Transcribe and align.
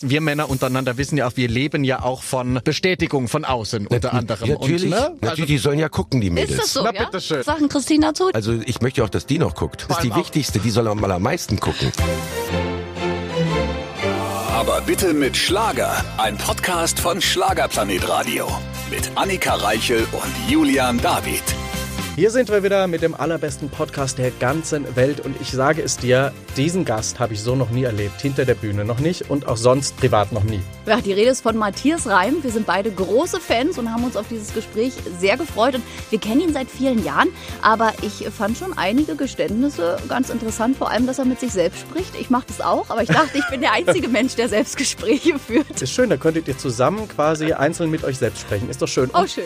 Wir 0.00 0.20
Männer 0.20 0.48
untereinander 0.48 0.96
wissen 0.96 1.18
ja 1.18 1.26
auch, 1.26 1.32
wir 1.34 1.48
leben 1.48 1.82
ja 1.82 2.02
auch 2.04 2.22
von 2.22 2.60
Bestätigung 2.62 3.26
von 3.26 3.44
außen 3.44 3.88
unter 3.88 4.14
anderem. 4.14 4.48
Natürlich, 4.50 4.84
Und, 4.84 4.90
ne? 4.90 4.96
natürlich, 4.96 5.28
Also, 5.30 5.44
die 5.46 5.58
sollen 5.58 5.80
ja 5.80 5.88
gucken, 5.88 6.20
die 6.20 6.30
Mädels. 6.30 6.52
Ist 6.52 6.60
das 6.60 6.72
so, 6.74 6.82
Na, 6.84 6.94
ja? 6.94 7.04
bitteschön. 7.06 7.38
Was 7.38 7.46
Sagen 7.46 7.68
Christine 7.68 8.06
dazu? 8.06 8.30
Also 8.32 8.52
ich 8.64 8.80
möchte 8.80 9.02
auch, 9.02 9.08
dass 9.08 9.26
die 9.26 9.40
noch 9.40 9.56
guckt. 9.56 9.86
Das 9.88 9.96
ist 9.98 10.04
die 10.04 10.12
auch- 10.12 10.16
wichtigste, 10.18 10.60
die 10.60 10.70
soll 10.70 10.86
am 10.86 11.02
allermeisten 11.02 11.58
gucken. 11.58 11.90
Aber 14.52 14.80
bitte 14.82 15.12
mit 15.14 15.36
Schlager. 15.36 16.04
Ein 16.16 16.38
Podcast 16.38 17.00
von 17.00 17.20
Schlagerplanet 17.20 18.08
Radio. 18.08 18.46
Mit 18.90 19.10
Annika 19.16 19.54
Reichel 19.56 20.06
und 20.12 20.50
Julian 20.52 21.00
David. 21.00 21.42
Hier 22.18 22.32
sind 22.32 22.48
wir 22.48 22.64
wieder 22.64 22.88
mit 22.88 23.02
dem 23.02 23.14
allerbesten 23.14 23.68
Podcast 23.68 24.18
der 24.18 24.32
ganzen 24.32 24.96
Welt 24.96 25.20
und 25.20 25.40
ich 25.40 25.52
sage 25.52 25.82
es 25.82 25.96
dir, 25.96 26.32
diesen 26.56 26.84
Gast 26.84 27.20
habe 27.20 27.34
ich 27.34 27.40
so 27.40 27.54
noch 27.54 27.70
nie 27.70 27.84
erlebt, 27.84 28.20
hinter 28.20 28.44
der 28.44 28.56
Bühne 28.56 28.84
noch 28.84 28.98
nicht 28.98 29.30
und 29.30 29.46
auch 29.46 29.56
sonst 29.56 29.96
privat 29.98 30.32
noch 30.32 30.42
nie. 30.42 30.58
Ja, 30.86 31.00
die 31.00 31.12
Rede 31.12 31.30
ist 31.30 31.42
von 31.42 31.56
Matthias 31.56 32.08
Reim. 32.08 32.42
Wir 32.42 32.50
sind 32.50 32.66
beide 32.66 32.90
große 32.90 33.38
Fans 33.38 33.78
und 33.78 33.92
haben 33.92 34.02
uns 34.02 34.16
auf 34.16 34.26
dieses 34.26 34.52
Gespräch 34.52 34.94
sehr 35.20 35.36
gefreut. 35.36 35.76
Und 35.76 35.84
wir 36.10 36.18
kennen 36.18 36.40
ihn 36.40 36.52
seit 36.52 36.68
vielen 36.68 37.04
Jahren, 37.04 37.28
aber 37.62 37.92
ich 38.02 38.26
fand 38.30 38.58
schon 38.58 38.76
einige 38.76 39.14
Geständnisse 39.14 39.98
ganz 40.08 40.28
interessant, 40.28 40.76
vor 40.76 40.90
allem, 40.90 41.06
dass 41.06 41.20
er 41.20 41.24
mit 41.24 41.38
sich 41.38 41.52
selbst 41.52 41.82
spricht. 41.82 42.18
Ich 42.20 42.30
mache 42.30 42.46
das 42.48 42.60
auch, 42.60 42.90
aber 42.90 43.04
ich 43.04 43.10
dachte, 43.10 43.38
ich 43.38 43.46
bin 43.48 43.60
der 43.60 43.74
einzige 43.74 44.08
Mensch, 44.08 44.34
der 44.34 44.48
Selbstgespräche 44.48 45.38
führt. 45.38 45.80
Ist 45.80 45.92
schön, 45.92 46.10
da 46.10 46.16
könntet 46.16 46.48
ihr 46.48 46.58
zusammen 46.58 47.06
quasi 47.06 47.52
einzeln 47.52 47.92
mit 47.92 48.02
euch 48.02 48.18
selbst 48.18 48.40
sprechen. 48.40 48.68
Ist 48.68 48.82
doch 48.82 48.88
schön. 48.88 49.08
Oh, 49.14 49.24
schön. 49.24 49.44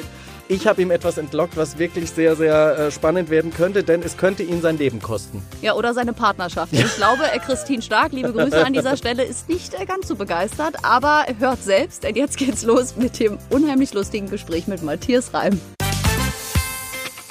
Ich 0.52 0.66
habe 0.66 0.83
ihm 0.83 0.91
etwas 0.91 1.19
entlockt, 1.19 1.56
was 1.56 1.79
wirklich 1.79 2.11
sehr, 2.11 2.37
sehr 2.37 2.79
äh, 2.79 2.91
spannend 2.91 3.30
werden 3.30 3.52
könnte, 3.52 3.83
denn 3.83 4.02
es 4.02 4.16
könnte 4.16 4.42
ihn 4.42 4.61
sein 4.61 4.77
Leben 4.77 5.01
kosten. 5.01 5.42
Ja, 5.62 5.75
oder 5.75 5.95
seine 5.95 6.12
Partnerschaft. 6.12 6.73
Ich 6.73 6.97
glaube, 6.97 7.25
äh, 7.25 7.38
Christine 7.38 7.83
Stark, 7.83 8.12
liebe 8.12 8.33
Grüße 8.33 8.65
an 8.65 8.73
dieser 8.73 8.97
Stelle, 8.97 9.25
ist 9.25 9.48
nicht 9.48 9.75
äh, 9.75 9.87
ganz 9.87 10.09
so 10.09 10.15
begeistert, 10.15 10.77
aber 10.83 11.25
hört 11.38 11.62
selbst, 11.62 12.05
denn 12.05 12.16
jetzt 12.16 12.37
geht's 12.37 12.65
los 12.65 12.97
mit 12.97 13.19
dem 13.19 13.38
unheimlich 13.51 13.95
lustigen 13.95 14.28
Gespräch 14.28 14.67
mit 14.67 14.83
Matthias 14.83 15.33
Reim. 15.33 15.58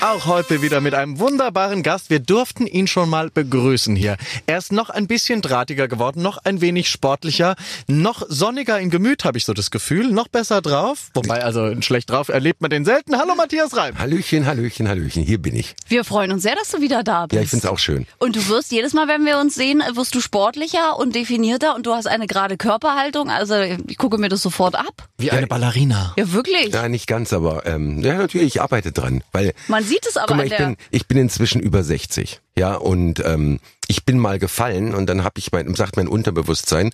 Auch 0.04 0.26
heute 0.26 0.64
wieder 0.64 0.82
mit 0.82 0.96
einem 0.96 1.20
wunderbaren 1.20 1.84
Gast. 1.84 2.10
Wir 2.10 2.18
durften 2.18 2.66
ihn 2.66 2.88
schon 2.88 3.08
mal 3.08 3.30
begrüßen 3.30 3.96
hier. 3.96 4.18
Er 4.48 4.58
ist 4.58 4.72
noch 4.72 4.90
ein 4.90 5.06
bisschen 5.06 5.44
drahtiger 5.44 5.88
geworden, 5.88 6.24
noch 6.24 6.40
ein 6.40 6.60
wenig 6.60 6.90
sportlicher, 6.90 7.56
noch 7.86 8.24
sonniger 8.28 8.80
im 8.80 8.90
Gemüt, 8.90 9.26
habe 9.26 9.38
ich 9.38 9.46
so 9.46 9.54
das 9.54 9.70
Gefühl, 9.70 10.08
noch 10.08 10.28
besser 10.28 10.64
drauf. 10.64 11.12
Wobei, 11.14 11.44
also 11.44 11.80
schlecht 11.84 12.10
drauf 12.10 12.30
erlebt 12.30 12.62
man 12.62 12.72
den 12.72 12.84
selten. 12.84 13.16
Hallo 13.16 13.36
Matthias 13.36 13.78
Reim. 13.78 14.00
Hallöchen, 14.00 14.48
Hallöchen, 14.48 14.88
Hallöchen, 14.88 15.22
hier 15.22 15.40
bin 15.40 15.56
ich. 15.56 15.76
Wir 15.88 16.04
freuen 16.04 16.32
uns 16.32 16.42
sehr, 16.42 16.56
dass 16.56 16.72
du 16.72 16.82
wieder 16.82 17.04
da 17.04 17.28
bist. 17.28 17.36
Ja, 17.36 17.44
ich 17.44 17.50
find's 17.52 17.68
auch 17.68 17.78
schön. 17.78 18.08
Und 18.18 18.36
du 18.36 18.48
wirst 18.48 18.72
jedes 18.72 18.94
Mal, 18.94 19.08
wenn 19.08 19.24
wir 19.24 19.38
uns 19.38 19.54
sehen, 19.54 19.84
wirst 19.94 20.16
du 20.16 20.20
sportlicher 20.20 20.98
und 20.98 21.14
definierter 21.14 21.76
und 21.76 21.86
du 21.86 21.94
hast 21.94 22.08
eine 22.08 22.26
gerade 22.26 22.58
Körperhaltung. 22.58 23.30
Also 23.30 23.54
ich 23.60 24.00
gucke 24.00 24.18
mir 24.18 24.30
das 24.30 24.42
sofort 24.42 24.74
ab. 24.74 25.08
Wie 25.20 25.30
eine 25.30 25.46
Ballerina. 25.46 26.14
Ja, 26.18 26.34
wirklich. 26.34 26.74
Ja, 26.74 26.90
nicht 26.90 27.06
ganz, 27.06 27.34
aber 27.34 27.68
ähm, 27.68 28.02
ja, 28.02 28.16
natürlich, 28.16 28.56
ich 28.56 28.62
arbeite 28.64 28.92
dran. 28.92 29.24
Weil, 29.32 29.54
Man 29.68 29.91
sieht 29.92 30.08
es 30.08 30.18
aber 30.18 30.28
guck 30.28 30.38
mal, 30.38 30.46
ich 30.48 30.58
bin, 30.58 30.78
ich 30.90 31.08
bin 31.08 31.18
inzwischen 31.18 31.62
über 31.62 31.84
60. 31.84 32.40
Ja, 32.58 32.76
und 32.76 33.24
ähm, 33.26 33.60
ich 33.88 34.06
bin 34.06 34.18
mal 34.18 34.40
gefallen 34.40 34.94
und 34.94 35.08
dann 35.08 35.24
hab 35.24 35.38
ich 35.38 35.52
mein, 35.52 35.74
sagt 35.76 35.98
mein 35.98 36.08
Unterbewusstsein, 36.08 36.92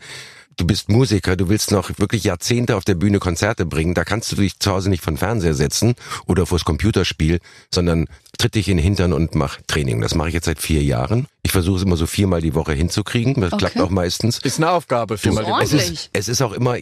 du 0.58 0.66
bist 0.66 0.90
Musiker, 0.90 1.36
du 1.36 1.50
willst 1.50 1.72
noch 1.72 1.92
wirklich 2.00 2.24
Jahrzehnte 2.24 2.76
auf 2.76 2.84
der 2.84 2.96
Bühne 2.96 3.20
Konzerte 3.20 3.66
bringen, 3.66 3.94
da 3.94 4.04
kannst 4.04 4.32
du 4.32 4.36
dich 4.36 4.60
zu 4.60 4.72
Hause 4.72 4.90
nicht 4.90 5.04
von 5.04 5.18
Fernseher 5.18 5.54
setzen 5.54 5.96
oder 6.26 6.46
vors 6.46 6.66
Computerspiel, 6.66 7.40
sondern 7.72 8.08
tritt 8.38 8.56
dich 8.56 8.70
in 8.70 8.78
den 8.78 8.84
Hintern 8.84 9.14
und 9.14 9.36
mach 9.36 9.60
Training. 9.68 10.02
Das 10.02 10.16
mache 10.16 10.28
ich 10.30 10.34
jetzt 10.34 10.46
seit 10.46 10.60
vier 10.62 10.84
Jahren. 10.84 11.28
Ich 11.44 11.52
versuche 11.52 11.78
es 11.78 11.84
immer 11.84 11.98
so 11.98 12.06
viermal 12.06 12.42
die 12.42 12.54
Woche 12.56 12.74
hinzukriegen. 12.74 13.36
Das 13.42 13.54
Okay. 13.54 13.66
klappt 13.66 13.80
auch 13.80 13.90
meistens. 13.90 14.40
Ist 14.40 14.58
eine 14.60 14.70
Aufgabe 14.72 15.18
für 15.18 15.32
mal 15.32 15.44
den 15.44 15.54
ordentlich. 15.54 15.82
Es 15.82 15.90
ist, 15.90 16.10
es 16.14 16.28
ist 16.28 16.42
auch 16.42 16.52
immer 16.54 16.78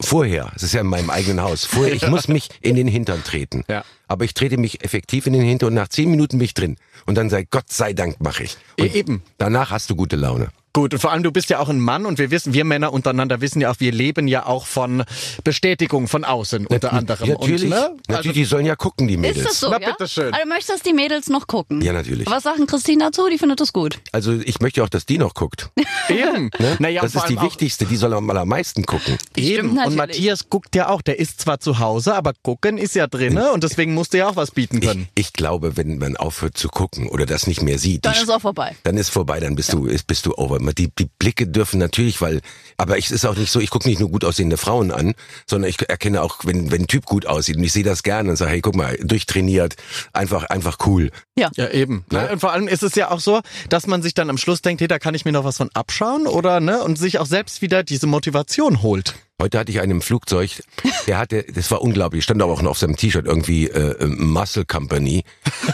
vorher. 0.00 0.50
Es 0.56 0.62
ist 0.62 0.74
ja 0.74 0.80
in 0.80 0.86
meinem 0.86 1.10
eigenen 1.10 1.40
Haus. 1.40 1.64
Vorher, 1.64 1.94
ich 1.94 2.06
muss 2.08 2.28
mich 2.28 2.48
in 2.60 2.76
den 2.76 2.88
Hintern 2.88 3.22
treten. 3.24 3.64
Ja. 3.68 3.84
Aber 4.06 4.24
ich 4.24 4.34
trete 4.34 4.56
mich 4.56 4.82
effektiv 4.84 5.26
in 5.26 5.32
den 5.34 5.42
Hintern 5.42 5.68
und 5.68 5.74
nach 5.74 5.88
zehn 5.88 6.10
Minuten 6.10 6.38
bin 6.38 6.44
ich 6.46 6.54
drin. 6.54 6.76
Und 7.06 7.14
dann 7.16 7.28
sei 7.30 7.46
Gott 7.50 7.70
sei 7.70 7.92
Dank 7.92 8.20
mache 8.20 8.44
ich. 8.44 8.56
Und 8.78 8.94
Eben. 8.94 9.22
Danach 9.38 9.70
hast 9.70 9.90
du 9.90 9.96
gute 9.96 10.16
Laune. 10.16 10.48
Gut, 10.72 10.92
und 10.94 11.00
vor 11.00 11.12
allem 11.12 11.22
du 11.22 11.32
bist 11.32 11.50
ja 11.50 11.58
auch 11.60 11.68
ein 11.68 11.80
Mann 11.80 12.06
und 12.06 12.18
wir 12.18 12.30
wissen, 12.30 12.52
wir 12.52 12.64
Männer 12.64 12.92
untereinander 12.92 13.40
wissen 13.40 13.60
ja 13.60 13.70
auch, 13.70 13.76
wir 13.78 13.92
leben 13.92 14.28
ja 14.28 14.46
auch 14.46 14.66
von 14.66 15.02
Bestätigung 15.44 16.08
von 16.08 16.24
außen 16.24 16.66
unter 16.66 16.92
anderem. 16.92 17.28
Natürlich, 17.28 17.62
Und, 17.64 17.70
ne? 17.70 17.96
natürlich, 18.08 18.34
die 18.36 18.44
sollen 18.44 18.66
ja 18.66 18.76
gucken, 18.76 19.08
die 19.08 19.16
Mädels. 19.16 19.38
Ist 19.38 19.46
das 19.46 19.60
so, 19.60 19.68
Na, 19.70 19.80
ja? 19.80 19.90
bitteschön. 19.90 20.32
Also 20.32 20.42
du 20.42 20.48
möchtest, 20.48 20.70
dass 20.70 20.82
die 20.82 20.92
Mädels 20.92 21.28
noch 21.28 21.46
gucken? 21.46 21.80
Ja, 21.80 21.92
natürlich. 21.92 22.26
Was 22.28 22.42
sagen 22.42 22.66
Christine 22.66 23.04
dazu? 23.04 23.28
Die 23.30 23.38
findet 23.38 23.60
das 23.60 23.72
gut. 23.72 23.98
Also 24.12 24.32
ich 24.34 24.60
möchte 24.60 24.82
auch, 24.84 24.88
dass 24.88 25.06
die 25.06 25.18
noch 25.18 25.34
guckt. 25.34 25.70
Eben. 26.08 26.50
Ne? 26.58 26.76
Naja, 26.78 27.02
das 27.02 27.14
ist 27.14 27.26
die 27.28 27.40
wichtigste, 27.40 27.86
die 27.86 27.96
soll 27.96 28.12
am 28.14 28.28
allermeisten 28.30 28.84
gucken. 28.84 29.16
Eben. 29.36 29.78
Und. 29.78 29.96
Matthias 29.96 30.48
guckt 30.48 30.74
ja 30.76 30.88
auch. 30.90 31.02
Der 31.02 31.18
ist 31.18 31.40
zwar 31.40 31.60
zu 31.60 31.78
Hause, 31.78 32.14
aber 32.14 32.32
gucken 32.42 32.78
ist 32.78 32.94
ja 32.94 33.06
drinne 33.06 33.52
und 33.52 33.64
deswegen 33.64 33.94
musst 33.94 34.12
du 34.12 34.18
ja 34.18 34.28
auch 34.28 34.36
was 34.36 34.50
bieten 34.50 34.78
Ich, 34.78 34.86
können. 34.88 35.08
ich 35.14 35.32
glaube, 35.32 35.76
wenn 35.76 35.98
man 35.98 36.16
aufhört 36.16 36.56
zu 36.56 36.68
gucken 36.68 37.08
oder 37.08 37.26
das 37.26 37.46
nicht 37.46 37.62
mehr 37.62 37.78
sieht, 37.78 38.04
Dann 38.04 38.14
ist 38.14 38.30
auch 38.30 38.40
vorbei. 38.40 38.76
dann 38.84 38.96
ist 38.96 39.08
vorbei, 39.08 39.40
dann 39.40 39.54
bist 39.54 39.72
du 39.72 39.86
ist, 39.86 40.06
bist 40.06 40.26
du 40.26 40.34
over. 40.36 40.57
Die, 40.58 40.90
die 40.94 41.08
Blicke 41.18 41.46
dürfen 41.46 41.78
natürlich, 41.78 42.20
weil, 42.20 42.40
aber 42.76 42.98
es 42.98 43.10
ist 43.10 43.24
auch 43.24 43.36
nicht 43.36 43.50
so, 43.50 43.60
ich 43.60 43.70
gucke 43.70 43.88
nicht 43.88 44.00
nur 44.00 44.10
gut 44.10 44.24
aussehende 44.24 44.56
Frauen 44.56 44.90
an, 44.90 45.14
sondern 45.46 45.70
ich 45.70 45.88
erkenne 45.88 46.22
auch, 46.22 46.44
wenn, 46.44 46.70
wenn 46.70 46.82
ein 46.82 46.86
Typ 46.86 47.06
gut 47.06 47.26
aussieht 47.26 47.56
und 47.56 47.64
ich 47.64 47.72
sehe 47.72 47.84
das 47.84 48.02
gerne 48.02 48.30
und 48.30 48.36
sage, 48.36 48.52
hey, 48.52 48.60
guck 48.60 48.76
mal, 48.76 48.96
durchtrainiert, 49.02 49.76
einfach, 50.12 50.44
einfach 50.44 50.78
cool. 50.86 51.10
Ja. 51.38 51.50
Ja, 51.54 51.70
eben. 51.70 52.04
Ne? 52.10 52.28
Und 52.32 52.40
vor 52.40 52.52
allem 52.52 52.68
ist 52.68 52.82
es 52.82 52.94
ja 52.94 53.10
auch 53.10 53.20
so, 53.20 53.40
dass 53.68 53.86
man 53.86 54.02
sich 54.02 54.14
dann 54.14 54.30
am 54.30 54.38
Schluss 54.38 54.62
denkt, 54.62 54.80
hey, 54.80 54.88
da 54.88 54.98
kann 54.98 55.14
ich 55.14 55.24
mir 55.24 55.32
noch 55.32 55.44
was 55.44 55.56
von 55.56 55.70
abschauen 55.74 56.26
oder 56.26 56.60
ne 56.60 56.82
und 56.82 56.98
sich 56.98 57.18
auch 57.18 57.26
selbst 57.26 57.62
wieder 57.62 57.82
diese 57.82 58.06
Motivation 58.06 58.82
holt. 58.82 59.14
Heute 59.40 59.60
hatte 59.60 59.70
ich 59.70 59.80
einen 59.80 59.92
im 59.92 60.02
Flugzeug, 60.02 60.64
der 61.06 61.16
hatte, 61.16 61.44
das 61.44 61.70
war 61.70 61.80
unglaublich, 61.80 62.24
stand 62.24 62.42
aber 62.42 62.52
auch 62.52 62.60
noch 62.60 62.72
auf 62.72 62.78
seinem 62.78 62.96
T-Shirt 62.96 63.24
irgendwie 63.24 63.68
äh, 63.68 63.92
äh, 63.92 64.06
Muscle 64.06 64.64
Company. 64.64 65.22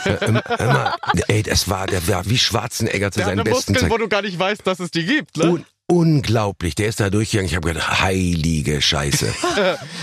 äh, 0.05 0.27
immer, 0.27 0.95
ey, 1.29 1.43
das 1.43 1.67
war, 1.71 1.87
der 1.87 2.07
war 2.07 2.29
wie 2.29 2.37
Schwarzenegger 2.37 3.11
zu 3.11 3.21
seinen 3.21 3.43
besten 3.43 3.75
Zeiten. 3.75 3.99
du 3.99 4.09
gar 4.09 4.21
nicht 4.21 4.39
weißt, 4.39 4.67
dass 4.67 4.81
es 4.81 4.91
die 4.91 5.07
gibt. 5.07 5.39
Ne? 5.39 5.51
Un 5.51 5.65
unglaublich, 5.87 6.75
der 6.75 6.87
ist 6.89 7.01
da 7.01 7.11
durchgegangen. 7.11 7.49
Ich 7.49 7.57
habe 7.57 7.69
gedacht, 7.69 8.01
heilige 8.03 8.81
Scheiße. 8.81 9.27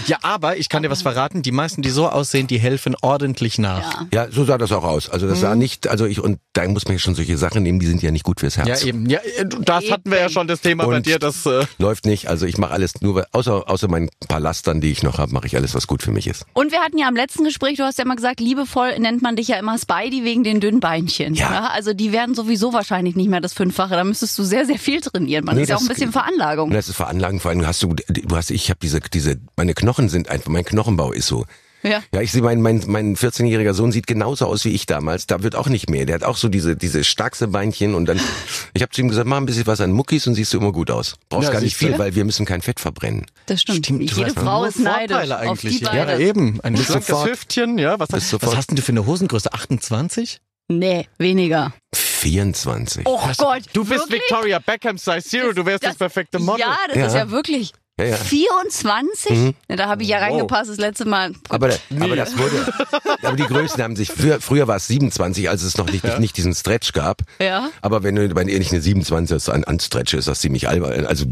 Ja, 0.08 0.18
aber 0.24 0.58
ich 0.58 0.68
kann 0.68 0.82
dir 0.82 0.90
was 0.90 1.04
verraten, 1.04 1.44
die 1.44 1.52
meisten, 1.52 1.84
die 1.84 1.92
so 1.92 2.10
aussehen, 2.10 2.48
die 2.48 2.58
helfen 2.60 2.96
ordentlich 3.04 3.60
nach. 3.60 4.08
Ja. 4.12 4.26
Ja, 4.26 4.32
so 4.32 4.44
sah 4.46 4.58
das 4.58 4.72
auch 4.72 4.84
aus. 4.84 5.10
Also 5.10 5.28
das 5.28 5.40
sah 5.42 5.54
nicht, 5.54 5.88
also 5.88 6.06
ich, 6.08 6.20
und 6.20 6.40
da 6.54 6.68
muss 6.68 6.86
man 6.86 6.94
ja 6.94 7.00
schon 7.00 7.14
solche 7.14 7.38
Sachen 7.38 7.62
nehmen, 7.62 7.80
die 7.80 7.86
sind 7.86 8.02
ja 8.02 8.10
nicht 8.10 8.24
gut 8.26 8.40
fürs 8.40 8.58
Herz. 8.58 8.82
Ja, 8.82 8.88
eben. 8.88 9.08
Ja, 9.08 9.20
äh, 9.38 9.46
das 9.46 9.92
hatten 9.92 10.10
wir 10.10 10.18
ja 10.20 10.30
schon 10.30 10.48
das 10.48 10.62
Thema 10.62 10.86
bei 10.88 10.98
Und- 10.98 11.06
dir, 11.06 11.20
das 11.20 11.46
äh, 11.46 11.66
Läuft 11.78 12.06
nicht, 12.08 12.28
also 12.28 12.48
ich 12.48 12.58
mache 12.58 12.72
alles 12.72 13.00
nur, 13.02 13.28
außer, 13.32 13.70
außer 13.70 13.88
meinen 13.90 14.10
paar 14.28 14.40
Lastern, 14.40 14.82
die 14.82 14.92
ich 14.92 15.04
noch 15.04 15.20
habe, 15.20 15.32
mache 15.34 15.46
ich 15.46 15.56
alles, 15.56 15.76
was 15.76 15.86
gut 15.86 16.02
für 16.02 16.12
mich 16.12 16.26
ist. 16.26 16.46
Und 16.54 16.72
wir 16.72 16.80
hatten 16.80 16.98
ja 16.98 17.08
am 17.08 17.16
letzten 17.16 17.44
Gespräch, 17.44 17.78
du 17.78 17.84
hast 17.84 18.00
ja 18.00 18.04
immer 18.04 18.16
gesagt, 18.16 18.40
liebevoll 18.40 18.98
nennt 18.98 19.22
man 19.22 19.36
dich 19.36 19.50
ja 19.50 19.58
immer 19.58 19.78
Spidey 19.78 20.24
wegen 20.24 20.44
den 20.44 20.60
dünnen 20.62 20.80
Beinchen. 20.80 21.36
Ja. 21.36 21.70
Also 21.74 21.94
die 21.94 22.12
werden 22.12 22.34
sowieso 22.34 22.74
wahrscheinlich 22.74 23.16
nicht 23.16 23.30
mehr 23.30 23.40
das 23.42 23.54
Fünffache. 23.54 23.94
Da 23.96 24.04
müsstest 24.04 24.36
du 24.40 24.44
sehr, 24.44 24.66
sehr 24.66 24.80
viel 24.80 25.00
trainieren. 25.02 25.46
Man 25.46 25.56
Nee, 25.58 25.64
ist 25.64 25.71
ja 25.72 25.78
auch 25.78 25.82
ein 25.82 25.88
bisschen 25.88 26.12
Veranlagung. 26.12 26.70
Das 26.72 26.88
ist 26.90 26.96
Veranlagen, 26.96 27.40
vor 27.40 27.50
allem 27.52 27.66
hast 27.66 27.82
du, 27.84 27.96
du 28.08 28.36
hast, 28.36 28.52
ich 28.52 28.70
habe 28.70 28.80
diese, 28.82 29.00
diese, 29.00 29.38
meine 29.58 29.74
Knochen 29.74 30.10
sind 30.10 30.30
einfach, 30.30 30.50
mein 30.50 30.66
Knochenbau 30.66 31.12
ist 31.12 31.28
so. 31.28 31.46
Ja. 31.84 32.04
Ja, 32.14 32.22
ich 32.22 32.32
sehe, 32.32 32.44
mein, 32.44 32.62
mein, 32.62 32.84
mein 32.86 33.16
14-jähriger 33.16 33.74
Sohn 33.74 33.92
sieht 33.92 34.06
genauso 34.06 34.46
aus 34.46 34.66
wie 34.66 34.70
ich 34.70 34.86
damals. 34.86 35.26
Da 35.26 35.42
wird 35.42 35.56
auch 35.56 35.68
nicht 35.68 35.90
mehr. 35.90 36.06
Der 36.06 36.14
hat 36.14 36.24
auch 36.24 36.38
so 36.38 36.48
diese, 36.48 36.76
diese 36.76 37.04
starkste 37.04 37.48
Beinchen 37.48 37.96
und 37.96 38.06
dann, 38.06 38.20
ich 38.76 38.84
habe 38.84 38.92
zu 38.92 39.02
ihm 39.02 39.10
gesagt, 39.10 39.28
mach 39.28 39.38
ein 39.38 39.48
bisschen 39.48 39.66
was 39.66 39.82
an 39.82 39.92
Muckis 39.92 40.28
und 40.28 40.36
siehst 40.36 40.54
du 40.54 40.60
immer 40.60 40.72
gut 40.74 40.92
aus. 40.92 41.16
Brauchst 41.30 41.48
Ja, 41.48 41.54
gar 41.54 41.62
nicht 41.62 41.76
siehst 41.76 41.82
du. 41.82 41.88
viel, 41.88 41.98
weil 42.00 42.14
wir 42.14 42.24
müssen 42.24 42.46
kein 42.46 42.62
Fett 42.62 42.80
verbrennen. 42.80 43.26
Das 43.48 43.62
stimmt. 43.62 43.86
Stimmt, 43.86 44.12
du 44.12 44.16
Jede 44.16 44.32
Frau 44.32 44.66
ist 44.66 44.80
neidisch 44.80 45.18
Vorteile 45.18 45.50
auf 45.50 45.60
die 45.62 45.68
eigentlich. 45.70 45.82
beiden. 45.82 45.98
ja, 46.10 46.18
eben. 46.20 46.62
Ein 46.62 46.74
Bis 46.74 46.86
schlankes 46.86 47.08
sofort. 47.08 47.30
Hüftchen, 47.30 47.78
ja. 47.80 48.00
Was, 48.00 48.10
was 48.12 48.56
hast 48.56 48.70
denn 48.70 48.76
du 48.76 48.84
für 48.84 48.92
eine 48.92 49.08
Hosengröße? 49.08 49.52
28? 49.52 50.40
Nee, 50.80 51.08
weniger. 51.18 51.74
24. 51.94 53.04
Oh 53.06 53.20
Gott. 53.38 53.64
Du 53.74 53.84
bist 53.84 54.02
wirklich? 54.02 54.22
Victoria 54.30 54.60
Beckham 54.60 54.98
Size 54.98 55.22
Zero, 55.22 55.54
du 55.54 55.66
wärst 55.66 55.84
das, 55.84 55.96
perfekte 55.96 56.40
Model. 56.40 56.62
Ja, 56.62 56.78
das 56.88 56.96
Ja. 56.98 57.06
ist 57.08 57.14
ja 57.16 57.32
wirklich. 57.32 57.74
Ja, 58.00 58.06
ja. 58.08 58.16
24? 58.16 59.54
Ja, 59.70 59.76
da 59.76 59.88
habe 59.88 60.02
ich 60.04 60.10
ja 60.10 60.18
Wow. 60.18 60.24
reingepasst 60.24 60.70
das 60.72 60.78
letzte 60.78 61.06
Mal. 61.06 61.34
Aber, 61.50 61.70
aber 62.00 62.16
das 62.16 62.38
wurde, 62.38 62.74
aber 63.22 63.36
die 63.36 63.44
Größen 63.44 63.84
haben 63.84 63.96
sich, 63.96 64.10
früher, 64.10 64.40
früher 64.42 64.68
war 64.68 64.78
es 64.78 64.88
27, 64.88 65.50
als 65.50 65.62
es 65.62 65.78
noch 65.78 65.86
nicht, 65.92 66.04
nicht 66.20 66.36
diesen 66.38 66.56
Stretch 66.56 66.94
gab. 66.94 67.22
Ja. 67.40 67.70
Aber 67.82 68.02
wenn 68.04 68.16
du, 68.16 68.34
wenn 68.36 68.48
ihr 68.48 68.58
nicht 68.60 68.72
eine 68.72 68.82
27 68.82 69.54
an, 69.54 69.64
an 69.66 69.80
Stretch 69.80 70.14
ist, 70.14 70.28
das 70.28 70.40
ziemlich 70.40 70.68
albern, 70.70 71.06
also, 71.06 71.26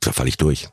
da 0.00 0.12
falle 0.12 0.28
ich 0.28 0.36
durch. 0.36 0.68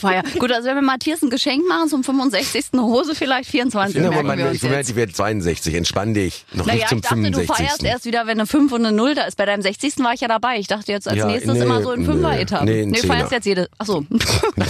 Feier. 0.00 0.22
Gut, 0.38 0.52
also 0.52 0.68
wenn 0.68 0.76
wir 0.76 0.82
Matthias 0.82 1.22
ein 1.22 1.30
Geschenk 1.30 1.66
machen 1.68 1.88
zum 1.88 2.04
65. 2.04 2.66
eine 2.72 2.82
Hose 2.82 3.14
vielleicht 3.14 3.48
24 3.50 3.96
Ja, 3.96 4.10
Moment, 4.10 4.38
wir 4.38 4.52
ich 4.52 4.62
jetzt. 4.62 4.88
die 4.90 4.96
wird 4.96 5.16
62, 5.16 5.74
entspann 5.74 6.14
dich. 6.14 6.44
Noch 6.52 6.66
Naja, 6.66 6.78
nicht 6.80 6.88
zum 6.88 6.98
ich 6.98 7.02
dachte, 7.02 7.14
65. 7.16 7.46
du 7.48 7.54
feierst 7.54 7.82
erst 7.84 8.04
wieder, 8.04 8.26
wenn 8.26 8.38
eine 8.38 8.46
5 8.46 8.70
und 8.72 8.84
eine 8.84 8.94
0 8.96 9.14
da 9.14 9.22
ist. 9.22 9.36
Bei 9.36 9.46
deinem 9.46 9.62
60. 9.62 9.98
war 10.00 10.12
ich 10.14 10.20
ja 10.20 10.28
dabei. 10.28 10.58
Ich 10.58 10.66
dachte 10.66 10.92
jetzt 10.92 11.08
als 11.08 11.16
Ja, 11.16 11.26
nächstes 11.26 11.54
nee, 11.54 11.62
immer 11.62 11.82
so 11.82 11.92
in 11.92 12.02
nö. 12.02 12.12
5er-Etappen. 12.12 12.66
Nee, 12.66 12.84
du 12.86 12.92
Zehner. 13.00 13.14
feierst 13.14 13.32
jetzt 13.32 13.46
jede. 13.46 13.68
Achso. 13.78 14.04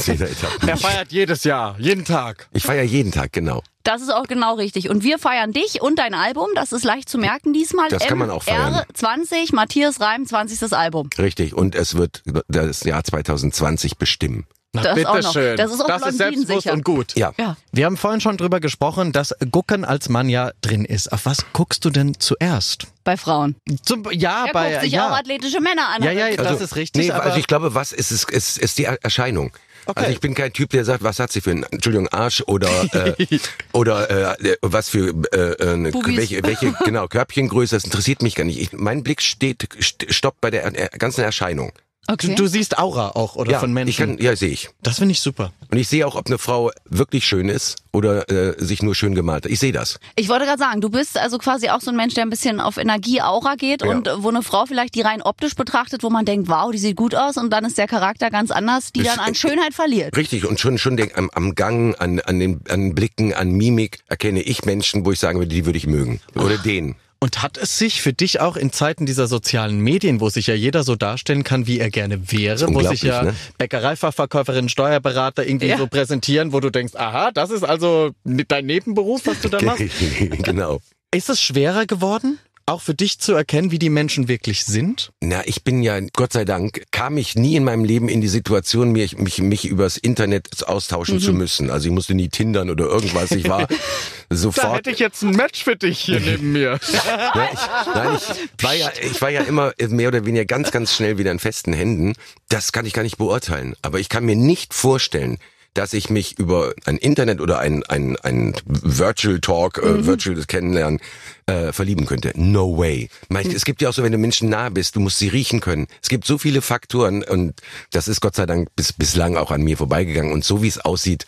Jeder 0.06 0.30
Etappe. 0.30 0.66
Er 0.66 0.76
feiert 0.76 1.12
jedes 1.12 1.44
Jahr, 1.44 1.76
jeden 1.78 2.04
Tag. 2.04 2.48
Ich 2.52 2.64
feiere 2.64 2.84
jeden 2.84 3.12
Tag, 3.12 3.32
genau. 3.32 3.62
Das 3.82 4.02
ist 4.02 4.12
auch 4.12 4.24
genau 4.24 4.54
richtig. 4.54 4.90
Und 4.90 5.02
wir 5.04 5.18
feiern 5.18 5.52
dich 5.52 5.80
und 5.80 5.98
dein 5.98 6.14
Album. 6.14 6.48
Das 6.54 6.72
ist 6.72 6.84
leicht 6.84 7.08
zu 7.08 7.18
merken 7.18 7.52
diesmal. 7.52 7.88
Das 7.88 8.06
kann 8.06 8.18
man 8.18 8.30
auch 8.30 8.42
feiern. 8.42 8.84
R20, 8.94 9.54
Matthias 9.54 10.00
Reim, 10.00 10.26
20. 10.26 10.72
Album. 10.74 11.08
Richtig. 11.18 11.54
Und 11.54 11.74
es 11.74 11.96
wird 11.96 12.22
das 12.48 12.84
Jahr 12.84 13.02
2020 13.02 13.96
bestimmen. 13.96 14.46
Na, 14.72 14.82
das 14.82 15.04
auch 15.04 15.14
noch. 15.14 15.14
bitteschön. 15.14 15.56
Das 15.56 15.72
ist 15.72 15.80
auch 15.80 15.88
das 15.88 16.06
ist 16.06 16.18
selbstbewusst 16.18 16.64
blondinensicher. 16.64 16.72
und 16.74 16.84
gut. 16.84 17.16
Ja. 17.16 17.32
Ja. 17.38 17.56
Wir 17.72 17.86
haben 17.86 17.96
vorhin 17.96 18.20
schon 18.20 18.36
drüber 18.36 18.60
gesprochen, 18.60 19.10
dass 19.10 19.34
Gucken 19.50 19.84
als 19.84 20.08
Mann 20.08 20.28
ja 20.28 20.52
drin 20.60 20.84
ist. 20.84 21.12
Auf 21.12 21.26
was 21.26 21.44
guckst 21.52 21.84
du 21.84 21.90
denn 21.90 22.20
zuerst? 22.20 22.86
Bei 23.02 23.16
Frauen. 23.16 23.56
Zum, 23.82 24.08
ja, 24.12 24.44
Er 24.46 24.52
bei 24.52 24.70
guckt 24.70 24.82
sich 24.84 24.92
ja. 24.92 25.08
auch 25.08 25.16
athletische 25.16 25.60
Männer 25.60 25.88
an. 25.88 26.02
Ja, 26.04 26.12
ja, 26.12 26.36
das 26.36 26.60
ist 26.60 26.76
richtig. 26.76 27.06
Nee, 27.06 27.10
aber 27.10 27.24
also 27.24 27.38
ich 27.38 27.48
glaube, 27.48 27.74
was 27.74 27.90
ist 27.90 28.12
es 28.12 28.22
ist, 28.24 28.58
ist 28.58 28.78
die 28.78 28.84
Erscheinung. 28.84 29.50
Okay. 29.90 30.00
Also 30.00 30.12
ich 30.12 30.20
bin 30.20 30.34
kein 30.34 30.52
Typ, 30.52 30.70
der 30.70 30.84
sagt, 30.84 31.02
was 31.02 31.18
hat 31.18 31.32
sie 31.32 31.40
für 31.40 31.50
einen, 31.50 31.64
Entschuldigung, 31.64 32.06
Arsch 32.08 32.42
oder 32.46 32.70
äh, 32.92 33.38
oder 33.72 34.38
äh, 34.40 34.56
was 34.62 34.88
für 34.88 35.08
äh, 35.32 35.90
Bubis. 35.90 36.16
welche, 36.16 36.42
welche 36.44 36.72
genau 36.84 37.08
Körbchengröße, 37.08 37.74
das 37.74 37.84
interessiert 37.84 38.22
mich 38.22 38.36
gar 38.36 38.44
nicht. 38.44 38.60
Ich, 38.60 38.72
mein 38.72 39.02
Blick 39.02 39.20
steht 39.20 39.68
st 39.82 40.06
stoppt 40.08 40.40
bei 40.40 40.50
der 40.50 40.70
ganzen 40.90 41.22
Erscheinung. 41.22 41.72
Okay. 42.08 42.28
du, 42.28 42.34
du 42.34 42.46
siehst 42.48 42.78
Aura 42.78 43.10
auch 43.10 43.36
oder 43.36 43.52
ja, 43.52 43.58
von 43.60 43.72
Menschen. 43.72 43.88
ich 43.90 43.96
kann, 43.96 44.18
ja, 44.18 44.34
sehe 44.36 44.50
ich. 44.50 44.70
das 44.82 44.98
finde 44.98 45.12
ich 45.12 45.20
super. 45.20 45.52
Und 45.70 45.78
ich 45.78 45.88
sehe 45.88 46.06
auch, 46.06 46.16
ob 46.16 46.26
eine 46.26 46.38
Frau 46.38 46.70
wirklich 46.88 47.24
schön 47.26 47.48
ist 47.48 47.76
oder 47.92 48.28
äh, 48.30 48.54
sich 48.62 48.82
nur 48.82 48.94
schön 48.94 49.14
gemalt 49.14 49.44
hat. 49.44 49.50
Ich 49.52 49.58
sehe 49.60 49.72
das. 49.72 49.98
Ich 50.16 50.28
wollte 50.28 50.44
gerade 50.46 50.58
sagen, 50.58 50.80
du 50.80 50.90
bist 50.90 51.16
also 51.18 51.38
quasi 51.38 51.68
auch 51.70 51.80
so 51.80 51.90
ein 51.90 51.96
Mensch, 51.96 52.14
der 52.14 52.24
ein 52.24 52.30
bisschen 52.30 52.60
auf 52.60 52.76
Energie-Aura 52.76 53.54
geht 53.56 53.82
Ja. 53.82 53.88
und 53.90 54.08
äh, 54.08 54.22
wo 54.22 54.28
eine 54.28 54.42
Frau 54.42 54.66
vielleicht 54.66 54.94
die 54.94 55.00
rein 55.02 55.22
optisch 55.22 55.54
betrachtet, 55.54 56.02
wo 56.02 56.10
man 56.10 56.24
denkt, 56.24 56.48
wow, 56.48 56.70
die 56.72 56.78
sieht 56.78 56.96
gut 56.96 57.14
aus 57.14 57.36
und 57.36 57.50
dann 57.50 57.64
ist 57.64 57.78
der 57.78 57.86
Charakter 57.88 58.30
ganz 58.30 58.50
anders, 58.50 58.92
die 58.92 59.00
Ist- 59.00 59.08
dann 59.08 59.18
an 59.20 59.34
Schönheit 59.34 59.74
verliert. 59.74 60.16
Richtig, 60.16 60.46
und 60.46 60.58
schon 60.60 60.78
schon 60.78 60.96
den, 60.96 61.10
am, 61.14 61.30
am 61.34 61.54
Gang, 61.54 61.94
an, 62.00 62.20
an 62.20 62.38
den 62.40 62.60
an 62.68 62.94
Blicken, 62.94 63.34
an 63.34 63.52
Mimik 63.52 63.98
erkenne 64.08 64.40
ich 64.42 64.64
Menschen, 64.64 65.04
wo 65.04 65.12
ich 65.12 65.18
sagen 65.20 65.38
würde, 65.38 65.54
die 65.54 65.66
würde 65.66 65.78
ich 65.78 65.86
mögen. 65.86 66.20
Oder 66.34 66.58
den. 66.58 66.96
Und 67.22 67.42
hat 67.42 67.58
es 67.58 67.76
sich 67.76 68.00
für 68.00 68.14
dich 68.14 68.40
auch 68.40 68.56
in 68.56 68.72
Zeiten 68.72 69.04
dieser 69.04 69.26
sozialen 69.26 69.78
Medien, 69.78 70.20
wo 70.22 70.30
sich 70.30 70.46
ja 70.46 70.54
jeder 70.54 70.84
so 70.84 70.96
darstellen 70.96 71.44
kann, 71.44 71.66
wie 71.66 71.78
er 71.78 71.90
gerne 71.90 72.32
wäre, 72.32 72.66
wo 72.72 72.80
sich 72.80 73.02
ja 73.02 73.22
ne? 73.22 73.34
Bäckereifachverkäuferin, 73.58 74.70
Steuerberater 74.70 75.46
irgendwie 75.46 75.66
Ja. 75.66 75.76
so 75.76 75.86
präsentieren, 75.86 76.54
wo 76.54 76.60
du 76.60 76.70
denkst, 76.70 76.94
aha, 76.96 77.30
das 77.32 77.50
ist 77.50 77.62
also 77.62 78.12
dein 78.24 78.64
Nebenberuf, 78.64 79.26
was 79.26 79.40
du 79.42 79.50
da 79.50 79.60
machst. 79.62 79.84
genau. 80.42 80.80
Ist 81.14 81.28
es 81.28 81.42
schwerer 81.42 81.84
geworden, 81.84 82.38
auch 82.70 82.80
für 82.82 82.94
dich 82.94 83.18
zu 83.18 83.32
erkennen, 83.34 83.70
wie 83.70 83.78
die 83.78 83.90
Menschen 83.90 84.28
wirklich 84.28 84.64
sind? 84.64 85.12
Na, 85.20 85.42
ich 85.46 85.64
bin 85.64 85.82
ja, 85.82 85.98
Gott 86.14 86.32
sei 86.32 86.44
Dank, 86.44 86.84
kam 86.90 87.16
ich 87.18 87.34
nie 87.36 87.56
in 87.56 87.64
meinem 87.64 87.84
Leben 87.84 88.08
in 88.08 88.20
die 88.20 88.28
Situation, 88.28 88.92
mich, 88.92 89.18
mich, 89.18 89.38
mich 89.38 89.66
übers 89.66 89.96
Internet 89.96 90.66
austauschen 90.66 91.16
Mhm. 91.16 91.20
zu 91.20 91.32
müssen. 91.32 91.70
Also 91.70 91.88
ich 91.88 91.92
musste 91.94 92.14
nie 92.14 92.28
tindern 92.28 92.70
oder 92.70 92.86
irgendwas. 92.86 93.30
Ich 93.32 93.48
war 93.48 93.66
Da 94.28 94.36
sofort. 94.36 94.76
hätte 94.78 94.90
ich 94.90 94.98
jetzt 95.00 95.22
ein 95.22 95.30
Match 95.32 95.64
für 95.64 95.76
dich 95.76 95.98
hier 96.00 96.20
neben 96.20 96.52
mir. 96.52 96.78
Ja, 97.34 97.48
ich, 97.52 97.94
nein, 97.94 98.18
ich 98.58 98.64
war 98.64 98.74
ja, 98.74 98.92
ich 99.10 99.20
war 99.22 99.30
ja 99.30 99.42
immer 99.42 99.72
mehr 99.88 100.08
oder 100.08 100.24
weniger 100.24 100.44
ganz, 100.44 100.70
ganz 100.70 100.94
schnell 100.94 101.18
wieder 101.18 101.30
in 101.32 101.38
festen 101.38 101.72
Händen. 101.72 102.14
Das 102.48 102.72
kann 102.72 102.86
ich 102.86 102.92
gar 102.92 103.02
nicht 103.02 103.18
beurteilen. 103.18 103.74
Aber 103.82 103.98
ich 104.00 104.08
kann 104.08 104.24
mir 104.24 104.36
nicht 104.36 104.74
vorstellen, 104.74 105.38
dass 105.74 105.92
ich 105.92 106.10
mich 106.10 106.38
über 106.38 106.74
ein 106.84 106.96
Internet 106.96 107.40
oder 107.40 107.58
ein, 107.60 107.84
ein, 107.84 108.16
ein 108.16 108.54
Virtual 108.64 109.40
Talk, 109.40 109.78
äh, 109.78 110.04
Virtual 110.04 110.36
Kennenlernen 110.44 111.00
äh, 111.46 111.72
verlieben 111.72 112.06
könnte. 112.06 112.32
No 112.34 112.76
way. 112.76 113.08
Mein, 113.28 113.50
Es 113.50 113.64
gibt 113.64 113.80
ja 113.82 113.88
auch 113.88 113.92
so, 113.92 114.02
wenn 114.02 114.12
du 114.12 114.18
Menschen 114.18 114.48
nah 114.48 114.68
bist, 114.68 114.96
du 114.96 115.00
musst 115.00 115.18
sie 115.18 115.28
riechen 115.28 115.60
können. 115.60 115.86
Es 116.02 116.08
gibt 116.08 116.24
so 116.26 116.38
viele 116.38 116.62
Faktoren 116.62 117.22
und 117.22 117.54
das 117.90 118.08
ist 118.08 118.20
Gott 118.20 118.34
sei 118.34 118.46
Dank 118.46 118.68
bis, 118.74 118.92
bislang 118.92 119.36
auch 119.36 119.50
an 119.50 119.62
mir 119.62 119.76
vorbeigegangen. 119.76 120.32
Und 120.32 120.44
so 120.44 120.62
wie 120.62 120.68
es 120.68 120.78
aussieht, 120.78 121.26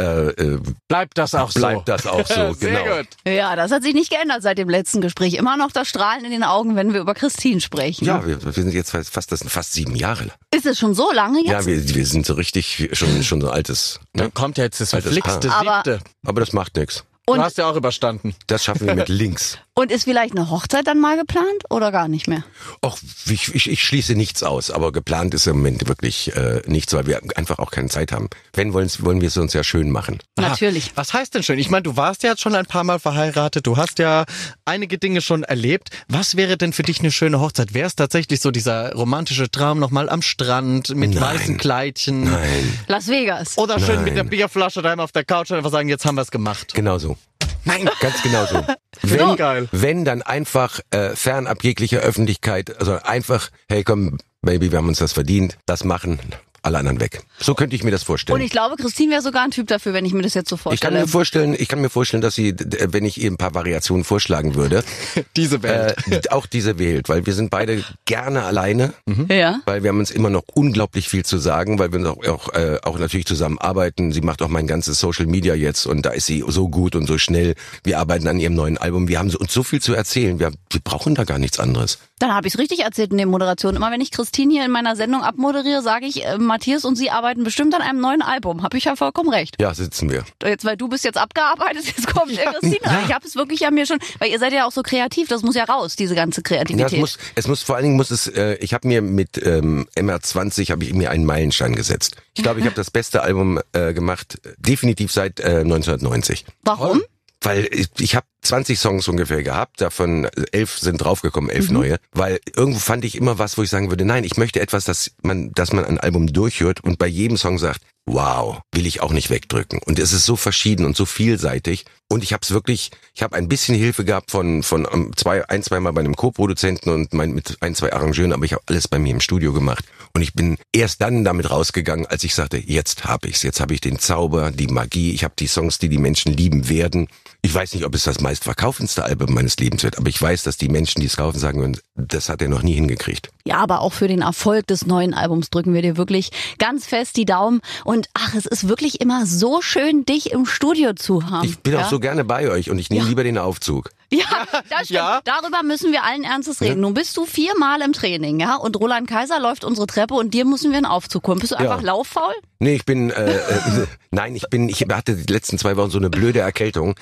äh, 0.00 0.28
äh, 0.30 0.60
Bleibt 0.88 1.18
das 1.18 1.34
auch 1.34 1.50
so? 1.50 1.60
bleibt 1.60 1.88
das 1.88 2.06
auch 2.06 2.26
so. 2.26 2.52
Sehr 2.54 2.82
genau. 2.82 2.96
gut. 2.98 3.06
Ja, 3.26 3.54
das 3.56 3.70
hat 3.70 3.82
sich 3.82 3.94
nicht 3.94 4.10
geändert 4.10 4.42
seit 4.42 4.58
dem 4.58 4.68
letzten 4.68 5.00
Gespräch. 5.00 5.34
Immer 5.34 5.56
noch 5.56 5.72
das 5.72 5.88
Strahlen 5.88 6.24
in 6.24 6.30
den 6.30 6.42
Augen, 6.44 6.76
wenn 6.76 6.92
wir 6.92 7.00
über 7.00 7.14
Christine 7.14 7.60
sprechen. 7.60 8.04
Ja, 8.04 8.24
wir, 8.26 8.42
wir 8.44 8.52
sind 8.52 8.72
jetzt 8.72 8.90
fast, 8.90 9.32
das 9.32 9.40
sind 9.40 9.50
fast 9.50 9.72
sieben 9.72 9.96
Jahre. 9.96 10.30
Ist 10.54 10.66
es 10.66 10.78
schon 10.78 10.94
so 10.94 11.12
lange 11.12 11.40
jetzt? 11.40 11.50
Ja, 11.50 11.66
wir, 11.66 11.94
wir 11.94 12.06
sind 12.06 12.26
so 12.26 12.34
richtig 12.34 12.90
schon 12.92 13.22
schon 13.22 13.40
so 13.40 13.50
altes. 13.50 14.00
Dann 14.12 14.26
Ne? 14.26 14.30
kommt 14.32 14.58
ja 14.58 14.64
jetzt 14.64 14.80
das 14.80 14.90
verflixte 14.90 15.48
siebte. 15.50 16.00
Aber 16.26 16.40
das 16.40 16.52
macht 16.52 16.76
nichts. 16.76 17.04
Du 17.26 17.36
hast 17.36 17.58
ja 17.58 17.70
auch 17.70 17.76
überstanden. 17.76 18.34
Das 18.48 18.64
schaffen 18.64 18.86
wir 18.88 18.94
mit 18.96 19.08
links. 19.08 19.58
Und 19.80 19.90
ist 19.90 20.04
vielleicht 20.04 20.36
eine 20.36 20.50
Hochzeit 20.50 20.86
dann 20.86 21.00
mal 21.00 21.16
geplant 21.16 21.64
oder 21.70 21.90
gar 21.90 22.06
nicht 22.06 22.28
mehr? 22.28 22.44
Och, 22.84 22.98
ich, 23.30 23.54
ich, 23.54 23.70
ich 23.70 23.82
schließe 23.82 24.14
nichts 24.14 24.42
aus, 24.42 24.70
aber 24.70 24.92
geplant 24.92 25.32
ist 25.32 25.46
im 25.46 25.56
Moment 25.56 25.88
wirklich 25.88 26.36
äh, 26.36 26.60
nichts, 26.66 26.92
weil 26.92 27.06
wir 27.06 27.18
einfach 27.34 27.58
auch 27.58 27.70
keine 27.70 27.88
Zeit 27.88 28.12
haben. 28.12 28.28
Wenn 28.52 28.74
wollen, 28.74 28.90
wollen 28.98 29.22
wir 29.22 29.28
es 29.28 29.38
uns 29.38 29.54
ja 29.54 29.64
schön 29.64 29.90
machen. 29.90 30.18
Natürlich. 30.36 30.88
Aha. 30.88 30.92
Was 30.96 31.14
heißt 31.14 31.34
denn 31.34 31.42
schön? 31.42 31.58
Ich 31.58 31.70
meine, 31.70 31.84
du 31.84 31.96
warst 31.96 32.22
ja 32.24 32.28
jetzt 32.28 32.42
schon 32.42 32.54
ein 32.54 32.66
paar 32.66 32.84
Mal 32.84 32.98
verheiratet, 32.98 33.66
du 33.66 33.78
hast 33.78 33.98
ja 33.98 34.26
einige 34.66 34.98
Dinge 34.98 35.22
schon 35.22 35.44
erlebt. 35.44 35.88
Was 36.08 36.36
wäre 36.36 36.58
denn 36.58 36.74
für 36.74 36.82
dich 36.82 37.00
eine 37.00 37.10
schöne 37.10 37.40
Hochzeit? 37.40 37.72
Wäre 37.72 37.86
es 37.86 37.96
tatsächlich 37.96 38.40
so 38.40 38.50
dieser 38.50 38.92
romantische 38.92 39.50
Traum 39.50 39.78
nochmal 39.78 40.10
am 40.10 40.20
Strand 40.20 40.94
mit 40.94 41.14
Nein. 41.14 41.22
weißen 41.22 41.56
Kleidchen? 41.56 42.24
Nein, 42.24 42.78
Las 42.86 43.08
Vegas. 43.08 43.56
Oder 43.56 43.80
schön 43.80 43.94
Nein. 43.94 44.04
mit 44.04 44.16
der 44.18 44.24
Bierflasche 44.24 44.82
daheim 44.82 45.00
auf 45.00 45.12
der 45.12 45.24
Couch 45.24 45.50
und 45.52 45.56
einfach 45.56 45.70
sagen, 45.72 45.88
jetzt 45.88 46.04
haben 46.04 46.16
wir 46.16 46.22
es 46.22 46.30
gemacht. 46.30 46.74
genau 46.74 46.98
so. 46.98 47.16
Nein, 47.64 47.88
ganz 48.00 48.22
genau 48.22 48.46
so. 48.46 48.64
Wenn, 49.02 49.36
geil. 49.36 49.68
wenn 49.72 50.04
dann 50.04 50.22
einfach 50.22 50.80
äh, 50.90 51.16
fernab 51.16 51.64
jeglicher 51.64 52.00
Öffentlichkeit, 52.00 52.78
also 52.78 52.96
einfach, 53.02 53.50
hey 53.68 53.82
komm, 53.82 54.18
Baby, 54.42 54.72
wir 54.72 54.78
haben 54.78 54.88
uns 54.88 54.98
das 54.98 55.12
verdient, 55.12 55.58
das 55.66 55.84
machen, 55.84 56.18
alle 56.62 56.78
anderen 56.78 57.00
weg. 57.00 57.22
So 57.38 57.54
könnte 57.54 57.74
ich 57.76 57.84
mir 57.84 57.90
das 57.90 58.02
vorstellen. 58.02 58.38
Und 58.38 58.44
ich 58.44 58.50
glaube, 58.50 58.76
Christine 58.76 59.12
wäre 59.12 59.22
sogar 59.22 59.42
ein 59.44 59.50
Typ 59.50 59.66
dafür, 59.68 59.92
wenn 59.92 60.04
ich 60.04 60.12
mir 60.12 60.22
das 60.22 60.34
jetzt 60.34 60.48
so 60.50 60.56
Ich 60.56 60.62
kann 60.62 60.70
vorstelle. 60.72 61.00
mir 61.00 61.08
vorstellen, 61.08 61.56
ich 61.58 61.68
kann 61.68 61.80
mir 61.80 61.90
vorstellen, 61.90 62.20
dass 62.20 62.34
sie, 62.34 62.54
wenn 62.56 63.04
ich 63.04 63.20
ihr 63.22 63.30
ein 63.30 63.36
paar 63.36 63.54
Variationen 63.54 64.04
vorschlagen 64.04 64.54
würde, 64.54 64.84
Diese 65.36 65.62
Welt. 65.62 65.96
äh, 66.10 66.20
auch 66.30 66.46
diese 66.46 66.78
wählt, 66.78 67.08
weil 67.08 67.26
wir 67.26 67.32
sind 67.34 67.50
beide 67.50 67.82
gerne 68.04 68.44
alleine, 68.44 68.92
ja. 69.28 69.60
weil 69.66 69.82
wir 69.82 69.88
haben 69.90 69.98
uns 69.98 70.10
immer 70.10 70.30
noch 70.30 70.42
unglaublich 70.54 71.08
viel 71.08 71.24
zu 71.24 71.38
sagen, 71.38 71.78
weil 71.78 71.92
wir 71.92 72.10
auch, 72.10 72.26
auch, 72.26 72.54
äh, 72.54 72.78
auch 72.82 72.98
natürlich 72.98 73.26
zusammen 73.26 73.58
arbeiten. 73.58 74.12
Sie 74.12 74.20
macht 74.20 74.42
auch 74.42 74.48
mein 74.48 74.66
ganzes 74.66 74.98
Social 75.00 75.26
Media 75.26 75.54
jetzt 75.54 75.86
und 75.86 76.04
da 76.06 76.10
ist 76.10 76.26
sie 76.26 76.44
so 76.46 76.68
gut 76.68 76.94
und 76.94 77.06
so 77.06 77.18
schnell. 77.18 77.54
Wir 77.84 77.98
arbeiten 77.98 78.28
an 78.28 78.38
ihrem 78.38 78.54
neuen 78.54 78.78
Album. 78.78 79.08
Wir 79.08 79.18
haben 79.18 79.30
uns 79.34 79.52
so 79.52 79.62
viel 79.62 79.80
zu 79.80 79.94
erzählen. 79.94 80.38
Wir, 80.38 80.52
wir 80.70 80.80
brauchen 80.82 81.14
da 81.14 81.24
gar 81.24 81.38
nichts 81.38 81.58
anderes. 81.58 81.98
Dann 82.18 82.34
habe 82.34 82.46
ich 82.46 82.54
es 82.54 82.60
richtig 82.60 82.80
erzählt 82.80 83.12
in 83.12 83.16
der 83.16 83.26
Moderation. 83.26 83.76
Immer 83.76 83.90
wenn 83.90 84.00
ich 84.02 84.10
Christine 84.10 84.52
hier 84.52 84.64
in 84.66 84.70
meiner 84.70 84.94
Sendung 84.94 85.22
abmoderiere, 85.22 85.80
sage 85.82 86.06
ich, 86.06 86.24
äh, 86.26 86.36
Matthias 86.50 86.84
und 86.84 86.96
sie 86.96 87.10
arbeiten 87.10 87.44
bestimmt 87.44 87.74
an 87.76 87.80
einem 87.82 88.00
neuen 88.00 88.22
Album. 88.22 88.62
Habe 88.64 88.76
ich 88.76 88.84
ja 88.84 88.96
vollkommen 88.96 89.30
recht. 89.30 89.54
Ja, 89.60 89.72
sitzen 89.72 90.10
wir. 90.10 90.24
Jetzt, 90.44 90.64
weil 90.64 90.76
du 90.76 90.88
bist 90.88 91.04
jetzt 91.04 91.16
abgearbeitet, 91.16 91.84
jetzt 91.96 92.06
kommt 92.12 92.32
ja, 92.32 92.50
Christine. 92.52 92.78
rein. 92.84 93.04
Ich 93.06 93.14
habe 93.14 93.24
es 93.24 93.36
wirklich 93.36 93.64
an 93.66 93.74
mir 93.74 93.86
schon, 93.86 93.98
weil 94.18 94.30
ihr 94.30 94.38
seid 94.40 94.52
ja 94.52 94.66
auch 94.66 94.72
so 94.72 94.82
kreativ, 94.82 95.28
das 95.28 95.42
muss 95.42 95.54
ja 95.54 95.62
raus, 95.64 95.94
diese 95.94 96.14
ganze 96.16 96.40
Ja, 96.40 96.42
Kreativität. 96.42 96.92
es 96.94 96.98
muss, 96.98 97.18
es 97.36 97.46
muss 97.46 97.62
vor 97.62 97.76
allen 97.76 97.84
Dingen 97.84 97.96
muss 97.96 98.10
es. 98.10 98.26
Äh, 98.26 98.54
ich 98.56 98.74
habe 98.74 98.88
mir 98.88 99.00
mit 99.00 99.40
ähm, 99.46 99.86
MR20 99.96 100.70
habe 100.72 100.82
ich 100.84 100.92
mir 100.92 101.10
einen 101.10 101.24
Meilenstein 101.24 101.74
gesetzt. 101.76 102.16
Ich 102.36 102.42
glaube, 102.42 102.58
ich 102.58 102.66
habe 102.66 102.74
das 102.74 102.90
beste 102.90 103.22
Album 103.22 103.60
äh, 103.72 103.94
gemacht, 103.94 104.40
definitiv 104.58 105.12
seit 105.12 105.38
äh, 105.40 105.60
1990. 105.60 106.44
Warum? 106.62 107.00
Weil 107.42 107.68
ich, 107.72 107.88
ich 107.98 108.14
habe 108.14 108.26
20 108.42 108.78
Songs 108.78 109.08
ungefähr 109.08 109.42
gehabt, 109.42 109.80
davon 109.80 110.26
elf 110.52 110.78
sind 110.78 110.98
draufgekommen, 110.98 111.50
elf 111.50 111.70
neue. 111.70 111.98
Weil 112.12 112.40
irgendwo 112.54 112.78
fand 112.78 113.04
ich 113.04 113.16
immer 113.16 113.38
was, 113.38 113.56
wo 113.56 113.62
ich 113.62 113.70
sagen 113.70 113.90
würde, 113.90 114.04
nein, 114.04 114.24
ich 114.24 114.36
möchte 114.36 114.60
etwas, 114.60 114.84
dass 114.84 115.12
man, 115.22 115.52
dass 115.52 115.72
man 115.72 115.84
ein 115.84 115.98
Album 115.98 116.26
durchhört 116.26 116.84
und 116.84 116.98
bei 116.98 117.06
jedem 117.06 117.38
Song 117.38 117.58
sagt, 117.58 117.80
wow, 118.06 118.60
will 118.72 118.86
ich 118.86 119.02
auch 119.02 119.12
nicht 119.12 119.30
wegdrücken. 119.30 119.80
Und 119.84 119.98
es 119.98 120.12
ist 120.12 120.26
so 120.26 120.36
verschieden 120.36 120.84
und 120.84 120.96
so 120.96 121.06
vielseitig. 121.06 121.84
Und 122.08 122.24
ich 122.24 122.32
habe 122.32 122.40
es 122.42 122.50
wirklich, 122.50 122.90
ich 123.14 123.22
habe 123.22 123.36
ein 123.36 123.48
bisschen 123.48 123.76
Hilfe 123.76 124.04
gehabt 124.04 124.30
von 124.30 124.62
von 124.62 124.86
ähm, 124.92 125.12
zwei, 125.16 125.48
ein, 125.48 125.62
zweimal 125.62 125.92
bei 125.92 126.00
einem 126.00 126.16
Co-Produzenten 126.16 126.90
und 126.90 127.14
mein, 127.14 127.32
mit 127.32 127.56
ein, 127.60 127.74
zwei 127.74 127.92
Arrangeuren, 127.92 128.32
aber 128.32 128.44
ich 128.44 128.52
habe 128.52 128.62
alles 128.66 128.88
bei 128.88 128.98
mir 128.98 129.12
im 129.12 129.20
Studio 129.20 129.52
gemacht. 129.52 129.84
Und 130.12 130.22
ich 130.22 130.34
bin 130.34 130.56
erst 130.72 131.00
dann 131.00 131.24
damit 131.24 131.50
rausgegangen, 131.50 132.06
als 132.06 132.24
ich 132.24 132.34
sagte, 132.34 132.58
jetzt 132.58 133.04
habe 133.04 133.28
ich's, 133.28 133.42
jetzt 133.42 133.60
habe 133.60 133.74
ich 133.74 133.80
den 133.80 133.98
Zauber, 133.98 134.50
die 134.50 134.66
Magie, 134.66 135.12
ich 135.12 135.24
habe 135.24 135.34
die 135.38 135.46
Songs, 135.46 135.78
die 135.78 135.88
die 135.88 135.98
Menschen 135.98 136.32
lieben 136.32 136.68
werden. 136.68 137.08
Ich 137.42 137.54
weiß 137.54 137.74
nicht, 137.74 137.84
ob 137.84 137.94
es 137.94 138.02
das 138.02 138.20
meistverkaufendste 138.20 139.04
Album 139.04 139.32
meines 139.32 139.56
Lebens 139.56 139.82
wird, 139.82 139.98
aber 139.98 140.08
ich 140.08 140.20
weiß, 140.20 140.42
dass 140.42 140.56
die 140.56 140.68
Menschen, 140.68 141.00
die 141.00 141.06
es 141.06 141.16
kaufen, 141.16 141.38
sagen, 141.38 141.60
würden, 141.60 141.78
das 141.94 142.28
hat 142.28 142.42
er 142.42 142.48
noch 142.48 142.62
nie 142.62 142.74
hingekriegt. 142.74 143.30
Ja, 143.44 143.58
aber 143.58 143.80
auch 143.80 143.92
für 143.92 144.08
den 144.08 144.22
Erfolg 144.22 144.66
des 144.66 144.84
neuen 144.84 145.14
Albums 145.14 145.50
drücken 145.50 145.72
wir 145.74 145.82
dir 145.82 145.96
wirklich 145.96 146.30
ganz 146.58 146.86
fest 146.86 147.16
die 147.16 147.24
Daumen. 147.24 147.60
Und 147.84 148.08
ach, 148.14 148.34
es 148.34 148.46
ist 148.46 148.68
wirklich 148.68 149.00
immer 149.00 149.26
so 149.26 149.62
schön, 149.62 150.04
dich 150.04 150.32
im 150.32 150.44
Studio 150.44 150.92
zu 150.94 151.30
haben. 151.30 151.48
Ich 151.48 151.58
bin 151.60 151.74
ja? 151.74 151.84
auch 151.84 151.90
so 151.90 152.00
gerne 152.00 152.24
bei 152.24 152.50
euch 152.50 152.70
und 152.70 152.78
ich 152.78 152.90
nehme 152.90 153.08
lieber 153.08 153.24
den 153.24 153.38
Aufzug. 153.38 153.90
Ja, 154.20 154.24
das 154.68 154.86
stimmt. 154.86 154.90
Ja. 154.90 155.20
Darüber 155.24 155.62
müssen 155.62 155.92
wir 155.92 156.02
allen 156.02 156.24
Ernstes 156.24 156.60
reden. 156.60 156.80
Nun 156.80 156.94
bist 156.94 157.16
du 157.16 157.26
viermal 157.26 157.80
im 157.80 157.92
Training, 157.92 158.40
ja? 158.40 158.56
Und 158.56 158.78
Roland 158.78 159.08
Kaiser 159.08 159.38
läuft 159.38 159.64
unsere 159.64 159.86
Treppe 159.86 160.14
und 160.14 160.34
dir 160.34 160.44
müssen 160.44 160.72
wir 160.72 160.78
einen 160.78 160.86
Aufzug 160.86 161.26
holen. 161.28 161.38
Bist 161.38 161.52
du 161.52 161.56
einfach 161.56 161.80
lauffaul? 161.80 162.34
Nee, 162.58 162.74
ich 162.74 162.84
bin, 162.84 163.10
äh, 163.10 163.36
äh, 163.36 163.86
nein, 164.10 164.34
ich 164.34 164.44
bin, 164.50 164.68
ich 164.68 164.84
hatte 164.90 165.14
die 165.16 165.32
letzten 165.32 165.58
zwei 165.58 165.76
Wochen 165.76 165.90
so 165.90 165.98
eine 165.98 166.10
blöde 166.10 166.40
Erkältung 166.40 166.94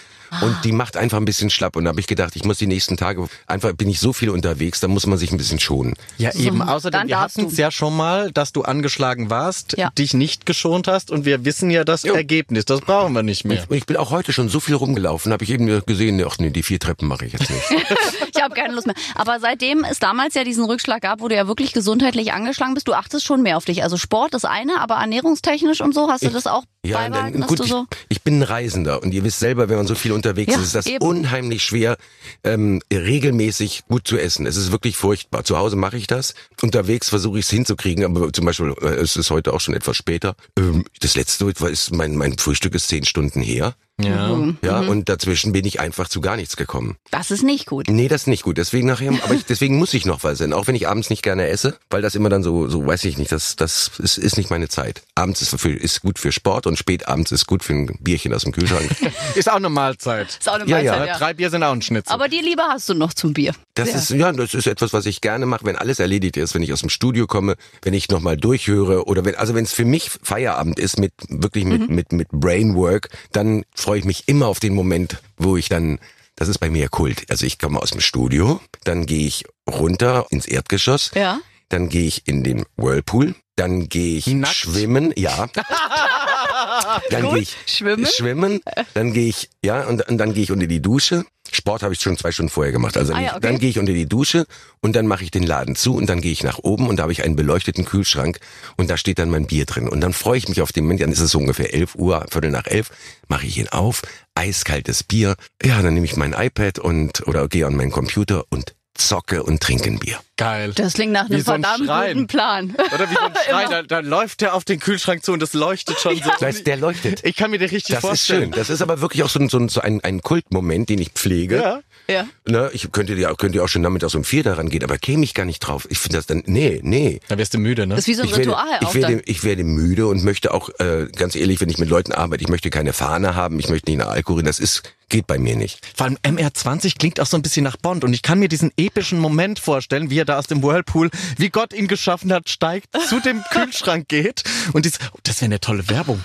und 0.42 0.56
die 0.64 0.72
macht 0.72 0.96
einfach 0.96 1.16
ein 1.18 1.24
bisschen 1.24 1.48
schlapp 1.50 1.76
und 1.76 1.84
da 1.84 1.88
habe 1.90 2.00
ich 2.00 2.06
gedacht, 2.06 2.36
ich 2.36 2.44
muss 2.44 2.58
die 2.58 2.66
nächsten 2.66 2.96
Tage, 2.96 3.26
einfach 3.46 3.72
bin 3.72 3.88
ich 3.88 3.98
so 3.98 4.12
viel 4.12 4.30
unterwegs, 4.30 4.80
da 4.80 4.88
muss 4.88 5.06
man 5.06 5.18
sich 5.18 5.32
ein 5.32 5.38
bisschen 5.38 5.58
schonen. 5.58 5.94
Ja, 6.18 6.34
eben. 6.34 6.60
Außerdem, 6.60 7.00
dann 7.00 7.08
wir 7.08 7.20
hatten 7.20 7.46
es 7.46 7.56
ja 7.56 7.70
schon 7.70 7.96
mal, 7.96 8.30
dass 8.32 8.52
du 8.52 8.62
angeschlagen 8.62 9.30
warst, 9.30 9.74
Ja. 9.78 9.90
dich 9.90 10.12
nicht 10.14 10.44
geschont 10.46 10.86
hast 10.88 11.10
und 11.10 11.24
wir 11.24 11.44
wissen 11.44 11.70
ja 11.70 11.84
das 11.84 12.04
Ergebnis. 12.04 12.64
Das 12.66 12.80
brauchen 12.82 13.14
wir 13.14 13.22
nicht 13.22 13.44
mehr. 13.44 13.64
Und 13.68 13.76
ich 13.76 13.86
bin 13.86 13.96
auch 13.96 14.10
heute 14.10 14.32
schon 14.32 14.48
so 14.48 14.60
viel 14.60 14.74
rumgelaufen, 14.74 15.32
habe 15.32 15.44
ich 15.44 15.50
eben 15.50 15.84
gesehen, 15.86 16.22
ach 16.26 16.36
nee, 16.38 16.50
die 16.50 16.62
vier 16.62 16.78
Treppen 16.78 17.08
mache 17.08 17.24
ich 17.26 17.32
jetzt 17.32 17.50
nicht. 17.50 17.64
Habe 18.48 18.60
keine 18.60 18.74
Lust 18.74 18.86
mehr. 18.86 18.96
Aber 19.14 19.40
seitdem 19.40 19.84
es 19.84 19.98
damals 19.98 20.34
ja 20.34 20.42
diesen 20.42 20.64
Rückschlag 20.64 21.02
gab, 21.02 21.20
wo 21.20 21.28
du 21.28 21.34
ja 21.34 21.46
wirklich 21.46 21.72
gesundheitlich 21.72 22.32
angeschlagen 22.32 22.74
bist, 22.74 22.88
du 22.88 22.94
achtest 22.94 23.26
schon 23.26 23.42
mehr 23.42 23.56
auf 23.58 23.64
dich. 23.66 23.82
Also 23.82 23.96
Sport 23.98 24.34
ist 24.34 24.46
eine, 24.46 24.80
aber 24.80 24.94
ernährungstechnisch 24.94 25.80
und 25.82 25.94
so, 25.94 26.10
hast 26.10 26.24
du 26.24 26.30
das 26.30 26.46
auch 26.46 26.64
Ja, 26.84 27.08
dann, 27.08 27.40
gut, 27.42 27.58
so... 27.58 27.86
ich, 27.90 28.16
ich 28.16 28.22
bin 28.22 28.38
ein 28.38 28.42
Reisender 28.42 29.02
und 29.02 29.12
ihr 29.12 29.22
wisst 29.22 29.38
selber, 29.38 29.68
wenn 29.68 29.76
man 29.76 29.86
so 29.86 29.94
viel 29.94 30.12
unterwegs 30.12 30.54
Ja, 30.54 30.60
ist, 30.60 30.66
ist 30.68 30.74
das 30.74 30.86
eben. 30.86 31.04
unheimlich 31.04 31.62
schwer, 31.62 31.98
ähm, 32.42 32.80
regelmäßig 32.90 33.84
gut 33.88 34.08
zu 34.08 34.16
essen. 34.16 34.46
Es 34.46 34.56
ist 34.56 34.72
wirklich 34.72 34.96
furchtbar. 34.96 35.44
Zu 35.44 35.58
Hause 35.58 35.76
mache 35.76 35.98
ich 35.98 36.06
das, 36.06 36.34
unterwegs 36.62 37.10
versuche 37.10 37.38
ich 37.38 37.44
es 37.44 37.50
hinzukriegen, 37.50 38.04
aber 38.04 38.32
zum 38.32 38.46
Beispiel, 38.46 38.74
äh, 38.80 38.94
es 38.94 39.16
ist 39.16 39.30
heute 39.30 39.52
auch 39.52 39.60
schon 39.60 39.74
etwas 39.74 39.96
später. 39.96 40.34
Ähm, 40.58 40.84
das 41.00 41.16
letzte 41.16 41.44
ist, 41.50 41.94
mein, 41.94 42.16
mein 42.16 42.38
Frühstück 42.38 42.74
ist 42.74 42.88
zehn 42.88 43.04
Stunden 43.04 43.42
her. 43.42 43.74
Ja. 44.00 44.38
Ja, 44.62 44.80
und 44.80 45.08
dazwischen 45.08 45.52
bin 45.52 45.64
ich 45.64 45.80
einfach 45.80 46.08
zu 46.08 46.20
gar 46.20 46.36
nichts 46.36 46.56
gekommen. 46.56 46.96
Das 47.10 47.30
ist 47.30 47.42
nicht 47.42 47.66
gut. 47.66 47.88
Nee, 47.88 48.08
das 48.08 48.22
ist 48.22 48.26
nicht 48.28 48.42
gut. 48.44 48.56
Deswegen 48.58 48.86
nachher, 48.86 49.12
aber 49.24 49.34
ich, 49.34 49.44
deswegen 49.44 49.76
muss 49.78 49.94
ich 49.94 50.06
noch 50.06 50.22
was 50.22 50.40
essen, 50.40 50.52
auch 50.52 50.66
wenn 50.66 50.74
ich 50.74 50.88
abends 50.88 51.10
nicht 51.10 51.22
gerne 51.22 51.48
esse, 51.48 51.76
weil 51.90 52.02
das 52.02 52.14
immer 52.14 52.28
dann 52.28 52.42
so, 52.42 52.68
so 52.68 52.86
weiß 52.86 53.04
ich 53.04 53.18
nicht, 53.18 53.32
das, 53.32 53.56
das 53.56 53.90
ist, 53.98 54.18
ist 54.18 54.36
nicht 54.36 54.50
meine 54.50 54.68
Zeit. 54.68 55.02
Abends 55.14 55.42
ist, 55.42 55.60
für, 55.60 55.72
ist 55.72 56.02
gut 56.02 56.18
für 56.18 56.32
Sport 56.32 56.66
und 56.66 56.78
spät 56.78 57.08
abends 57.08 57.32
ist 57.32 57.46
gut 57.46 57.64
für 57.64 57.72
ein 57.74 57.98
Bierchen 58.00 58.32
aus 58.32 58.42
dem 58.42 58.52
Kühlschrank. 58.52 58.88
Ist 59.34 59.50
auch 59.50 59.56
eine 59.56 59.68
Mahlzeit. 59.68 60.28
Ist 60.28 60.48
auch 60.48 60.54
eine 60.54 60.66
Ja, 60.66 60.78
ja. 60.78 60.92
Mahlzeit, 60.92 61.08
ja. 61.08 61.18
Drei 61.18 61.34
Bier 61.34 61.50
sind 61.50 61.62
auch 61.62 61.72
ein 61.72 61.82
Schnitzel. 61.82 62.12
Aber 62.12 62.28
die 62.28 62.40
Liebe 62.40 62.62
hast 62.62 62.88
du 62.88 62.94
noch 62.94 63.12
zum 63.14 63.32
Bier. 63.32 63.52
Das 63.78 63.94
ist 63.94 64.10
ja, 64.10 64.32
das 64.32 64.54
ist 64.54 64.66
etwas, 64.66 64.92
was 64.92 65.06
ich 65.06 65.20
gerne 65.20 65.46
mache, 65.46 65.64
wenn 65.64 65.76
alles 65.76 65.98
erledigt 65.98 66.36
ist, 66.36 66.54
wenn 66.54 66.62
ich 66.62 66.72
aus 66.72 66.80
dem 66.80 66.88
Studio 66.90 67.26
komme, 67.26 67.56
wenn 67.82 67.94
ich 67.94 68.08
nochmal 68.08 68.36
durchhöre 68.36 69.04
oder 69.06 69.24
wenn, 69.24 69.34
also 69.36 69.54
wenn 69.54 69.64
es 69.64 69.72
für 69.72 69.84
mich 69.84 70.10
Feierabend 70.22 70.78
ist 70.78 70.98
mit 70.98 71.12
wirklich 71.28 71.64
mit 71.64 71.88
mit 71.88 72.12
mit 72.12 72.28
Brainwork, 72.30 73.08
dann 73.32 73.64
freue 73.74 73.98
ich 74.00 74.04
mich 74.04 74.24
immer 74.26 74.46
auf 74.48 74.60
den 74.60 74.74
Moment, 74.74 75.18
wo 75.36 75.56
ich 75.56 75.68
dann 75.68 75.98
das 76.36 76.48
ist 76.48 76.58
bei 76.58 76.70
mir 76.70 76.88
Kult. 76.88 77.24
Also 77.30 77.46
ich 77.46 77.58
komme 77.58 77.80
aus 77.82 77.90
dem 77.90 78.00
Studio, 78.00 78.60
dann 78.84 79.06
gehe 79.06 79.26
ich 79.26 79.44
runter 79.68 80.26
ins 80.30 80.46
Erdgeschoss, 80.46 81.10
Ja. 81.14 81.40
dann 81.68 81.88
gehe 81.88 82.06
ich 82.06 82.28
in 82.28 82.44
den 82.44 82.64
Whirlpool, 82.76 83.34
dann 83.56 83.88
gehe 83.88 84.18
ich 84.18 84.28
Nackt? 84.28 84.54
schwimmen, 84.54 85.12
ja. 85.16 85.48
dann 87.10 87.30
gehe 87.30 87.38
ich 87.38 87.56
Schwimmen? 87.66 88.06
schwimmen, 88.06 88.60
dann 88.94 89.12
gehe 89.12 89.28
ich, 89.28 89.48
ja, 89.64 89.86
und, 89.86 90.06
und 90.08 90.18
dann 90.18 90.34
gehe 90.34 90.42
ich 90.42 90.52
unter 90.52 90.66
die 90.66 90.80
Dusche. 90.80 91.24
Sport 91.50 91.82
habe 91.82 91.94
ich 91.94 92.00
schon 92.00 92.16
zwei 92.18 92.30
Stunden 92.30 92.50
vorher 92.50 92.72
gemacht. 92.72 92.96
Also 92.96 93.14
Ah 93.14 93.20
ja, 93.20 93.30
okay. 93.30 93.40
dann 93.40 93.58
gehe 93.58 93.70
ich 93.70 93.78
unter 93.78 93.92
die 93.92 94.06
Dusche 94.06 94.44
und 94.80 94.94
dann 94.94 95.06
mache 95.06 95.24
ich 95.24 95.30
den 95.30 95.42
Laden 95.42 95.76
zu 95.76 95.94
und 95.94 96.06
dann 96.08 96.20
gehe 96.20 96.32
ich 96.32 96.42
nach 96.42 96.58
oben 96.58 96.88
und 96.88 96.98
da 96.98 97.04
habe 97.04 97.12
ich 97.12 97.24
einen 97.24 97.36
beleuchteten 97.36 97.84
Kühlschrank 97.84 98.38
und 98.76 98.90
da 98.90 98.96
steht 98.96 99.18
dann 99.18 99.30
mein 99.30 99.46
Bier 99.46 99.64
drin. 99.64 99.88
Und 99.88 100.00
dann 100.02 100.12
freue 100.12 100.38
ich 100.38 100.48
mich 100.48 100.60
auf 100.60 100.72
den 100.72 100.84
Moment, 100.84 101.00
dann 101.00 101.12
ist 101.12 101.20
es 101.20 101.30
so 101.30 101.38
ungefähr 101.38 101.72
11 101.72 101.94
Uhr, 101.94 102.26
Viertel 102.30 102.50
nach 102.50 102.66
elf, 102.66 102.90
mache 103.28 103.46
ich 103.46 103.56
ihn 103.56 103.68
auf, 103.68 104.02
eiskaltes 104.34 105.02
Bier. 105.02 105.36
Ja, 105.64 105.80
dann 105.80 105.94
nehme 105.94 106.06
ich 106.06 106.16
mein 106.16 106.34
iPad 106.34 106.78
und 106.78 107.26
oder 107.26 107.48
gehe 107.48 107.66
an 107.66 107.76
meinen 107.76 107.92
Computer 107.92 108.44
und 108.50 108.74
zocke 108.94 109.42
und 109.42 109.62
trinke 109.62 109.88
ein 109.88 109.98
Bier. 109.98 110.20
Geil. 110.38 110.72
Das 110.74 110.94
klingt 110.94 111.12
nach 111.12 111.28
einem 111.28 111.40
so 111.42 111.52
ein 111.52 111.62
verdammt 111.62 111.86
Schrein. 111.86 112.14
guten 112.14 112.26
Plan. 112.28 112.74
Oder 112.94 113.10
wie 113.10 113.14
so 113.14 113.20
ein 113.20 113.32
Schrein, 113.50 113.70
da, 113.70 113.82
da 113.82 113.98
läuft 114.00 114.40
der 114.40 114.54
auf 114.54 114.64
den 114.64 114.78
Kühlschrank 114.80 115.22
zu 115.22 115.32
und 115.32 115.40
das 115.42 115.52
leuchtet 115.52 115.98
schon 115.98 116.16
so. 116.16 116.30
Das 116.30 116.40
heißt, 116.40 116.66
der 116.66 116.76
leuchtet. 116.78 117.20
Ich 117.24 117.36
kann 117.36 117.50
mir 117.50 117.58
den 117.58 117.68
richtig 117.68 117.94
Das 117.94 118.04
ist 118.04 118.08
vorstellen. 118.08 118.42
schön. 118.44 118.50
Das 118.52 118.70
ist 118.70 118.80
aber 118.80 119.00
wirklich 119.02 119.22
auch 119.24 119.28
so 119.28 119.38
ein, 119.40 119.50
so 119.50 119.58
ein, 119.58 119.68
so 119.68 119.80
ein, 119.82 120.00
ein 120.02 120.22
Kultmoment, 120.22 120.88
den 120.88 121.00
ich 121.00 121.10
pflege. 121.10 121.56
Ja. 121.56 121.80
Ja. 122.10 122.26
Ne, 122.48 122.70
ich 122.72 122.90
könnte 122.90 123.12
ja 123.16 123.34
könnte 123.34 123.58
ja 123.58 123.64
auch 123.64 123.68
schon 123.68 123.82
nachmittags 123.82 124.14
um 124.14 124.24
vier 124.24 124.42
daran 124.42 124.70
gehen, 124.70 124.82
aber 124.82 124.96
käme 124.96 125.24
ich 125.24 125.34
gar 125.34 125.44
nicht 125.44 125.60
drauf. 125.60 125.86
Ich 125.90 125.98
finde 125.98 126.16
das 126.16 126.24
dann, 126.26 126.42
nee, 126.46 126.80
nee. 126.82 127.20
Da 127.28 127.36
wirst 127.36 127.52
du 127.52 127.58
müde, 127.58 127.86
ne? 127.86 127.96
Das 127.96 128.04
ist 128.04 128.08
wie 128.08 128.14
so 128.14 128.22
ein 128.22 128.28
Ich 128.28 128.36
werde, 128.36 128.50
Ritual 128.50 128.66
ich, 128.80 128.86
auch 128.86 128.94
werde, 128.94 129.14
dann. 129.16 129.22
ich 129.26 129.44
werde 129.44 129.62
müde 129.64 130.06
und 130.06 130.24
möchte 130.24 130.54
auch, 130.54 130.70
äh, 130.78 131.08
ganz 131.14 131.36
ehrlich, 131.36 131.60
wenn 131.60 131.68
ich 131.68 131.76
mit 131.76 131.90
Leuten 131.90 132.12
arbeite, 132.12 132.42
ich 132.42 132.48
möchte 132.48 132.70
keine 132.70 132.94
Fahne 132.94 133.34
haben, 133.34 133.58
ich 133.60 133.68
möchte 133.68 133.90
nicht 133.90 134.00
eine 134.00 134.10
Alkohol, 134.10 134.42
das 134.42 134.58
ist, 134.58 134.94
geht 135.10 135.26
bei 135.26 135.36
mir 135.38 135.54
nicht. 135.56 135.80
Vor 135.94 136.06
allem 136.06 136.16
MR20 136.22 136.96
klingt 136.98 137.20
auch 137.20 137.26
so 137.26 137.36
ein 137.36 137.42
bisschen 137.42 137.64
nach 137.64 137.76
Bond 137.76 138.04
und 138.04 138.14
ich 138.14 138.22
kann 138.22 138.38
mir 138.38 138.48
diesen 138.48 138.72
epischen 138.78 139.18
Moment 139.18 139.58
vorstellen, 139.58 140.08
wie 140.08 140.18
er 140.20 140.24
da 140.28 140.38
aus 140.38 140.46
dem 140.46 140.62
Whirlpool, 140.62 141.10
wie 141.36 141.48
Gott 141.50 141.72
ihn 141.72 141.88
geschaffen 141.88 142.32
hat, 142.32 142.48
steigt, 142.48 142.88
zu 143.08 143.20
dem 143.20 143.42
Kühlschrank 143.50 144.08
geht 144.08 144.42
und 144.72 144.84
dies, 144.84 144.98
oh, 145.12 145.18
das 145.22 145.40
wäre 145.40 145.46
eine 145.46 145.60
tolle 145.60 145.88
Werbung. 145.88 146.22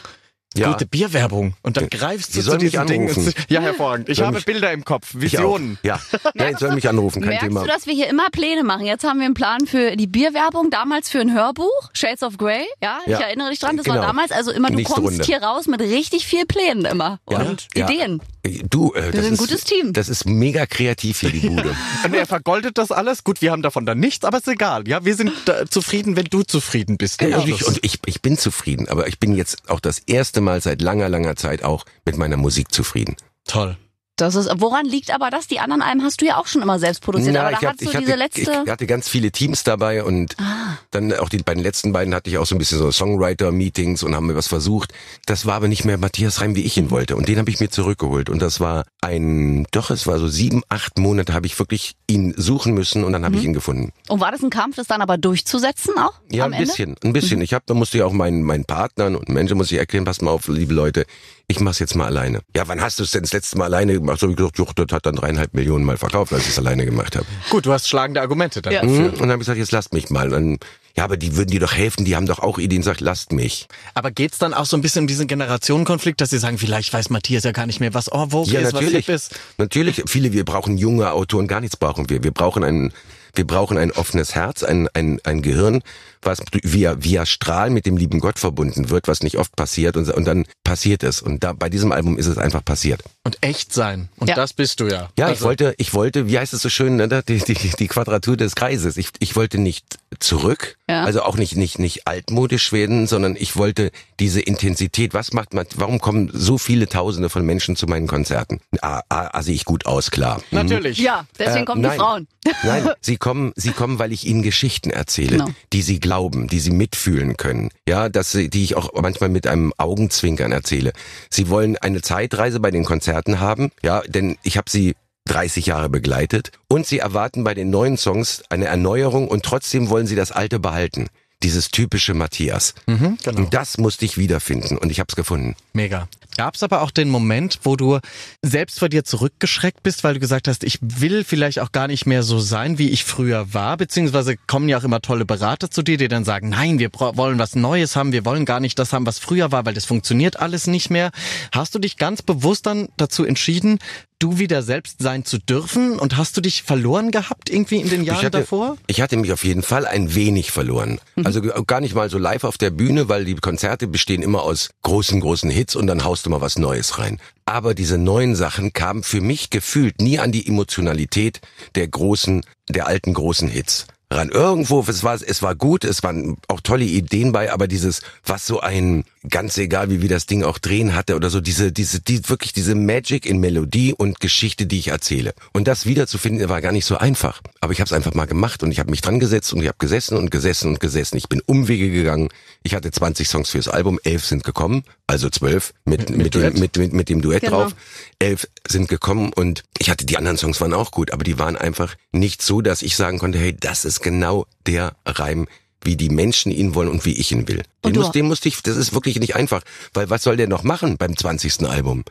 Ja. 0.56 0.72
Gute 0.72 0.86
Bierwerbung. 0.86 1.56
Und 1.64 1.78
dann 1.78 1.90
greifst 1.90 2.36
Die 2.36 2.44
du 2.44 2.52
zu 2.52 2.58
Dingen. 2.60 2.78
anrufen. 2.78 3.34
Ja, 3.50 3.60
hervorragend. 3.62 4.08
Ich 4.08 4.18
Sollen 4.18 4.28
habe 4.28 4.36
mich- 4.36 4.46
Bilder 4.46 4.72
im 4.72 4.86
Kopf, 4.86 5.10
Visionen. 5.16 5.80
Ja, 5.82 6.00
ja 6.36 6.50
ich 6.52 6.60
soll 6.60 6.76
mich 6.76 6.88
anrufen, 6.88 7.22
kein 7.22 7.30
Merkst 7.30 7.48
Thema. 7.48 7.62
du, 7.62 7.68
dass 7.68 7.88
wir 7.88 7.96
hier 7.96 8.08
immer 8.08 8.30
Pläne 8.32 8.64
machen? 8.64 8.86
Jetzt 8.86 9.04
haben 9.04 9.18
wir 9.18 9.26
einen 9.26 9.34
Plan 9.34 9.66
für 9.66 9.96
die 9.96 10.06
Bierwerbung, 10.06 10.70
damals 10.70 11.10
für 11.10 11.22
ein 11.22 11.34
Hörbuch, 11.34 11.90
Shades 11.94 12.22
of 12.22 12.38
Grey. 12.38 12.66
Ja, 12.84 13.00
Ja. 13.08 13.18
ich 13.18 13.24
erinnere 13.26 13.50
dich 13.50 13.58
dran, 13.62 13.78
das 13.78 13.86
Genau. 13.86 13.98
war 13.98 14.06
damals. 14.06 14.32
Also 14.32 14.52
immer, 14.52 14.68
du 14.70 14.76
Nächste 14.76 14.94
kommst 14.94 15.10
Runde. 15.14 15.24
hier 15.26 15.42
raus 15.42 15.66
mit 15.66 15.82
richtig 15.82 16.28
viel 16.28 16.46
Plänen 16.46 16.86
immer 16.86 17.18
Ja. 17.32 17.40
und 17.40 17.68
Ja. 17.76 17.90
Ideen. 17.90 18.22
Du, 18.70 18.94
äh, 18.94 19.12
das 19.12 19.14
sind 19.14 19.26
ein 19.26 19.34
ist, 19.34 19.40
gutes 19.40 19.64
Team. 19.64 19.94
Das 19.94 20.10
ist 20.10 20.26
mega 20.26 20.66
kreativ 20.66 21.22
hier, 21.22 21.32
die 21.32 21.40
Bude. 21.48 21.76
Und 22.04 22.14
er 22.14 22.26
vergoldet 22.26 22.78
das 22.78 22.92
alles. 22.92 23.24
Gut, 23.24 23.42
wir 23.42 23.52
haben 23.52 23.62
davon 23.62 23.86
dann 23.86 24.00
nichts, 24.00 24.26
aber 24.26 24.38
ist 24.38 24.48
egal. 24.50 24.86
Ja, 24.88 25.06
wir 25.06 25.16
sind 25.16 25.32
äh, 25.48 25.66
zufrieden, 25.70 26.18
wenn 26.18 26.26
du 26.26 26.44
zufrieden 26.44 26.98
bist. 26.98 27.20
Genau. 27.20 27.42
Und, 27.42 27.48
ich, 27.48 27.66
und 27.66 27.80
ich, 27.82 28.00
ich 28.06 28.22
bin 28.22 28.38
zufrieden, 28.38 28.90
aber 28.90 29.08
ich 29.08 29.20
bin 29.20 29.34
jetzt 29.34 29.70
auch 29.70 29.80
das 29.80 30.00
erste 30.00 30.42
Mal 30.42 30.62
seit 30.62 30.82
langer, 30.82 31.08
langer 31.08 31.38
Zeit 31.38 31.64
auch 31.64 31.86
mit 32.06 32.18
meiner 32.18 32.36
Musik 32.36 32.74
zufrieden. 32.74 33.16
Toll. 33.46 33.78
Das 34.16 34.36
ist, 34.36 34.48
woran 34.58 34.86
liegt 34.86 35.10
aber 35.12 35.32
das? 35.32 35.48
Die 35.48 35.60
anderen 35.60 35.82
Alben 35.82 36.04
hast 36.04 36.22
du 36.22 36.26
ja 36.26 36.38
auch 36.38 36.46
schon 36.46 36.62
immer 36.62 36.78
selbst 36.78 37.02
produziert, 37.02 37.36
aber 37.36 37.52
ich, 37.52 37.58
da 37.58 37.68
hab- 37.68 37.74
hast 37.74 37.82
du 37.82 37.86
ich 37.86 37.92
diese 37.98 38.12
hatte, 38.12 38.20
letzte. 38.20 38.42
ich 38.64 38.70
hatte 38.72 38.86
ganz 38.86 39.10
viele 39.10 39.32
Teams 39.32 39.64
dabei 39.64 40.04
und 40.04 40.36
Ah. 40.40 40.78
dann 40.92 41.12
auch 41.14 41.30
die 41.30 41.40
bei 41.40 41.56
den 41.56 41.64
letzten 41.64 41.94
beiden 41.94 42.14
hatte 42.14 42.30
ich 42.30 42.38
auch 42.38 42.46
so 42.46 42.54
ein 42.54 42.60
bisschen 42.60 42.78
so 42.78 42.92
Songwriter-Meetings 42.92 44.04
und 44.04 44.16
haben 44.16 44.28
mir 44.28 44.36
was 44.36 44.48
versucht. 44.48 44.94
Das 45.26 45.46
war 45.48 45.56
aber 45.56 45.68
nicht 45.68 45.84
mehr 45.86 45.98
Matthias 45.98 46.42
Reim, 46.42 46.56
wie 46.56 46.62
ich 46.64 46.78
ihn 46.78 46.92
wollte. 46.92 47.16
Und 47.16 47.28
den 47.28 47.40
habe 47.40 47.50
ich 47.50 47.60
mir 47.60 47.70
zurückgeholt. 47.70 48.30
Und 48.30 48.40
das 48.42 48.60
war 48.60 48.86
ein, 49.02 49.66
doch, 49.72 49.90
es 49.90 50.06
war 50.06 50.20
so 50.20 50.28
sieben, 50.28 50.62
acht 50.70 51.00
Monate 51.00 51.34
habe 51.34 51.48
ich 51.48 51.58
wirklich 51.58 51.96
ihn 52.08 52.36
suchen 52.38 52.76
müssen 52.76 53.04
und 53.04 53.14
dann 53.14 53.22
Mhm. 53.22 53.26
habe 53.26 53.36
ich 53.38 53.44
ihn 53.44 53.54
gefunden. 53.54 53.92
und 54.10 54.20
war 54.20 54.32
das 54.32 54.44
ein 54.44 54.50
Kampf, 54.52 54.76
das 54.76 54.86
dann 54.88 55.02
aber 55.02 55.18
durchzusetzen 55.18 55.98
auch? 55.98 56.14
Ja, 56.30 56.46
ein 56.46 56.54
Ende? 56.54 56.66
bisschen, 56.68 56.96
ein 57.04 57.14
bisschen. 57.14 57.42
Ich 57.42 57.54
habe, 57.54 57.64
da 57.66 57.74
musste 57.74 57.98
ja 57.98 58.06
auch 58.06 58.14
meinen 58.14 58.44
meinen 58.44 58.66
Partnern 58.66 59.16
und 59.16 59.28
Menschen 59.30 59.58
muss 59.58 59.72
ich 59.72 59.78
erklären, 59.80 60.06
passt 60.06 60.22
mal 60.22 60.30
auf, 60.32 60.48
liebe 60.48 60.74
Leute, 60.74 61.06
ich 61.48 61.60
mach's 61.60 61.80
jetzt 61.80 61.96
mal 61.96 62.06
alleine. 62.06 62.42
Ja, 62.56 62.68
wann 62.68 62.82
hast 62.82 63.00
du 63.00 63.04
es 63.04 63.12
denn 63.12 63.24
das 63.24 63.34
letzte 63.34 63.58
Mal 63.58 63.66
alleine 63.66 63.94
gemacht? 63.94 64.20
So 64.20 64.28
hab 64.28 64.32
ich 64.32 64.38
gesagt, 64.38 64.58
joch, 64.58 64.74
das 64.74 64.88
hat 64.92 65.06
dann 65.06 65.16
dreieinhalb 65.16 65.54
Millionen 65.54 65.84
Mal 65.84 65.98
verkauft, 65.98 66.32
als 66.34 66.44
ich 66.44 66.50
es 66.50 66.58
alleine 66.58 66.86
gemacht 66.86 67.16
habe. 67.16 67.26
Gut, 67.50 67.66
du 67.66 67.74
hast 67.74 67.90
schlagende 67.90 68.22
Argumente 68.22 68.62
dann. 68.62 68.74
Ja. 68.74 68.84
Mhm. 68.84 69.06
Und 69.06 69.20
dann 69.20 69.32
habe 69.32 69.34
ich 69.34 69.40
gesagt, 69.40 69.60
jetzt 69.60 69.72
lasst 69.72 69.94
mich 69.94 70.10
mal. 70.10 70.30
Dann, 70.30 70.58
ja, 70.96 71.04
aber 71.04 71.18
die 71.18 71.36
würden 71.36 71.50
dir 71.50 71.60
doch 71.60 71.74
helfen, 71.74 72.06
die 72.06 72.16
haben 72.16 72.28
doch 72.28 72.40
auch 72.40 72.60
Ideen, 72.60 72.82
sagt, 72.82 73.02
lasst 73.02 73.34
mich. 73.34 73.68
Aber 73.94 74.10
geht's 74.12 74.38
dann 74.38 74.54
auch 74.54 74.66
so 74.66 74.78
ein 74.78 74.82
bisschen 74.82 75.02
um 75.02 75.08
diesen 75.08 75.28
Generationenkonflikt, 75.28 76.22
dass 76.22 76.30
sie 76.30 76.40
sagen, 76.40 76.58
vielleicht 76.58 76.94
weiß 76.94 77.10
Matthias 77.10 77.44
ja 77.44 77.52
gar 77.52 77.66
nicht 77.66 77.82
mehr, 77.82 77.94
was 77.94 78.12
oh, 78.12 78.30
Vogue 78.30 78.52
Ja, 78.52 78.62
ist, 78.62 78.68
was 78.68 78.74
natürlich. 78.74 79.06
hip 79.06 79.16
ist. 79.16 79.36
Natürlich, 79.58 80.04
viele, 80.08 80.32
wir 80.32 80.46
brauchen 80.46 80.78
junge 80.78 81.12
Autoren, 81.12 81.48
gar 81.48 81.60
nichts 81.60 81.76
brauchen 81.76 82.10
wir. 82.10 82.24
Wir 82.24 82.32
brauchen 82.32 82.64
ein, 82.64 82.94
wir 83.36 83.46
brauchen 83.46 83.78
ein 83.78 83.92
offenes 83.92 84.34
Herz, 84.34 84.64
ein, 84.64 84.88
ein, 84.94 85.20
ein 85.24 85.42
Gehirn, 85.42 85.82
was 86.26 86.42
via, 86.64 86.96
via 87.04 87.26
Strahl 87.26 87.70
mit 87.70 87.86
dem 87.86 87.98
lieben 87.98 88.20
Gott 88.20 88.40
verbunden 88.40 88.90
wird, 88.90 89.08
was 89.08 89.22
nicht 89.24 89.38
oft 89.38 89.56
passiert 89.56 89.98
und, 89.98 90.10
und 90.10 90.26
dann 90.26 90.46
passiert 90.64 91.04
es. 91.04 91.22
Und 91.22 91.44
da, 91.44 91.54
bei 91.54 91.70
diesem 91.70 91.92
Album 91.92 92.18
ist 92.18 92.28
es 92.28 92.38
einfach 92.38 92.64
passiert. 92.64 93.02
Und 93.24 93.38
echt 93.42 93.74
sein. 93.74 94.10
Und 94.18 94.30
Ja. 94.30 94.36
das 94.36 94.54
bist 94.54 94.80
du 94.80 94.88
ja. 94.88 95.10
Ja, 95.18 95.28
ich 95.28 95.36
Also, 95.36 95.46
wollte, 95.46 95.74
ich 95.78 95.94
wollte, 95.94 96.28
wie 96.28 96.38
heißt 96.40 96.54
es 96.54 96.62
so 96.62 96.70
schön, 96.70 96.96
ne, 96.98 97.08
die, 97.28 97.38
die, 97.40 97.54
die 97.54 97.88
Quadratur 97.88 98.38
des 98.38 98.56
Kreises. 98.56 98.98
Ich, 98.98 99.10
ich 99.20 99.36
wollte 99.36 99.58
nicht 99.58 99.98
zurück, 100.20 100.78
Ja. 100.90 101.04
also 101.04 101.24
auch 101.24 101.38
nicht, 101.38 101.56
nicht, 101.56 101.80
nicht 101.80 102.08
altmodisch 102.08 102.72
werden, 102.72 103.08
sondern 103.08 103.36
ich 103.36 103.56
wollte 103.56 103.92
diese 104.20 104.42
Intensität. 104.42 105.14
Was 105.14 105.34
macht 105.34 105.54
man, 105.54 105.66
warum 105.76 106.00
kommen 106.00 106.30
so 106.34 106.58
viele 106.58 106.88
Tausende 106.88 107.30
von 107.30 107.46
Menschen 107.46 107.76
zu 107.76 107.88
meinen 107.88 108.08
Konzerten? 108.08 108.60
Ah, 108.82 109.02
ah, 109.10 109.30
ah 109.34 109.42
sehe 109.44 109.56
ich 109.56 109.66
gut 109.66 109.86
aus, 109.86 110.12
klar. 110.12 110.38
Mhm. 110.52 110.58
Natürlich. 110.60 110.98
Ja, 111.00 111.26
deswegen 111.40 111.64
Äh, 111.64 111.66
kommen 111.66 111.82
nein. 111.82 111.92
die 111.92 111.98
Frauen. 111.98 112.28
Nein, 112.64 112.90
sie 113.02 113.18
kommen, 113.18 113.54
sie 113.56 113.72
kommen, 113.72 114.00
weil 114.00 114.12
ich 114.12 114.26
ihnen 114.26 114.44
Geschichten 114.44 114.90
erzähle, 114.90 115.38
Genau. 115.38 115.50
die 115.72 115.82
sie 115.82 116.00
glauben, 116.00 116.13
die 116.22 116.60
sie 116.60 116.72
mitfühlen 116.72 117.38
können. 117.38 117.70
Ja, 117.88 118.10
dass 118.10 118.32
sie, 118.32 118.50
die 118.50 118.64
ich 118.64 118.76
auch 118.76 118.92
manchmal 119.02 119.30
mit 119.30 119.48
einem 119.48 119.74
Augenzwinkern 119.78 120.52
erzähle. 120.52 120.94
Sie 121.30 121.50
wollen 121.50 121.78
eine 121.78 122.02
Zeitreise 122.02 122.60
bei 122.60 122.72
den 122.72 122.86
Konzerten 122.86 123.40
haben, 123.40 123.72
ja, 123.84 124.02
denn 124.02 124.38
ich 124.44 124.58
habe 124.58 124.70
sie 124.70 124.96
30 125.26 125.68
Jahre 125.68 125.90
begleitet 125.90 126.52
und 126.68 126.86
sie 126.86 127.00
erwarten 127.00 127.44
bei 127.44 127.54
den 127.54 127.70
neuen 127.70 127.98
Songs 127.98 128.44
eine 128.50 128.66
Erneuerung 128.66 129.28
und 129.28 129.44
trotzdem 129.44 129.90
wollen 129.90 130.08
sie 130.08 130.16
das 130.16 130.32
alte 130.32 130.60
behalten. 130.60 131.08
Dieses 131.44 131.72
typische 131.72 132.14
Matthias. 132.14 132.74
Mhm, 132.88 133.18
genau. 133.24 133.38
Und 133.40 133.54
das 133.54 133.78
musste 133.78 134.06
ich 134.06 134.18
wiederfinden 134.18 134.78
und 134.78 134.92
ich 134.92 135.00
habe 135.00 135.08
es 135.10 135.16
gefunden. 135.16 135.56
Mega. 135.74 136.08
Gab's 136.36 136.64
aber 136.64 136.82
auch 136.82 136.92
den 136.92 137.10
Moment, 137.10 137.60
wo 137.64 137.76
du 137.76 138.00
selbst 138.42 138.80
vor 138.80 138.90
dir 138.90 139.04
zurückgeschreckt 139.04 139.84
bist, 139.84 140.04
weil 140.04 140.16
du 140.16 140.20
gesagt 140.20 140.48
hast, 140.48 140.64
ich 140.64 140.80
will 140.82 141.24
vielleicht 141.24 141.60
auch 141.60 141.72
gar 141.72 141.88
nicht 141.88 142.06
mehr 142.06 142.24
so 142.24 142.40
sein, 142.40 142.78
wie 142.80 142.90
ich 142.90 143.04
früher 143.04 143.54
war, 143.54 143.78
beziehungsweise 143.78 144.36
kommen 144.38 144.70
ja 144.70 144.78
auch 144.80 144.84
immer 144.84 145.02
tolle 145.02 145.26
Berater 145.26 145.70
zu 145.70 145.84
dir, 145.84 145.98
die 145.98 146.08
dann 146.08 146.26
sagen, 146.26 146.50
nein, 146.50 146.80
wir 146.80 146.90
wollen 146.94 147.40
was 147.40 147.56
Neues 147.56 147.96
haben, 147.96 148.12
wir 148.12 148.26
wollen 148.26 148.46
gar 148.46 148.60
nicht 148.60 148.80
das 148.80 148.94
haben, 148.94 149.06
was 149.06 149.20
früher 149.20 149.52
war, 149.52 149.66
weil 149.66 149.74
das 149.74 149.86
funktioniert 149.86 150.40
alles 150.40 150.68
nicht 150.68 150.90
mehr. 150.90 151.12
Hast 151.52 151.76
du 151.76 151.80
dich 151.80 151.98
ganz 151.98 152.22
bewusst 152.22 152.66
dann 152.66 152.90
dazu 152.98 153.26
entschieden, 153.26 153.80
du 154.24 154.40
wieder 154.40 154.64
selbst 154.64 155.02
sein 155.02 155.26
zu 155.26 155.38
dürfen? 155.38 156.00
Und 156.00 156.16
hast 156.18 156.38
du 156.38 156.42
dich 156.42 156.64
verloren 156.64 157.12
gehabt 157.12 157.50
irgendwie 157.50 157.82
in 157.82 157.90
den 157.90 158.04
Jahren 158.04 158.20
ich 158.20 158.26
hatte, 158.26 158.40
davor? 158.40 158.78
Ich 158.88 159.02
hatte 159.02 159.18
mich 159.18 159.34
auf 159.34 159.44
jeden 159.44 159.64
Fall 159.64 159.86
ein 159.86 160.16
wenig 160.16 160.52
verloren. 160.52 161.00
Mhm. 161.16 161.26
Also 161.26 161.42
gar 161.42 161.82
nicht 161.82 161.94
mal 161.94 162.10
so 162.10 162.18
live 162.18 162.46
auf 162.46 162.58
der 162.58 162.70
Bühne, 162.70 163.10
weil 163.10 163.26
die 163.26 163.36
Konzerte 163.36 163.88
bestehen 163.88 164.24
immer 164.24 164.44
aus 164.44 164.70
großen, 164.84 165.20
großen 165.20 165.50
Hits 165.50 165.76
und 165.76 165.88
dann 165.88 166.06
haust 166.06 166.26
du 166.26 166.30
mal 166.30 166.42
was 166.42 166.58
Neues 166.58 166.98
rein. 167.00 167.20
Aber 167.46 167.74
diese 167.74 167.98
neuen 167.98 168.36
Sachen 168.36 168.72
kamen 168.72 169.04
für 169.04 169.20
mich 169.20 169.50
gefühlt 169.50 170.00
nie 170.02 170.20
an 170.20 170.32
die 170.32 170.48
Emotionalität 170.48 171.42
der 171.76 171.88
großen, 171.90 172.46
der 172.70 172.88
alten 172.88 173.14
großen 173.14 173.50
Hits 173.50 173.88
ran. 174.10 174.30
Irgendwo, 174.30 174.86
es 174.88 175.04
war, 175.04 175.16
es 175.16 175.42
war 175.42 175.56
gut, 175.56 175.84
es 175.84 176.04
waren 176.04 176.38
auch 176.48 176.62
tolle 176.62 176.86
Ideen 176.86 177.32
bei, 177.32 177.52
aber 177.52 177.68
dieses, 177.68 178.02
was 178.26 178.46
so 178.46 178.62
ein, 178.62 179.04
ganz 179.30 179.58
egal 179.58 179.90
wie 179.90 180.02
wir 180.02 180.10
das 180.10 180.26
Ding 180.26 180.44
auch 180.44 180.60
drehen 180.60 180.96
hatte 180.96 181.16
oder 181.16 181.30
so, 181.30 181.40
diese, 181.42 181.72
diese, 181.72 182.00
die, 182.02 182.28
wirklich 182.30 182.54
diese 182.54 182.76
Magic 182.76 183.26
in 183.26 183.40
Melodie 183.40 183.94
und 183.94 184.20
Geschichte, 184.20 184.66
die 184.66 184.80
ich 184.80 184.90
erzähle. 184.90 185.34
Und 185.54 185.68
das 185.68 185.86
wiederzufinden, 185.86 186.50
war 186.50 186.62
gar 186.62 186.72
nicht 186.72 186.86
so 186.86 186.98
einfach. 186.98 187.42
Aber 187.62 187.74
ich 187.74 187.80
habe 187.80 187.88
es 187.88 187.94
einfach 187.94 188.14
mal 188.14 188.26
gemacht 188.26 188.64
und 188.64 188.72
ich 188.72 188.80
habe 188.80 188.92
mich 188.92 189.02
dran 189.02 189.20
gesetzt 189.20 189.54
und 189.54 189.62
ich 189.62 189.68
habe 189.68 189.78
gesessen 189.80 190.18
und 190.18 190.32
gesessen 190.32 190.70
und 190.70 190.80
gesessen. 190.80 191.18
Ich 191.18 191.30
bin 191.30 191.42
Umwege 191.46 191.90
gegangen. 191.90 192.30
Ich 192.64 192.76
hatte 192.76 192.92
20 192.92 193.28
Songs 193.28 193.50
fürs 193.50 193.68
Album, 193.68 194.00
elf 194.04 194.26
sind 194.26 194.44
gekommen, 194.44 194.84
also 195.08 195.30
zwölf 195.30 195.74
mit, 195.86 196.10
mit, 196.10 196.18
mit, 196.18 196.36
dem, 196.36 196.54
mit, 196.60 196.78
mit, 196.78 196.94
mit 196.94 197.10
dem 197.10 197.22
Duett 197.22 197.42
Genau. 197.44 197.64
drauf. 197.64 197.76
Elf 198.20 198.48
sind 198.68 198.88
gekommen 198.88 199.34
und 199.34 199.64
ich 199.80 199.90
hatte, 199.90 200.06
die 200.06 200.18
anderen 200.18 200.38
Songs 200.38 200.62
waren 200.62 200.74
auch 200.74 200.92
gut, 200.92 201.12
aber 201.12 201.24
die 201.24 201.40
waren 201.40 201.58
einfach 201.58 201.96
nicht 202.12 202.42
so, 202.42 202.62
dass 202.62 202.82
ich 202.82 202.96
sagen 202.96 203.20
konnte, 203.20 203.38
hey, 203.38 203.56
das 203.58 203.86
ist 203.86 204.02
genau 204.02 204.46
der 204.66 204.96
Reim, 205.06 205.48
wie 205.86 205.96
die 205.96 206.10
Menschen 206.10 206.52
ihn 206.52 206.76
wollen 206.76 206.90
und 206.90 207.06
wie 207.06 207.14
ich 207.14 207.32
ihn 207.32 207.48
will. 207.48 207.64
Und 207.82 207.96
Den, 207.96 208.02
muss, 208.02 208.12
den 208.12 208.28
musste 208.28 208.50
ich, 208.50 208.62
das 208.64 208.78
ist 208.78 208.94
wirklich 208.94 209.20
nicht 209.20 209.36
einfach, 209.36 209.64
weil 209.94 210.10
was 210.10 210.24
soll 210.24 210.38
der 210.38 210.48
noch 210.48 210.64
machen 210.64 210.98
beim 210.98 211.16
20. 211.16 211.68
Album? 211.68 212.04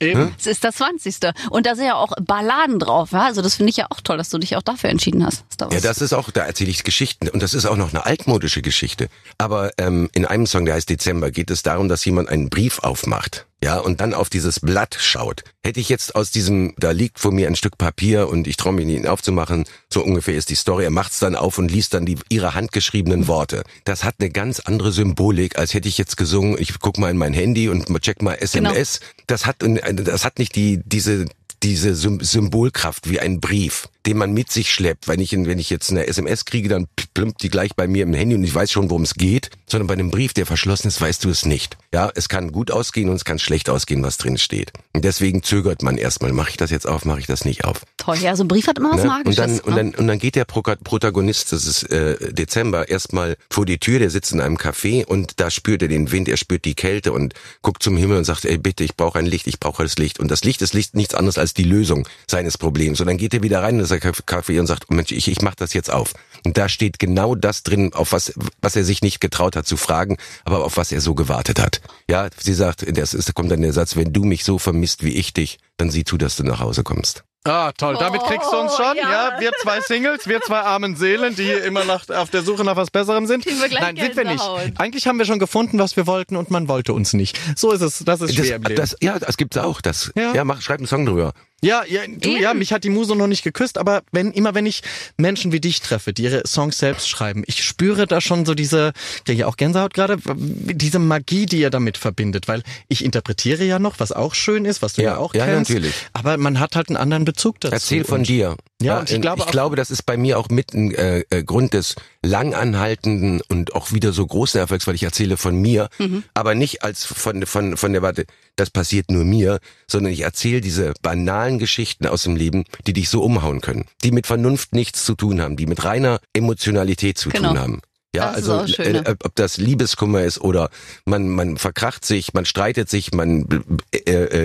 Eben. 0.00 0.34
Es 0.38 0.46
ist 0.46 0.64
das 0.64 0.76
20. 0.76 1.16
Und 1.50 1.66
da 1.66 1.76
sind 1.76 1.86
ja 1.86 1.94
auch 1.94 2.12
Balladen 2.20 2.78
drauf. 2.78 3.12
Ja? 3.12 3.26
Also 3.26 3.42
das 3.42 3.56
finde 3.56 3.70
ich 3.70 3.76
ja 3.76 3.86
auch 3.90 4.00
toll, 4.00 4.16
dass 4.16 4.30
du 4.30 4.38
dich 4.38 4.56
auch 4.56 4.62
dafür 4.62 4.90
entschieden 4.90 5.24
hast. 5.24 5.44
Da 5.58 5.68
Ja, 5.70 5.80
das 5.80 6.00
ist 6.00 6.12
auch, 6.12 6.30
da 6.30 6.44
erzähle 6.44 6.70
ich 6.70 6.82
Geschichten 6.82 7.28
und 7.28 7.42
das 7.42 7.54
ist 7.54 7.66
auch 7.66 7.76
noch 7.76 7.90
eine 7.90 8.04
altmodische 8.04 8.62
Geschichte. 8.62 9.08
Aber 9.38 9.70
ähm, 9.78 10.10
in 10.12 10.24
einem 10.24 10.46
Song, 10.46 10.64
der 10.64 10.74
heißt 10.74 10.90
Dezember, 10.90 11.30
geht 11.30 11.50
es 11.50 11.62
darum, 11.62 11.88
dass 11.88 12.04
jemand 12.04 12.28
einen 12.28 12.50
Brief 12.50 12.80
aufmacht. 12.80 13.46
Ja, 13.62 13.78
und 13.78 14.00
dann 14.00 14.14
auf 14.14 14.30
dieses 14.30 14.60
Blatt 14.60 14.96
schaut. 14.98 15.44
Hätte 15.62 15.80
ich 15.80 15.90
jetzt 15.90 16.14
aus 16.14 16.30
diesem, 16.30 16.72
da 16.78 16.92
liegt 16.92 17.18
vor 17.18 17.30
mir 17.30 17.46
ein 17.46 17.56
Stück 17.56 17.76
Papier 17.76 18.28
und 18.28 18.46
ich 18.46 18.56
traue 18.56 18.72
mich 18.72 18.86
nicht 18.86 18.96
ihn 18.96 19.06
aufzumachen, 19.06 19.64
so 19.92 20.02
ungefähr 20.02 20.34
ist 20.34 20.48
die 20.48 20.54
Story. 20.54 20.84
Er 20.84 20.90
macht's 20.90 21.18
dann 21.18 21.36
auf 21.36 21.58
und 21.58 21.70
liest 21.70 21.92
dann 21.92 22.06
die 22.06 22.16
ihre 22.30 22.54
handgeschriebenen 22.54 23.28
Worte. 23.28 23.64
Das 23.84 24.02
hat 24.02 24.14
eine 24.18 24.30
ganz 24.30 24.60
andere 24.60 24.92
Symbolik, 24.92 25.58
als 25.58 25.74
hätte 25.74 25.88
ich 25.88 25.98
jetzt 25.98 26.16
gesungen, 26.16 26.56
ich 26.58 26.78
guck 26.78 26.96
mal 26.96 27.10
in 27.10 27.18
mein 27.18 27.34
Handy 27.34 27.68
und 27.68 27.86
check 28.00 28.22
mal 28.22 28.34
SMS. 28.34 29.00
Das 29.26 29.44
hat 29.44 29.56
das 29.60 30.24
hat 30.24 30.38
nicht 30.38 30.56
die 30.56 30.80
diese 30.84 31.26
diese 31.62 31.94
Sym- 31.94 32.22
Symbolkraft 32.22 33.08
wie 33.10 33.20
ein 33.20 33.40
Brief, 33.40 33.88
den 34.06 34.16
man 34.16 34.32
mit 34.32 34.50
sich 34.50 34.72
schleppt. 34.72 35.08
Wenn 35.08 35.20
ich, 35.20 35.32
wenn 35.32 35.58
ich 35.58 35.68
jetzt 35.70 35.90
eine 35.90 36.06
SMS 36.06 36.44
kriege, 36.46 36.68
dann 36.68 36.86
plümpt 37.14 37.42
die 37.42 37.50
gleich 37.50 37.74
bei 37.76 37.86
mir 37.86 38.02
im 38.04 38.14
Handy 38.14 38.34
und 38.34 38.44
ich 38.44 38.54
weiß 38.54 38.70
schon, 38.72 38.88
worum 38.90 39.02
es 39.02 39.14
geht. 39.14 39.50
Sondern 39.68 39.86
bei 39.86 39.94
einem 39.94 40.10
Brief, 40.10 40.32
der 40.32 40.46
verschlossen 40.46 40.88
ist, 40.88 41.00
weißt 41.00 41.24
du 41.24 41.28
es 41.28 41.44
nicht. 41.44 41.76
Ja, 41.92 42.10
es 42.14 42.28
kann 42.28 42.50
gut 42.52 42.70
ausgehen 42.70 43.08
und 43.08 43.16
es 43.16 43.24
kann 43.24 43.38
schlecht 43.38 43.68
ausgehen, 43.68 44.02
was 44.02 44.16
drin 44.16 44.38
steht. 44.38 44.72
Deswegen 44.92 45.44
zögert 45.44 45.82
man 45.82 45.96
erstmal. 45.98 46.32
Mache 46.32 46.50
ich 46.50 46.56
das 46.56 46.70
jetzt 46.70 46.86
auf, 46.88 47.04
mache 47.04 47.20
ich 47.20 47.26
das 47.26 47.44
nicht 47.44 47.64
auf. 47.64 47.82
Toll, 47.96 48.16
ja, 48.18 48.34
so 48.34 48.42
ein 48.42 48.48
Brief 48.48 48.66
hat 48.66 48.78
immer 48.78 48.90
was 48.90 49.02
Ne? 49.02 49.06
Magisches. 49.06 49.38
Und 49.38 49.38
dann, 49.38 49.60
und 49.60 49.70
ne? 49.70 49.76
dann, 49.76 49.94
und 49.94 50.06
dann 50.08 50.18
geht 50.18 50.34
der 50.34 50.44
Pro 50.44 50.62
Protagonist, 50.62 51.52
das 51.52 51.64
ist 51.64 51.84
äh, 51.84 52.32
Dezember, 52.32 52.88
erstmal 52.88 53.36
vor 53.50 53.66
die 53.66 53.78
Tür, 53.78 54.00
der 54.00 54.10
sitzt 54.10 54.32
in 54.32 54.40
einem 54.40 54.56
Café 54.56 55.06
und 55.06 55.38
da 55.38 55.50
spürt 55.50 55.82
er 55.82 55.88
den 55.88 56.10
Wind, 56.10 56.28
er 56.28 56.36
spürt 56.36 56.64
die 56.64 56.74
Kälte 56.74 57.12
und 57.12 57.34
guckt 57.62 57.82
zum 57.82 57.96
Himmel 57.96 58.18
und 58.18 58.24
sagt, 58.24 58.44
ey 58.44 58.58
bitte, 58.58 58.82
ich 58.82 58.96
brauche 58.96 59.18
ein 59.18 59.26
Licht, 59.26 59.46
ich 59.46 59.60
brauche 59.60 59.84
das 59.84 59.96
Licht. 59.96 60.18
Und 60.18 60.28
das 60.28 60.42
Licht 60.42 60.60
ist 60.60 60.74
Licht 60.74 60.96
nichts 60.96 61.14
anderes 61.14 61.38
als 61.38 61.54
die 61.54 61.64
Lösung 61.64 62.08
seines 62.26 62.58
Problems. 62.58 63.00
Und 63.00 63.06
dann 63.06 63.16
geht 63.16 63.32
er 63.32 63.42
wieder 63.44 63.62
rein 63.62 63.78
in 63.78 63.80
das 63.80 63.92
Café 63.92 64.58
und 64.58 64.66
sagt, 64.66 64.90
Mensch, 64.90 65.12
ich, 65.12 65.28
ich 65.28 65.40
mach 65.40 65.54
das 65.54 65.72
jetzt 65.72 65.92
auf. 65.92 66.14
Und 66.44 66.56
da 66.58 66.68
steht 66.68 66.98
genau 66.98 67.34
das 67.34 67.62
drin, 67.62 67.92
auf 67.94 68.12
was, 68.12 68.32
was 68.62 68.76
er 68.76 68.84
sich 68.84 69.02
nicht 69.02 69.20
getraut 69.20 69.56
hat 69.56 69.66
zu 69.66 69.76
fragen, 69.76 70.16
aber 70.44 70.64
auf 70.64 70.76
was 70.76 70.92
er 70.92 71.00
so 71.00 71.14
gewartet 71.14 71.60
hat. 71.60 71.80
Ja, 72.08 72.28
sie 72.38 72.54
sagt, 72.54 72.84
das 72.96 73.14
ist, 73.14 73.28
da 73.28 73.32
kommt 73.32 73.50
dann 73.50 73.62
der 73.62 73.72
Satz, 73.72 73.96
wenn 73.96 74.12
du 74.12 74.24
mich 74.24 74.44
so 74.44 74.58
vermisst 74.58 75.04
wie 75.04 75.14
ich 75.16 75.32
dich, 75.34 75.58
dann 75.76 75.90
sieh 75.90 76.04
zu, 76.04 76.16
dass 76.18 76.36
du 76.36 76.42
nach 76.44 76.60
Hause 76.60 76.82
kommst. 76.82 77.24
Ah, 77.44 77.72
toll. 77.72 77.96
Damit 77.98 78.20
kriegst 78.24 78.52
du 78.52 78.56
uns 78.58 78.76
schon. 78.76 78.84
Oh, 78.96 79.00
Ja. 79.02 79.30
ja. 79.30 79.40
wir 79.40 79.50
zwei 79.62 79.80
Singles, 79.80 80.26
wir 80.28 80.42
zwei 80.42 80.60
armen 80.60 80.94
Seelen, 80.94 81.34
die 81.34 81.48
immer 81.50 81.86
nach, 81.86 82.06
auf 82.10 82.28
der 82.28 82.42
Suche 82.42 82.64
nach 82.64 82.76
was 82.76 82.90
Besserem 82.90 83.26
sind. 83.26 83.46
Nein, 83.72 83.96
sind 83.96 84.14
wir 84.14 84.24
nicht. 84.24 84.44
Eigentlich 84.78 85.06
haben 85.06 85.18
wir 85.18 85.24
schon 85.24 85.38
gefunden, 85.38 85.78
was 85.78 85.96
wir 85.96 86.06
wollten 86.06 86.36
und 86.36 86.50
man 86.50 86.68
wollte 86.68 86.92
uns 86.92 87.14
nicht. 87.14 87.38
So 87.56 87.72
ist 87.72 87.80
es. 87.80 88.00
Das 88.04 88.20
ist 88.20 88.34
schwer 88.34 88.56
im 88.56 88.62
Das, 88.64 88.68
Leben. 88.68 88.80
das, 88.82 88.96
ja, 89.00 89.18
das 89.18 89.38
gibt's 89.38 89.56
auch. 89.56 89.80
Das, 89.80 90.12
Ja. 90.16 90.34
ja, 90.34 90.44
mach, 90.44 90.60
schreib 90.60 90.80
einen 90.80 90.86
Song 90.86 91.06
drüber. 91.06 91.32
Ja, 91.62 91.82
ja, 91.86 92.00
du, 92.08 92.30
ja, 92.36 92.54
mich 92.54 92.72
hat 92.72 92.84
die 92.84 92.90
Muse 92.90 93.14
noch 93.14 93.26
nicht 93.26 93.42
geküsst, 93.44 93.76
aber 93.76 94.02
wenn, 94.12 94.32
immer 94.32 94.54
wenn 94.54 94.64
ich 94.66 94.82
Menschen 95.18 95.52
wie 95.52 95.60
dich 95.60 95.80
treffe, 95.80 96.12
die 96.14 96.22
ihre 96.22 96.46
Songs 96.46 96.78
selbst 96.78 97.08
schreiben, 97.08 97.42
ich 97.46 97.62
spüre 97.64 98.06
da 98.06 98.20
schon 98.22 98.46
so 98.46 98.54
diese, 98.54 98.92
ja, 99.28 99.34
ja 99.34 99.46
auch 99.46 99.56
Gänsehaut 99.56 99.92
gerade, 99.94 100.16
diese 100.26 100.98
Magie, 100.98 101.44
die 101.46 101.60
ihr 101.60 101.70
damit 101.70 101.98
verbindet, 101.98 102.48
weil 102.48 102.62
ich 102.88 103.04
interpretiere 103.04 103.64
ja 103.64 103.78
noch, 103.78 104.00
was 104.00 104.10
auch 104.12 104.34
schön 104.34 104.64
ist, 104.64 104.80
was 104.80 104.94
du 104.94 105.02
ja, 105.02 105.12
Ja, 105.12 105.16
auch 105.18 105.34
ja, 105.34 105.44
kennst. 105.44 105.70
natürlich. 105.70 105.94
Aber 106.14 106.36
man 106.38 106.60
hat 106.60 106.76
halt 106.76 106.88
einen 106.88 106.96
anderen 106.96 107.24
Bezug 107.26 107.60
dazu. 107.60 107.74
Erzähl 107.74 108.04
von 108.04 108.20
Und- 108.20 108.28
dir. 108.28 108.56
Ja, 108.82 109.00
und 109.00 109.10
ich 109.10 109.20
glaube 109.20 109.40
ich 109.40 109.46
auch- 109.46 109.50
glaube, 109.50 109.76
das 109.76 109.90
ist 109.90 110.06
bei 110.06 110.16
mir 110.16 110.38
auch 110.38 110.48
mit 110.48 110.72
ein 110.72 110.94
äh, 110.94 111.20
äh, 111.28 111.44
Grund 111.44 111.74
des 111.74 111.96
langanhaltenden 112.22 113.40
und 113.48 113.74
auch 113.74 113.92
wieder 113.92 114.12
so 114.12 114.26
großen 114.26 114.58
Erfolgs, 114.60 114.86
weil 114.86 114.94
ich 114.94 115.02
erzähle 115.02 115.36
von 115.36 115.54
mir, 115.56 115.88
Mhm. 115.98 116.24
aber 116.34 116.54
nicht 116.54 116.82
als 116.82 117.04
von 117.04 117.44
von 117.46 117.76
von 117.76 117.92
der 117.92 118.02
Warte, 118.02 118.24
das 118.60 118.70
passiert 118.70 119.10
nur 119.10 119.24
mir, 119.24 119.58
sondern 119.88 120.12
ich 120.12 120.20
erzähle 120.20 120.60
diese 120.60 120.92
banalen 121.02 121.58
Geschichten 121.58 122.06
aus 122.06 122.22
dem 122.24 122.36
Leben, 122.36 122.64
die 122.86 122.92
dich 122.92 123.08
so 123.08 123.22
umhauen 123.22 123.60
können, 123.60 123.84
die 124.04 124.12
mit 124.12 124.26
Vernunft 124.26 124.74
nichts 124.74 125.04
zu 125.04 125.14
tun 125.14 125.40
haben, 125.40 125.56
die 125.56 125.66
mit 125.66 125.84
reiner 125.84 126.20
Emotionalität 126.32 127.18
zu 127.18 127.30
Genau. 127.30 127.48
tun 127.50 127.58
haben. 127.58 127.80
Ja, 128.12 128.26
Das 128.26 128.36
also 128.38 128.58
das 128.62 128.70
Schöne. 128.72 129.06
äh, 129.06 129.14
ob 129.22 129.36
das 129.36 129.56
Liebeskummer 129.56 130.22
ist 130.24 130.40
oder 130.40 130.70
man 131.04 131.28
man 131.28 131.56
verkracht 131.58 132.04
sich, 132.04 132.34
man 132.34 132.44
streitet 132.44 132.90
sich, 132.90 133.12
man 133.12 133.46
äh, 133.92 133.98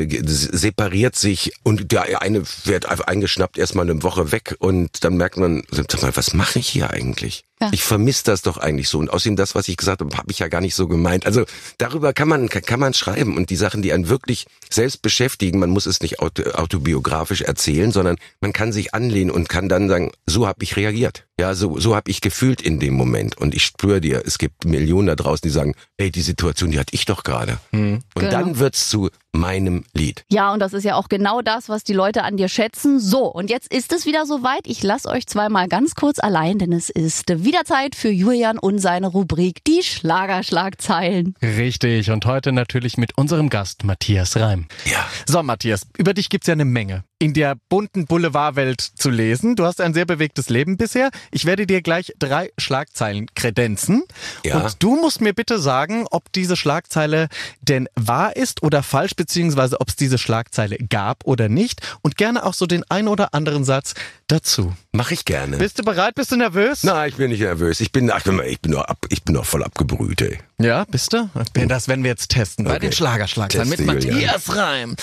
äh, 0.03 0.21
separiert 0.23 1.15
sich 1.15 1.51
und 1.63 1.91
der 1.91 2.21
eine 2.21 2.43
wird 2.65 2.85
einfach 2.85 3.07
eingeschnappt 3.07 3.57
erstmal 3.57 3.89
eine 3.89 4.03
Woche 4.03 4.31
weg 4.31 4.55
und 4.59 5.03
dann 5.03 5.17
merkt 5.17 5.37
man, 5.37 5.63
sag 5.71 6.01
mal, 6.03 6.15
was 6.15 6.35
mache 6.35 6.59
ich 6.59 6.67
hier 6.67 6.91
eigentlich? 6.91 7.43
Ja. 7.61 7.69
Ich 7.71 7.83
vermisse 7.83 8.25
das 8.25 8.41
doch 8.41 8.57
eigentlich 8.57 8.89
so 8.89 8.99
und 8.99 9.09
außerdem 9.09 9.37
das, 9.37 9.55
was 9.55 9.69
ich 9.69 9.77
gesagt 9.77 10.01
habe, 10.01 10.17
habe 10.17 10.29
ich 10.29 10.39
ja 10.39 10.49
gar 10.49 10.59
nicht 10.59 10.75
so 10.75 10.87
gemeint. 10.89 11.25
Also 11.25 11.45
darüber 11.77 12.11
kann 12.11 12.27
man 12.27 12.49
kann 12.49 12.79
man 12.81 12.93
schreiben 12.93 13.37
und 13.37 13.49
die 13.49 13.55
Sachen, 13.55 13.81
die 13.81 13.93
einen 13.93 14.09
wirklich 14.09 14.45
selbst 14.69 15.01
beschäftigen, 15.01 15.59
man 15.59 15.69
muss 15.69 15.85
es 15.85 16.01
nicht 16.01 16.19
auto, 16.19 16.43
autobiografisch 16.51 17.41
erzählen, 17.41 17.91
sondern 17.91 18.17
man 18.41 18.51
kann 18.51 18.73
sich 18.73 18.93
anlehnen 18.93 19.31
und 19.31 19.47
kann 19.47 19.69
dann 19.69 19.87
sagen, 19.87 20.11
so 20.25 20.47
habe 20.47 20.63
ich 20.63 20.75
reagiert. 20.75 21.25
Ja, 21.39 21.53
so 21.53 21.79
so 21.79 21.95
habe 21.95 22.11
ich 22.11 22.19
gefühlt 22.19 22.61
in 22.61 22.79
dem 22.79 22.93
Moment 22.93 23.37
und 23.37 23.55
ich 23.55 23.63
spüre 23.63 24.01
dir, 24.01 24.23
es 24.25 24.37
gibt 24.37 24.65
Millionen 24.65 25.07
da 25.07 25.15
draußen, 25.15 25.41
die 25.47 25.49
sagen, 25.53 25.75
ey, 25.97 26.11
die 26.11 26.21
Situation, 26.21 26.71
die 26.71 26.79
hatte 26.79 26.93
ich 26.93 27.05
doch 27.05 27.23
gerade. 27.23 27.59
Und 27.71 28.03
Genau. 28.15 28.31
dann 28.31 28.59
wird's 28.59 28.89
zu 28.89 29.09
meinem 29.37 29.83
Lied. 29.93 30.23
Ja, 30.31 30.53
und 30.53 30.59
das 30.59 30.73
ist 30.73 30.83
ja 30.83 30.95
auch 30.95 31.09
genau 31.09 31.41
das, 31.41 31.69
was 31.69 31.83
die 31.83 31.93
Leute 31.93 32.23
an 32.23 32.37
dir 32.37 32.49
schätzen. 32.49 32.99
So, 32.99 33.25
und 33.25 33.49
jetzt 33.49 33.73
ist 33.73 33.93
es 33.93 34.05
wieder 34.05 34.25
soweit. 34.25 34.65
Ich 34.65 34.83
lasse 34.83 35.09
euch 35.09 35.27
zweimal 35.27 35.67
ganz 35.67 35.95
kurz 35.95 36.19
allein, 36.19 36.59
denn 36.59 36.71
es 36.71 36.89
ist 36.89 37.43
wieder 37.43 37.65
Zeit 37.65 37.95
für 37.95 38.09
Julian 38.09 38.57
und 38.57 38.79
seine 38.79 39.07
Rubrik 39.07 39.63
Die 39.65 39.83
Schlagerschlagzeilen. 39.83 41.35
Richtig, 41.41 42.11
und 42.11 42.25
heute 42.25 42.51
natürlich 42.51 42.97
mit 42.97 43.17
unserem 43.17 43.49
Gast 43.49 43.83
Matthias 43.83 44.35
Reim. 44.37 44.67
Ja. 44.85 45.05
So, 45.25 45.43
Matthias, 45.43 45.87
über 45.97 46.13
dich 46.13 46.29
gibt's 46.29 46.47
ja 46.47 46.53
eine 46.53 46.65
Menge 46.65 47.03
in 47.17 47.33
der 47.33 47.55
bunten 47.69 48.05
Boulevardwelt 48.05 48.81
zu 48.81 49.09
lesen. 49.09 49.55
Du 49.55 49.65
hast 49.65 49.79
ein 49.79 49.93
sehr 49.93 50.05
bewegtes 50.05 50.49
Leben 50.49 50.75
bisher. 50.75 51.11
Ich 51.31 51.45
werde 51.45 51.65
dir 51.65 51.81
gleich 51.81 52.13
drei 52.19 52.51
Schlagzeilen 52.57 53.27
kredenzen. 53.35 54.03
Ja. 54.43 54.59
Und 54.59 54.83
du 54.83 54.95
musst 54.97 55.21
mir 55.21 55.33
bitte 55.33 55.59
sagen, 55.59 56.05
ob 56.11 56.31
diese 56.33 56.57
Schlagzeile 56.57 57.29
denn 57.61 57.87
wahr 57.95 58.35
ist 58.35 58.63
oder 58.63 58.83
falsch, 58.83 59.15
beziehungsweise 59.15 59.79
ob 59.79 59.89
es 59.89 59.95
diese 59.95 60.17
Schlagzeile 60.17 60.77
gab 60.89 61.23
oder 61.25 61.47
nicht. 61.47 61.81
Und 62.01 62.17
gerne 62.17 62.43
auch 62.43 62.53
so 62.53 62.65
den 62.65 62.83
ein 62.89 63.07
oder 63.07 63.33
anderen 63.33 63.63
Satz 63.63 63.93
dazu. 64.27 64.73
Mach 64.91 65.11
ich 65.11 65.23
gerne. 65.23 65.57
Bist 65.57 65.79
du 65.79 65.83
bereit? 65.83 66.15
Bist 66.15 66.31
du 66.31 66.35
nervös? 66.35 66.83
Na, 66.83 67.07
ich 67.07 67.15
bin 67.15 67.29
nicht 67.31 67.41
nervös. 67.41 67.79
Ich 67.79 67.91
bin, 67.93 68.11
ach, 68.11 68.25
ich 68.45 68.61
bin, 68.61 68.71
noch 68.71 68.83
ab, 68.83 69.05
ich 69.09 69.23
bin 69.23 69.35
noch 69.35 69.45
voll 69.45 69.63
abgebrüht, 69.63 70.21
ey. 70.21 70.39
Ja, 70.59 70.83
bist 70.85 71.13
du? 71.13 71.29
Das 71.53 71.87
werden 71.87 72.03
wir 72.03 72.11
jetzt 72.11 72.29
testen 72.29 72.65
bei 72.65 72.71
Okay. 72.71 72.87
den 72.87 72.91
Schlagerschlagzeilen 72.91 73.69
mit. 73.69 73.85
Matthias 73.85 74.55
Reim. 74.55 74.95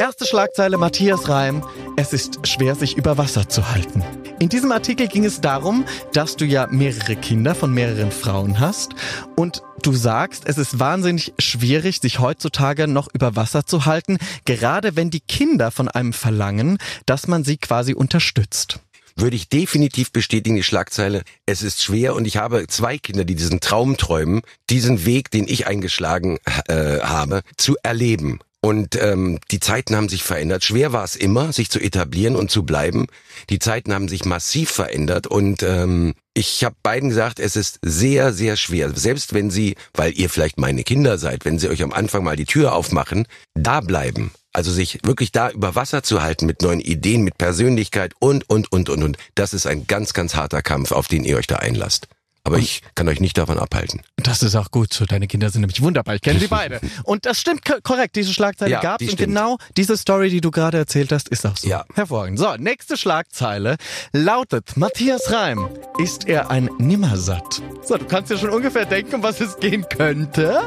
Erste 0.00 0.24
Schlagzeile 0.24 0.78
Matthias 0.78 1.28
Reim. 1.28 1.62
Es 1.98 2.14
ist 2.14 2.48
schwer, 2.48 2.74
sich 2.74 2.96
über 2.96 3.18
Wasser 3.18 3.50
zu 3.50 3.70
halten. 3.70 4.02
In 4.38 4.48
diesem 4.48 4.72
Artikel 4.72 5.08
ging 5.08 5.26
es 5.26 5.42
darum, 5.42 5.84
dass 6.14 6.36
du 6.36 6.46
ja 6.46 6.66
mehrere 6.68 7.16
Kinder 7.16 7.54
von 7.54 7.74
mehreren 7.74 8.10
Frauen 8.10 8.60
hast 8.60 8.94
und 9.36 9.60
du 9.82 9.92
sagst, 9.92 10.44
es 10.46 10.56
ist 10.56 10.78
wahnsinnig 10.78 11.34
schwierig, 11.38 12.00
sich 12.00 12.18
heutzutage 12.18 12.88
noch 12.88 13.08
über 13.12 13.36
Wasser 13.36 13.66
zu 13.66 13.84
halten, 13.84 14.16
gerade 14.46 14.96
wenn 14.96 15.10
die 15.10 15.20
Kinder 15.20 15.70
von 15.70 15.88
einem 15.88 16.14
verlangen, 16.14 16.78
dass 17.04 17.28
man 17.28 17.44
sie 17.44 17.58
quasi 17.58 17.92
unterstützt. 17.92 18.80
Würde 19.16 19.36
ich 19.36 19.50
definitiv 19.50 20.12
bestätigen, 20.12 20.56
die 20.56 20.62
Schlagzeile. 20.62 21.24
Es 21.44 21.62
ist 21.62 21.82
schwer 21.82 22.14
und 22.14 22.26
ich 22.26 22.38
habe 22.38 22.66
zwei 22.68 22.96
Kinder, 22.96 23.26
die 23.26 23.34
diesen 23.34 23.60
Traum 23.60 23.98
träumen, 23.98 24.40
diesen 24.70 25.04
Weg, 25.04 25.30
den 25.30 25.46
ich 25.46 25.66
eingeschlagen 25.66 26.38
äh, 26.68 27.00
habe, 27.00 27.42
zu 27.58 27.76
erleben. 27.82 28.40
Und 28.62 29.00
ähm, 29.00 29.38
die 29.50 29.60
Zeiten 29.60 29.96
haben 29.96 30.10
sich 30.10 30.22
verändert. 30.22 30.64
Schwer 30.64 30.92
war 30.92 31.02
es 31.02 31.16
immer, 31.16 31.52
sich 31.52 31.70
zu 31.70 31.80
etablieren 31.80 32.36
und 32.36 32.50
zu 32.50 32.62
bleiben. 32.64 33.06
Die 33.48 33.58
Zeiten 33.58 33.94
haben 33.94 34.08
sich 34.08 34.26
massiv 34.26 34.70
verändert 34.70 35.26
und 35.26 35.62
ähm, 35.62 36.14
ich 36.34 36.62
habe 36.62 36.76
beiden 36.82 37.08
gesagt, 37.08 37.40
es 37.40 37.56
ist 37.56 37.78
sehr, 37.82 38.34
sehr 38.34 38.56
schwer. 38.56 38.94
Selbst 38.94 39.32
wenn 39.32 39.50
sie, 39.50 39.76
weil 39.94 40.12
ihr 40.12 40.28
vielleicht 40.28 40.58
meine 40.58 40.84
Kinder 40.84 41.16
seid, 41.16 41.46
wenn 41.46 41.58
sie 41.58 41.70
euch 41.70 41.82
am 41.82 41.92
Anfang 41.92 42.22
mal 42.22 42.36
die 42.36 42.44
Tür 42.44 42.74
aufmachen, 42.74 43.26
da 43.54 43.80
bleiben. 43.80 44.30
Also 44.52 44.72
sich 44.72 44.98
wirklich 45.04 45.32
da 45.32 45.50
über 45.50 45.74
Wasser 45.74 46.02
zu 46.02 46.22
halten 46.22 46.44
mit 46.44 46.60
neuen 46.60 46.80
Ideen, 46.80 47.22
mit 47.22 47.38
Persönlichkeit 47.38 48.12
und, 48.18 48.48
und, 48.50 48.70
und, 48.72 48.90
und, 48.90 49.02
und. 49.02 49.16
Das 49.34 49.54
ist 49.54 49.66
ein 49.66 49.86
ganz, 49.86 50.12
ganz 50.12 50.34
harter 50.34 50.60
Kampf, 50.60 50.92
auf 50.92 51.08
den 51.08 51.24
ihr 51.24 51.36
euch 51.36 51.46
da 51.46 51.56
einlasst. 51.56 52.08
Aber 52.44 52.56
Und- 52.56 52.62
ich 52.62 52.82
kann 52.94 53.08
euch 53.08 53.20
nicht 53.20 53.36
davon 53.38 53.58
abhalten. 53.58 54.00
Das 54.16 54.42
ist 54.42 54.54
auch 54.56 54.70
gut 54.70 54.92
so. 54.94 55.04
Deine 55.04 55.26
Kinder 55.26 55.50
sind 55.50 55.60
nämlich 55.60 55.82
wunderbar. 55.82 56.14
Ich 56.14 56.22
kenne 56.22 56.40
sie 56.40 56.46
beide. 56.48 56.80
Und 57.04 57.26
das 57.26 57.38
stimmt 57.40 57.64
ko- 57.64 57.80
korrekt. 57.82 58.16
Diese 58.16 58.32
Schlagzeile 58.32 58.70
Ja, 58.72 58.80
gab's 58.80 58.98
die 58.98 59.04
und 59.10 59.12
stimmt. 59.14 59.28
genau 59.28 59.58
diese 59.76 59.96
Story, 59.96 60.30
die 60.30 60.40
du 60.40 60.50
gerade 60.50 60.78
erzählt 60.78 61.12
hast, 61.12 61.28
ist 61.28 61.46
auch 61.46 61.56
so. 61.56 61.68
Ja. 61.68 61.84
Hervorragend. 61.94 62.38
So, 62.38 62.54
nächste 62.56 62.96
Schlagzeile 62.96 63.76
lautet, 64.12 64.76
Matthias 64.76 65.30
Reim, 65.32 65.68
ist 65.98 66.26
er 66.28 66.50
ein 66.50 66.70
Nimmersatt? 66.78 67.62
So, 67.84 67.96
du 67.96 68.04
kannst 68.06 68.30
dir 68.30 68.38
schon 68.38 68.50
ungefähr 68.50 68.84
denken, 68.86 69.16
um 69.16 69.22
was 69.22 69.40
es 69.40 69.58
gehen 69.58 69.86
könnte. 69.88 70.60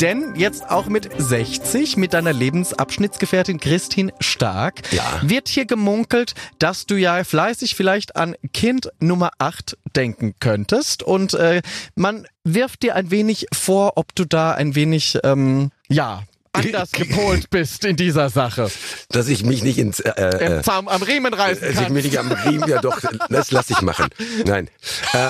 Denn 0.00 0.34
jetzt 0.36 0.70
auch 0.70 0.86
mit 0.86 1.08
60, 1.18 1.96
mit 1.96 2.12
deiner 2.12 2.32
Lebensabschnittsgefährtin 2.32 3.58
Christine 3.60 4.12
Stark, 4.20 4.82
Ja. 4.92 5.02
wird 5.22 5.48
hier 5.48 5.66
gemunkelt, 5.66 6.34
dass 6.58 6.86
du 6.86 6.94
ja 6.96 7.22
fleißig 7.24 7.74
vielleicht 7.74 8.16
an 8.16 8.34
Kind 8.52 8.88
Nummer 9.00 9.30
8 9.38 9.76
denken 9.96 10.34
könntest. 10.40 11.02
Und 11.02 11.34
äh, 11.34 11.62
man 11.94 12.26
wirft 12.44 12.82
dir 12.82 12.94
ein 12.94 13.10
wenig 13.10 13.46
vor, 13.52 13.92
ob 13.96 14.14
du 14.14 14.24
da 14.24 14.52
ein 14.52 14.74
wenig, 14.74 15.18
ähm, 15.24 15.70
ja, 15.88 16.22
anders 16.52 16.92
gepolt 16.92 17.50
bist 17.50 17.84
in 17.84 17.96
dieser 17.96 18.30
Sache. 18.30 18.70
Dass 19.10 19.28
ich 19.28 19.44
mich 19.44 19.62
nicht 19.62 19.78
ins 19.78 20.00
äh, 20.00 20.46
Im 20.46 20.52
äh, 20.58 20.62
Zaum 20.62 20.88
am 20.88 21.02
Riemen 21.02 21.34
reißen 21.34 21.74
dass 21.74 21.82
ich 21.82 21.88
mich 21.90 22.04
nicht 22.04 22.18
am 22.18 22.30
Riemen, 22.30 22.68
ja 22.68 22.80
doch, 22.80 23.00
das 23.28 23.50
lass 23.50 23.70
ich 23.70 23.80
machen. 23.82 24.08
Nein. 24.44 24.68
Äh, 25.12 25.28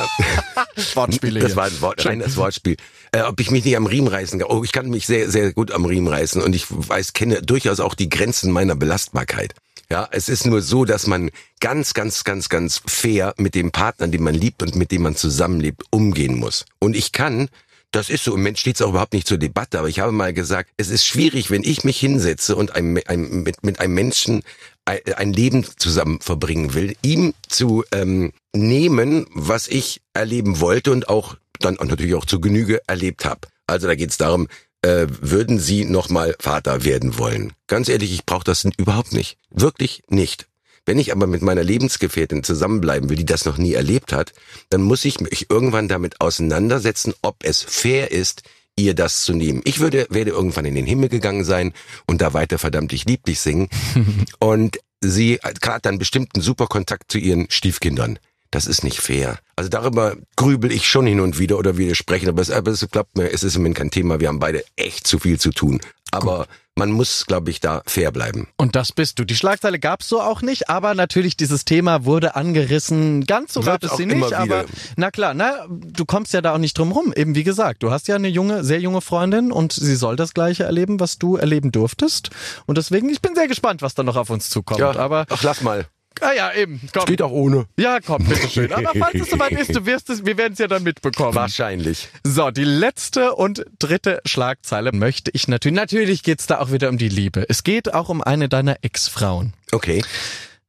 Wortspiele 0.95 1.41
Das 1.41 1.51
hier. 1.51 1.57
war 1.57 1.67
ein 1.67 1.81
Wort, 1.81 2.05
reines 2.05 2.37
Wortspiel. 2.37 2.77
Äh, 3.13 3.23
ob 3.23 3.39
ich 3.41 3.51
mich 3.51 3.65
nicht 3.65 3.77
am 3.77 3.87
Riemen 3.87 4.09
reißen 4.09 4.39
kann. 4.39 4.49
Oh, 4.51 4.65
ich 4.65 4.73
kann 4.73 4.89
mich 4.91 5.07
sehr, 5.07 5.31
sehr 5.31 5.53
gut 5.53 5.71
am 5.73 5.85
Riemen 5.85 6.09
reißen 6.09 6.43
und 6.43 6.55
ich 6.55 6.67
weiß, 6.69 7.13
kenne 7.13 7.43
durchaus 7.43 7.81
auch 7.81 7.95
die 7.95 8.09
Grenzen 8.09 8.51
meiner 8.51 8.75
Belastbarkeit. 8.75 9.55
Ja, 9.91 10.07
es 10.11 10.29
ist 10.29 10.45
nur 10.47 10.61
so, 10.61 10.85
dass 10.85 11.07
man 11.07 11.31
ganz, 11.61 11.95
ganz, 11.95 12.25
ganz, 12.25 12.49
ganz 12.49 12.83
fair 12.87 13.35
mit 13.39 13.55
dem 13.55 13.71
Partner, 13.71 14.09
den 14.09 14.23
man 14.23 14.35
liebt 14.35 14.63
und 14.63 14.75
mit 14.77 14.91
dem 14.91 15.03
man 15.03 15.17
zusammenlebt, 15.17 15.83
umgehen 15.91 16.37
muss. 16.37 16.67
Und 16.79 16.95
ich 16.95 17.13
kann, 17.13 17.49
das 17.91 18.11
ist 18.11 18.25
so, 18.25 18.35
im 18.35 18.43
Mensch 18.43 18.61
steht 18.61 18.77
es 18.77 18.83
auch 18.83 18.91
überhaupt 18.91 19.15
nicht 19.15 19.27
zur 19.27 19.39
Debatte, 19.39 19.79
aber 19.79 19.89
ich 19.89 20.01
habe 20.01 20.13
mal 20.13 20.35
gesagt, 20.35 20.71
es 20.77 20.91
ist 20.91 21.07
schwierig, 21.07 21.51
wenn 21.51 21.63
ich 21.63 21.85
mich 21.85 21.99
hinsetze 21.99 22.55
und 22.55 22.75
ein, 22.75 23.01
ein, 23.07 23.43
mit, 23.43 23.63
mit 23.63 23.81
einem 23.81 23.95
Menschen 23.95 24.43
ein, 24.85 25.33
Leben 25.33 25.67
zusammen 25.77 26.21
verbringen 26.21 26.75
will, 26.75 26.97
ihm 27.03 27.35
zu 27.47 27.85
ähm, 27.93 28.33
nehmen, 28.55 29.27
was 29.35 29.69
ich 29.69 30.01
erleben 30.15 30.61
wollte 30.61 30.93
und 30.93 31.09
auch 31.09 31.37
dann 31.61 31.79
auch 31.79 31.85
natürlich 31.85 32.15
auch 32.15 32.25
zu 32.25 32.41
Genüge 32.41 32.81
erlebt 32.87 33.25
habe. 33.25 33.49
Also 33.67 33.87
da 33.87 33.95
geht 33.95 34.11
es 34.11 34.17
darum, 34.17 34.49
äh, 34.83 35.07
würden 35.09 35.59
Sie 35.59 35.85
nochmal 35.85 36.37
Vater 36.39 36.85
werden 36.85 37.19
wollen? 37.19 37.53
Ganz 37.67 37.89
ehrlich, 37.89 38.13
ich 38.13 38.25
brauche 38.25 38.45
das 38.45 38.65
überhaupt 38.77 39.13
nicht. 39.13 39.37
Wirklich 39.51 40.03
nicht. 40.09 40.47
Wenn 40.89 40.99
ich 40.99 41.13
aber 41.13 41.27
mit 41.27 41.43
meiner 41.43 41.63
Lebensgefährtin 41.63 42.43
zusammenbleiben 42.43 43.11
will, 43.11 43.19
die 43.19 43.27
das 43.27 43.45
noch 43.45 43.59
nie 43.59 43.75
erlebt 43.75 44.15
hat, 44.15 44.33
dann 44.71 44.81
muss 44.81 45.05
ich 45.05 45.21
mich 45.21 45.51
irgendwann 45.51 45.87
damit 45.87 46.23
auseinandersetzen, 46.23 47.13
ob 47.21 47.45
es 47.45 47.63
fair 47.63 48.11
ist, 48.11 48.41
ihr 48.75 48.95
das 48.95 49.21
zu 49.23 49.35
nehmen. 49.35 49.61
Ich 49.65 49.81
würde, 49.81 50.07
werde 50.09 50.31
irgendwann 50.31 50.65
in 50.65 50.75
den 50.75 50.87
Himmel 50.87 51.11
gegangen 51.11 51.45
sein 51.45 51.75
und 52.07 52.23
da 52.23 52.33
weiter 52.33 52.57
verdammt 52.57 52.95
ich 52.95 53.05
lieb 53.05 53.23
dich 53.25 53.39
singen. 53.41 53.69
und 54.39 54.79
sie 55.03 55.39
hat 55.43 55.85
dann 55.85 55.99
bestimmt 55.99 56.31
einen 56.35 56.43
super 56.43 56.69
Kontakt 56.69 57.13
zu 57.13 57.19
ihren 57.19 57.51
Stiefkindern. 57.51 58.19
Das 58.51 58.67
ist 58.67 58.83
nicht 58.83 58.99
fair. 58.99 59.41
Also 59.57 59.69
darüber 59.69 60.17
grübel 60.37 60.73
ich 60.73 60.89
schon 60.89 61.07
hin 61.07 61.21
und 61.21 61.39
wieder 61.39 61.59
oder 61.59 61.77
widersprechen, 61.77 62.31
aber 62.31 62.41
es, 62.41 62.51
aber 62.51 62.71
es 62.71 62.89
klappt 62.91 63.19
mir, 63.19 63.31
es 63.31 63.43
ist 63.43 63.57
im 63.57 63.61
Moment 63.61 63.77
kein 63.77 63.91
Thema. 63.91 64.21
Wir 64.21 64.29
haben 64.29 64.39
beide 64.39 64.65
echt 64.77 65.07
zu 65.07 65.19
viel 65.19 65.39
zu 65.39 65.51
tun. 65.51 65.83
Aber 66.13 66.47
man 66.79 66.93
muss, 66.93 67.27
glaube 67.27 67.51
ich, 67.51 67.61
da 67.61 67.83
fair 67.87 68.13
bleiben. 68.13 68.49
Und 68.57 68.77
das 68.77 68.93
bist 68.93 69.19
du. 69.19 69.25
Die 69.25 69.35
Schlagzeile 69.37 69.79
gab's 69.79 70.09
so 70.09 70.23
auch 70.23 70.41
nicht, 70.41 70.71
aber 70.71 70.95
natürlich 70.95 71.37
dieses 71.37 71.65
Thema 71.65 72.05
wurde 72.05 72.37
angerissen. 72.37 73.27
Ganz 73.27 73.53
so 73.53 73.61
gab 73.61 73.83
es 73.83 73.97
sie 73.97 74.07
nicht, 74.07 74.33
aber 74.33 74.63
wieder. 74.63 74.65
na 74.97 75.11
klar, 75.11 75.35
na, 75.35 75.67
du 75.69 76.05
kommst 76.05 76.33
ja 76.33 76.41
da 76.41 76.55
auch 76.55 76.59
nicht 76.59 76.79
drum 76.79 76.93
rum. 76.93 77.13
Eben 77.15 77.35
wie 77.35 77.45
gesagt, 77.45 77.83
du 77.83 77.91
hast 77.91 78.09
ja 78.09 78.15
eine 78.15 78.29
junge, 78.29 78.65
sehr 78.65 78.81
junge 78.81 79.01
Freundin 79.01 79.53
und 79.53 79.73
sie 79.73 79.97
soll 79.97 80.17
das 80.17 80.33
gleiche 80.33 80.65
erleben, 80.65 81.01
was 81.01 81.19
du 81.19 81.37
erleben 81.37 81.73
durftest. 81.73 82.31
Und 82.67 82.79
deswegen, 82.79 83.11
ich 83.11 83.21
bin 83.21 83.35
sehr 83.35 83.49
gespannt, 83.49 83.83
was 83.83 83.95
da 83.95 84.03
noch 84.03 84.17
auf 84.17 84.31
uns 84.31 84.49
zukommt. 84.49 84.81
Aber, 84.81 85.27
ach, 85.29 85.43
lass 85.43 85.61
mal. 85.61 85.87
Ah 86.21 86.33
ja, 86.33 86.53
eben, 86.53 86.81
komm. 86.93 87.05
Geht 87.07 87.23
auch 87.23 87.31
ohne. 87.31 87.67
Ja, 87.77 88.01
komm, 88.01 88.25
bitteschön. 88.25 88.73
Aber 88.73 88.93
falls 88.99 89.15
es 89.21 89.31
soweit 89.31 89.53
ist, 89.53 89.75
du 89.75 89.87
wirst 89.87 90.11
es, 90.11 90.25
wir 90.25 90.37
werden 90.37 90.53
es 90.55 90.59
ja 90.59 90.67
dann 90.67 90.83
mitbekommen. 90.83 91.35
Wahrscheinlich. 91.35 92.09
So, 92.25 92.51
die 92.51 92.65
letzte 92.65 93.35
und 93.35 93.65
dritte 93.79 94.21
Schlagzeile 94.25 94.93
möchte 94.93 95.31
ich 95.33 95.49
natürlich. 95.49 95.77
Natürlich 95.77 96.23
geht's 96.23 96.47
da 96.47 96.61
auch 96.61 96.73
wieder 96.73 96.89
um 96.89 96.99
die 96.99 97.09
Liebe. 97.09 97.45
Es 97.49 97.63
geht 97.65 97.95
auch 97.95 98.09
um 98.09 98.23
eine 98.23 98.49
deiner 98.49 98.79
Ex-Frauen. 98.83 99.55
Okay. 99.73 100.03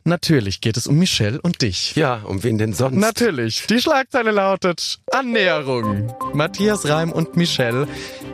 Natürlich 0.06 0.62
geht 0.62 0.78
es 0.78 0.88
um 0.88 0.98
Michelle 0.98 1.42
und 1.42 1.62
dich. 1.62 1.96
Ja, 1.96 2.22
um 2.26 2.44
wen 2.44 2.58
denn 2.58 2.74
sonst? 2.74 2.96
Natürlich. 2.96 3.68
Die 3.68 3.80
Schlagzeile 3.80 4.32
lautet 4.32 5.00
Annäherung. 5.12 6.14
Matthias 6.34 6.88
Reim 6.88 7.12
und 7.12 7.36
Michelle, 7.36 7.88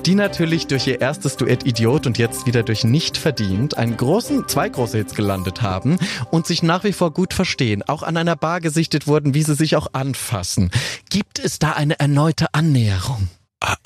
die 0.06 0.16
natürlich 0.16 0.68
durch 0.68 0.88
ihr 0.88 1.02
erstes 1.02 1.38
Duett 1.38 1.66
Idiot 1.66 2.06
und 2.06 2.18
jetzt 2.18 2.46
wieder 2.46 2.64
durch 2.64 2.84
Nicht 2.84 3.18
verdient 3.18 3.78
einen 3.78 3.98
großen, 3.98 4.48
zwei 4.48 4.70
große 4.70 5.00
Hits 5.00 5.16
gelandet 5.16 5.62
haben 5.62 5.98
und 6.32 6.46
sich 6.46 6.62
nach 6.62 6.84
wie 6.84 6.94
vor 6.94 7.12
gut 7.12 7.34
verstehen, 7.34 7.84
auch 7.84 8.04
an 8.04 8.16
einer 8.16 8.36
Bar 8.36 8.62
gesichtet 8.62 9.08
wurden, 9.08 9.34
wie 9.34 9.44
sie 9.44 9.56
sich 9.56 9.76
auch 9.76 9.88
anfassen. 9.94 10.72
Gibt 11.10 11.40
es 11.40 11.60
da 11.60 11.72
eine 11.72 12.00
erneute 12.00 12.54
Annäherung? 12.54 13.28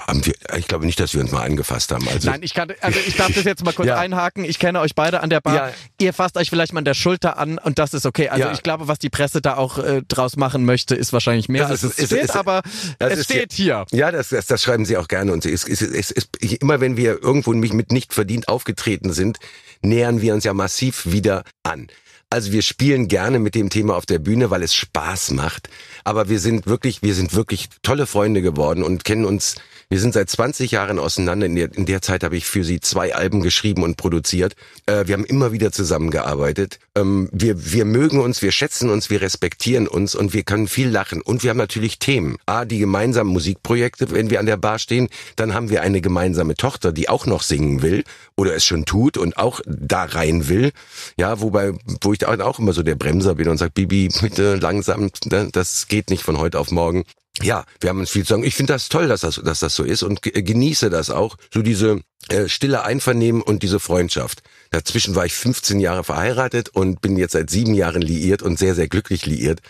Haben 0.02 0.26
wir, 0.26 0.34
ich 0.58 0.68
glaube 0.68 0.86
nicht, 0.86 1.00
dass 1.00 1.14
wir 1.14 1.22
uns 1.22 1.32
mal 1.32 1.44
angefasst 1.44 1.92
haben. 1.92 2.08
Also 2.08 2.30
Nein, 2.30 2.42
ich 2.44 2.54
kann, 2.54 2.72
also 2.82 3.00
ich 3.06 3.16
darf 3.16 3.32
das 3.34 3.44
jetzt 3.46 3.64
mal 3.64 3.74
kurz 3.76 3.88
Ja. 3.88 3.98
einhaken. 3.98 4.44
Ich 4.44 4.60
kenne 4.60 4.80
euch 4.82 4.96
beide 4.96 5.22
an 5.22 5.30
der 5.30 5.40
Bar. 5.42 5.56
Ja. 5.56 5.72
Ihr 6.00 6.14
fasst 6.14 6.36
euch 6.38 6.50
vielleicht 6.50 6.74
mal 6.74 6.80
an 6.80 6.86
der 6.86 6.94
Schulter 6.94 7.38
an 7.38 7.58
und 7.58 7.80
das 7.80 7.94
ist 7.94 8.06
okay. 8.06 8.30
Also 8.30 8.46
Ja. 8.48 8.52
ich 8.52 8.64
glaube, 8.64 8.88
was 8.88 9.00
die 9.00 9.10
Presse 9.10 9.42
da 9.42 9.56
auch 9.56 9.78
äh, 9.78 10.02
draus 10.08 10.36
machen 10.36 10.66
möchte, 10.66 10.96
ist 10.96 11.14
wahrscheinlich 11.14 11.48
mehr 11.50 11.62
Das 11.64 11.72
als 11.72 11.84
ist- 11.84 11.92
es 11.94 12.00
ist- 12.00 12.06
steht, 12.08 12.24
ist- 12.26 12.36
aber 12.36 12.62
das 13.00 13.14
es 13.20 13.24
steht 13.26 13.54
hier. 13.54 13.86
Ja, 13.92 14.12
das, 14.12 14.30
das, 14.30 14.48
das 14.48 14.62
schreiben 14.62 14.86
sie 14.86 14.98
auch 14.98 15.08
gerne. 15.08 15.32
Und 15.32 15.46
es, 15.46 15.68
es, 15.68 15.82
es, 15.82 16.12
es, 16.12 16.28
immer 16.60 16.82
wenn 16.82 16.98
wir 16.98 17.22
irgendwo 17.22 17.54
mich 17.54 17.74
mit 17.74 17.92
nicht 17.92 18.14
verdient 18.14 18.48
aufgetreten 18.50 19.14
sind, 19.14 19.38
nähern 19.82 20.22
wir 20.22 20.34
uns 20.34 20.44
ja 20.44 20.54
massiv 20.54 21.06
wieder 21.06 21.44
an. 21.64 21.88
Also 22.32 22.52
wir 22.52 22.62
spielen 22.62 23.08
gerne 23.08 23.40
mit 23.40 23.56
dem 23.56 23.72
Thema 23.72 23.96
auf 23.96 24.06
der 24.06 24.20
Bühne, 24.20 24.52
weil 24.52 24.62
es 24.62 24.76
Spaß 24.76 25.32
macht. 25.32 25.68
Aber 26.04 26.30
wir 26.30 26.40
sind 26.40 26.68
wirklich, 26.68 27.02
wir 27.02 27.16
sind 27.16 27.34
wirklich 27.34 27.70
tolle 27.82 28.06
Freunde 28.06 28.44
geworden 28.44 28.84
und 28.84 29.04
kennen 29.04 29.26
uns. 29.26 29.56
Wir 29.92 30.00
sind 30.00 30.14
seit 30.14 30.30
20 30.30 30.70
Jahren 30.70 31.00
auseinander. 31.00 31.48
In 31.48 31.56
der, 31.56 31.74
in 31.76 31.88
der 31.88 32.04
Zeit 32.04 32.24
habe 32.24 32.38
ich 32.38 32.46
für 32.46 32.64
sie 32.64 32.80
zwei 32.80 33.16
Alben 33.16 33.42
geschrieben 33.42 33.82
und 33.82 33.98
produziert. 33.98 34.56
Äh, 34.86 35.08
wir 35.08 35.14
haben 35.14 35.26
immer 35.26 35.52
wieder 35.52 35.72
zusammengearbeitet. 35.72 36.78
Ähm, 36.94 37.28
wir, 37.32 37.74
wir 37.74 37.86
mögen 37.86 38.20
uns, 38.22 38.44
wir 38.44 38.52
schätzen 38.52 38.92
uns, 38.92 39.10
wir 39.10 39.20
respektieren 39.22 39.88
uns 39.88 40.14
und 40.14 40.32
wir 40.32 40.44
können 40.44 40.68
viel 40.68 40.90
lachen. 40.90 41.24
Und 41.24 41.42
wir 41.42 41.50
haben 41.50 41.58
natürlich 41.58 41.98
Themen. 41.98 42.38
A, 42.46 42.66
die 42.66 42.78
gemeinsamen 42.78 43.34
Musikprojekte, 43.34 44.12
wenn 44.12 44.30
wir 44.30 44.40
an 44.40 44.46
der 44.46 44.58
Bar 44.58 44.78
stehen. 44.78 45.10
Dann 45.38 45.56
haben 45.56 45.72
wir 45.72 45.82
eine 45.82 46.02
gemeinsame 46.02 46.54
Tochter, 46.54 46.92
die 46.92 47.10
auch 47.10 47.26
noch 47.26 47.42
singen 47.42 47.82
will 47.82 48.04
oder 48.38 48.54
es 48.54 48.66
schon 48.66 48.86
tut 48.86 49.18
und 49.18 49.38
auch 49.38 49.60
da 49.66 50.04
rein 50.04 50.50
will. 50.50 50.72
Ja, 51.18 51.42
wobei, 51.42 51.74
wo 52.02 52.14
ich 52.14 52.24
auch 52.28 52.60
immer 52.60 52.74
so 52.74 52.84
der 52.84 52.94
Bremser 52.94 53.34
bin 53.34 53.48
und 53.48 53.58
sage, 53.58 53.72
Bibi, 53.74 54.10
bitte 54.22 54.58
langsam, 54.58 55.10
das 55.52 55.88
geht 55.88 56.12
nicht 56.12 56.22
von 56.22 56.38
heute 56.38 56.60
auf 56.60 56.70
morgen. 56.70 57.06
Ja, 57.42 57.64
wir 57.80 57.90
haben 57.90 58.00
uns 58.00 58.10
viel 58.10 58.24
zu 58.24 58.30
sagen. 58.34 58.44
Ich 58.44 58.56
finde 58.56 58.74
das 58.74 58.90
toll, 58.90 59.08
dass 59.08 59.22
das, 59.22 59.36
dass 59.44 59.60
das 59.62 59.74
so 59.76 59.84
ist 59.84 60.04
und 60.04 60.22
ge- 60.22 60.42
genieße 60.42 60.90
das 60.90 61.10
auch. 61.10 61.38
So 61.54 61.62
diese 61.62 62.02
äh, 62.28 62.50
stille 62.50 62.84
Einvernehmen 62.84 63.42
und 63.42 63.64
diese 63.64 63.80
Freundschaft. 63.80 64.42
Dazwischen 64.72 65.16
war 65.16 65.26
ich 65.26 65.34
15 65.34 65.80
Jahre 65.80 66.04
verheiratet 66.04 66.70
und 66.70 67.02
bin 67.02 67.18
jetzt 67.18 67.32
seit 67.32 67.50
sieben 67.50 67.74
Jahren 67.74 68.02
liiert 68.02 68.42
und 68.42 68.60
sehr, 68.60 68.76
sehr 68.76 68.90
glücklich 68.90 69.26
liiert. 69.26 69.62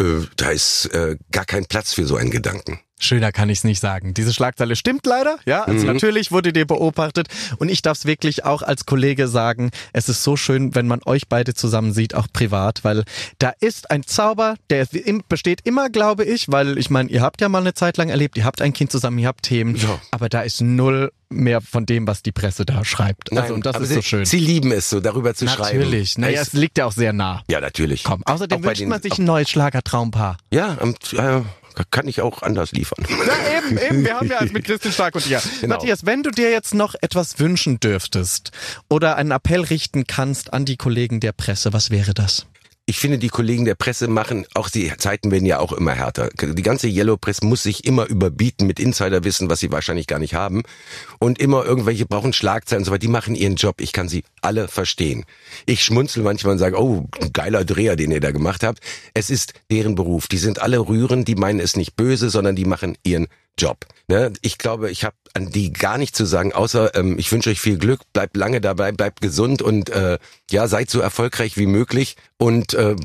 Äh, 0.00 0.26
da 0.36 0.50
ist 0.50 0.86
äh, 0.94 1.16
gar 1.32 1.44
kein 1.46 1.66
Platz 1.66 1.94
für 1.94 2.06
so 2.06 2.16
einen 2.16 2.30
Gedanken. 2.30 2.78
Schöner 2.98 3.30
kann 3.30 3.50
ich 3.50 3.58
es 3.58 3.64
nicht 3.64 3.78
sagen. 3.80 4.14
Diese 4.14 4.32
Schlagzeile 4.32 4.74
stimmt 4.74 5.04
leider. 5.04 5.38
Ja, 5.44 5.64
also 5.64 5.80
Mhm. 5.86 5.92
natürlich 5.92 6.32
wurde 6.32 6.52
die 6.52 6.64
beobachtet. 6.64 7.28
Und 7.58 7.68
ich 7.68 7.82
darf 7.82 7.98
es 7.98 8.06
wirklich 8.06 8.44
auch 8.46 8.62
als 8.62 8.86
Kollege 8.86 9.28
sagen, 9.28 9.70
es 9.92 10.08
ist 10.08 10.22
so 10.22 10.36
schön, 10.36 10.74
wenn 10.74 10.86
man 10.86 11.00
euch 11.04 11.28
beide 11.28 11.52
zusammen 11.52 11.92
sieht, 11.92 12.14
auch 12.14 12.26
privat, 12.32 12.84
weil 12.84 13.04
da 13.38 13.52
ist 13.60 13.90
ein 13.90 14.02
Zauber, 14.04 14.54
der 14.70 14.86
besteht 15.28 15.60
immer, 15.64 15.90
glaube 15.90 16.24
ich, 16.24 16.50
weil 16.50 16.78
ich 16.78 16.88
meine, 16.88 17.10
ihr 17.10 17.20
habt 17.20 17.42
ja 17.42 17.50
mal 17.50 17.58
eine 17.60 17.74
Zeit 17.74 17.98
lang 17.98 18.08
erlebt, 18.08 18.38
ihr 18.38 18.44
habt 18.46 18.62
ein 18.62 18.72
Kind 18.72 18.90
zusammen, 18.90 19.18
ihr 19.18 19.28
habt 19.28 19.42
Themen, 19.42 19.76
Ja. 19.76 20.00
aber 20.10 20.28
da 20.30 20.40
ist 20.40 20.62
null 20.62 21.12
mehr 21.28 21.60
von 21.60 21.84
dem, 21.86 22.06
was 22.06 22.22
die 22.22 22.32
Presse 22.32 22.64
da 22.64 22.82
schreibt. 22.84 23.36
also, 23.36 23.52
und 23.52 23.66
das 23.66 23.78
ist 23.80 23.88
sie, 23.88 23.94
so 23.96 24.02
schön. 24.02 24.24
Sie 24.24 24.38
lieben 24.38 24.72
es, 24.72 24.88
so 24.88 25.00
darüber 25.00 25.34
zu 25.34 25.46
schreiben. 25.48 25.80
Natürlich. 25.80 26.16
Naja, 26.16 26.40
Es- 26.40 26.48
es 26.48 26.52
liegt 26.54 26.78
ja 26.78 26.86
auch 26.86 26.92
sehr 26.92 27.12
nah. 27.12 27.42
ja, 27.50 27.60
natürlich. 27.60 28.04
Komm, 28.04 28.22
außerdem 28.24 28.60
Auch 28.60 28.68
wünscht 28.68 28.80
den- 28.80 28.88
man 28.88 29.02
sich 29.02 29.18
ein 29.18 29.24
neues 29.24 29.50
Schlagertraumpaar. 29.50 30.38
Ja, 30.50 30.78
am, 30.80 30.94
äh, 31.12 31.42
kann 31.90 32.08
ich 32.08 32.20
auch 32.20 32.42
anders 32.42 32.72
liefern. 32.72 33.04
Ja, 33.08 33.58
eben, 33.58 33.78
eben. 33.78 34.04
Wir 34.04 34.14
haben 34.14 34.28
ja 34.28 34.42
mit 34.50 34.64
Christian 34.66 34.92
Stark 34.92 35.14
und 35.14 35.26
dir. 35.26 35.42
Genau. 35.60 35.74
Matthias, 35.74 36.06
wenn 36.06 36.22
du 36.22 36.30
dir 36.30 36.50
jetzt 36.50 36.74
noch 36.74 36.94
etwas 37.00 37.38
wünschen 37.38 37.80
dürftest 37.80 38.50
oder 38.88 39.16
einen 39.16 39.30
Appell 39.30 39.62
richten 39.62 40.06
kannst 40.06 40.52
an 40.52 40.64
die 40.64 40.76
Kollegen 40.76 41.20
der 41.20 41.32
Presse, 41.32 41.72
was 41.72 41.90
wäre 41.90 42.14
das? 42.14 42.46
Ich 42.88 43.00
finde, 43.00 43.18
die 43.18 43.28
Kollegen 43.28 43.64
der 43.64 43.74
Presse 43.74 44.06
machen, 44.06 44.46
auch 44.54 44.70
die 44.70 44.92
Zeiten 44.96 45.32
werden 45.32 45.44
ja 45.44 45.58
auch 45.58 45.72
immer 45.72 45.92
härter. 45.92 46.28
Die 46.28 46.62
ganze 46.62 46.86
Yellow 46.86 47.16
Press 47.16 47.42
muss 47.42 47.64
sich 47.64 47.84
immer 47.84 48.06
überbieten 48.06 48.64
mit 48.68 48.78
Insiderwissen, 48.78 49.50
was 49.50 49.58
sie 49.58 49.72
wahrscheinlich 49.72 50.06
gar 50.06 50.20
nicht 50.20 50.34
haben. 50.34 50.62
Und 51.18 51.40
immer 51.40 51.64
irgendwelche 51.64 52.06
brauchen 52.06 52.32
Schlagzeilen 52.32 52.82
und 52.82 52.84
so 52.84 52.92
weiter. 52.92 53.00
Die 53.00 53.08
machen 53.08 53.34
ihren 53.34 53.56
Job. 53.56 53.80
Ich 53.80 53.92
kann 53.92 54.08
sie 54.08 54.22
alle 54.40 54.68
verstehen. 54.68 55.24
Ich 55.66 55.82
schmunzel 55.82 56.22
manchmal 56.22 56.52
und 56.52 56.58
sage, 56.58 56.80
oh, 56.80 57.08
geiler 57.32 57.64
Dreher, 57.64 57.96
den 57.96 58.12
ihr 58.12 58.20
da 58.20 58.30
gemacht 58.30 58.62
habt. 58.62 58.78
Es 59.14 59.30
ist 59.30 59.54
deren 59.68 59.96
Beruf. 59.96 60.28
Die 60.28 60.38
sind 60.38 60.62
alle 60.62 60.78
rührend, 60.78 61.26
die 61.26 61.34
meinen 61.34 61.58
es 61.58 61.74
nicht 61.74 61.96
böse, 61.96 62.30
sondern 62.30 62.54
die 62.54 62.66
machen 62.66 62.96
ihren 63.02 63.26
Job. 63.58 63.86
Ne? 64.08 64.32
Ich 64.40 64.58
glaube, 64.58 64.90
ich 64.90 65.04
habe 65.04 65.16
an 65.34 65.50
die 65.50 65.72
gar 65.72 65.98
nicht 65.98 66.16
zu 66.16 66.24
sagen, 66.24 66.52
außer 66.52 66.94
ähm, 66.94 67.18
ich 67.18 67.30
wünsche 67.32 67.50
euch 67.50 67.60
viel 67.60 67.76
Glück, 67.76 68.00
bleibt 68.12 68.36
lange 68.36 68.60
dabei, 68.60 68.92
bleibt 68.92 69.20
gesund 69.20 69.62
und 69.62 69.90
äh, 69.90 70.18
ja, 70.50 70.68
seid 70.68 70.90
so 70.90 71.00
erfolgreich 71.00 71.56
wie 71.56 71.66
möglich 71.66 72.16
und 72.38 72.74
äh, 72.74 72.96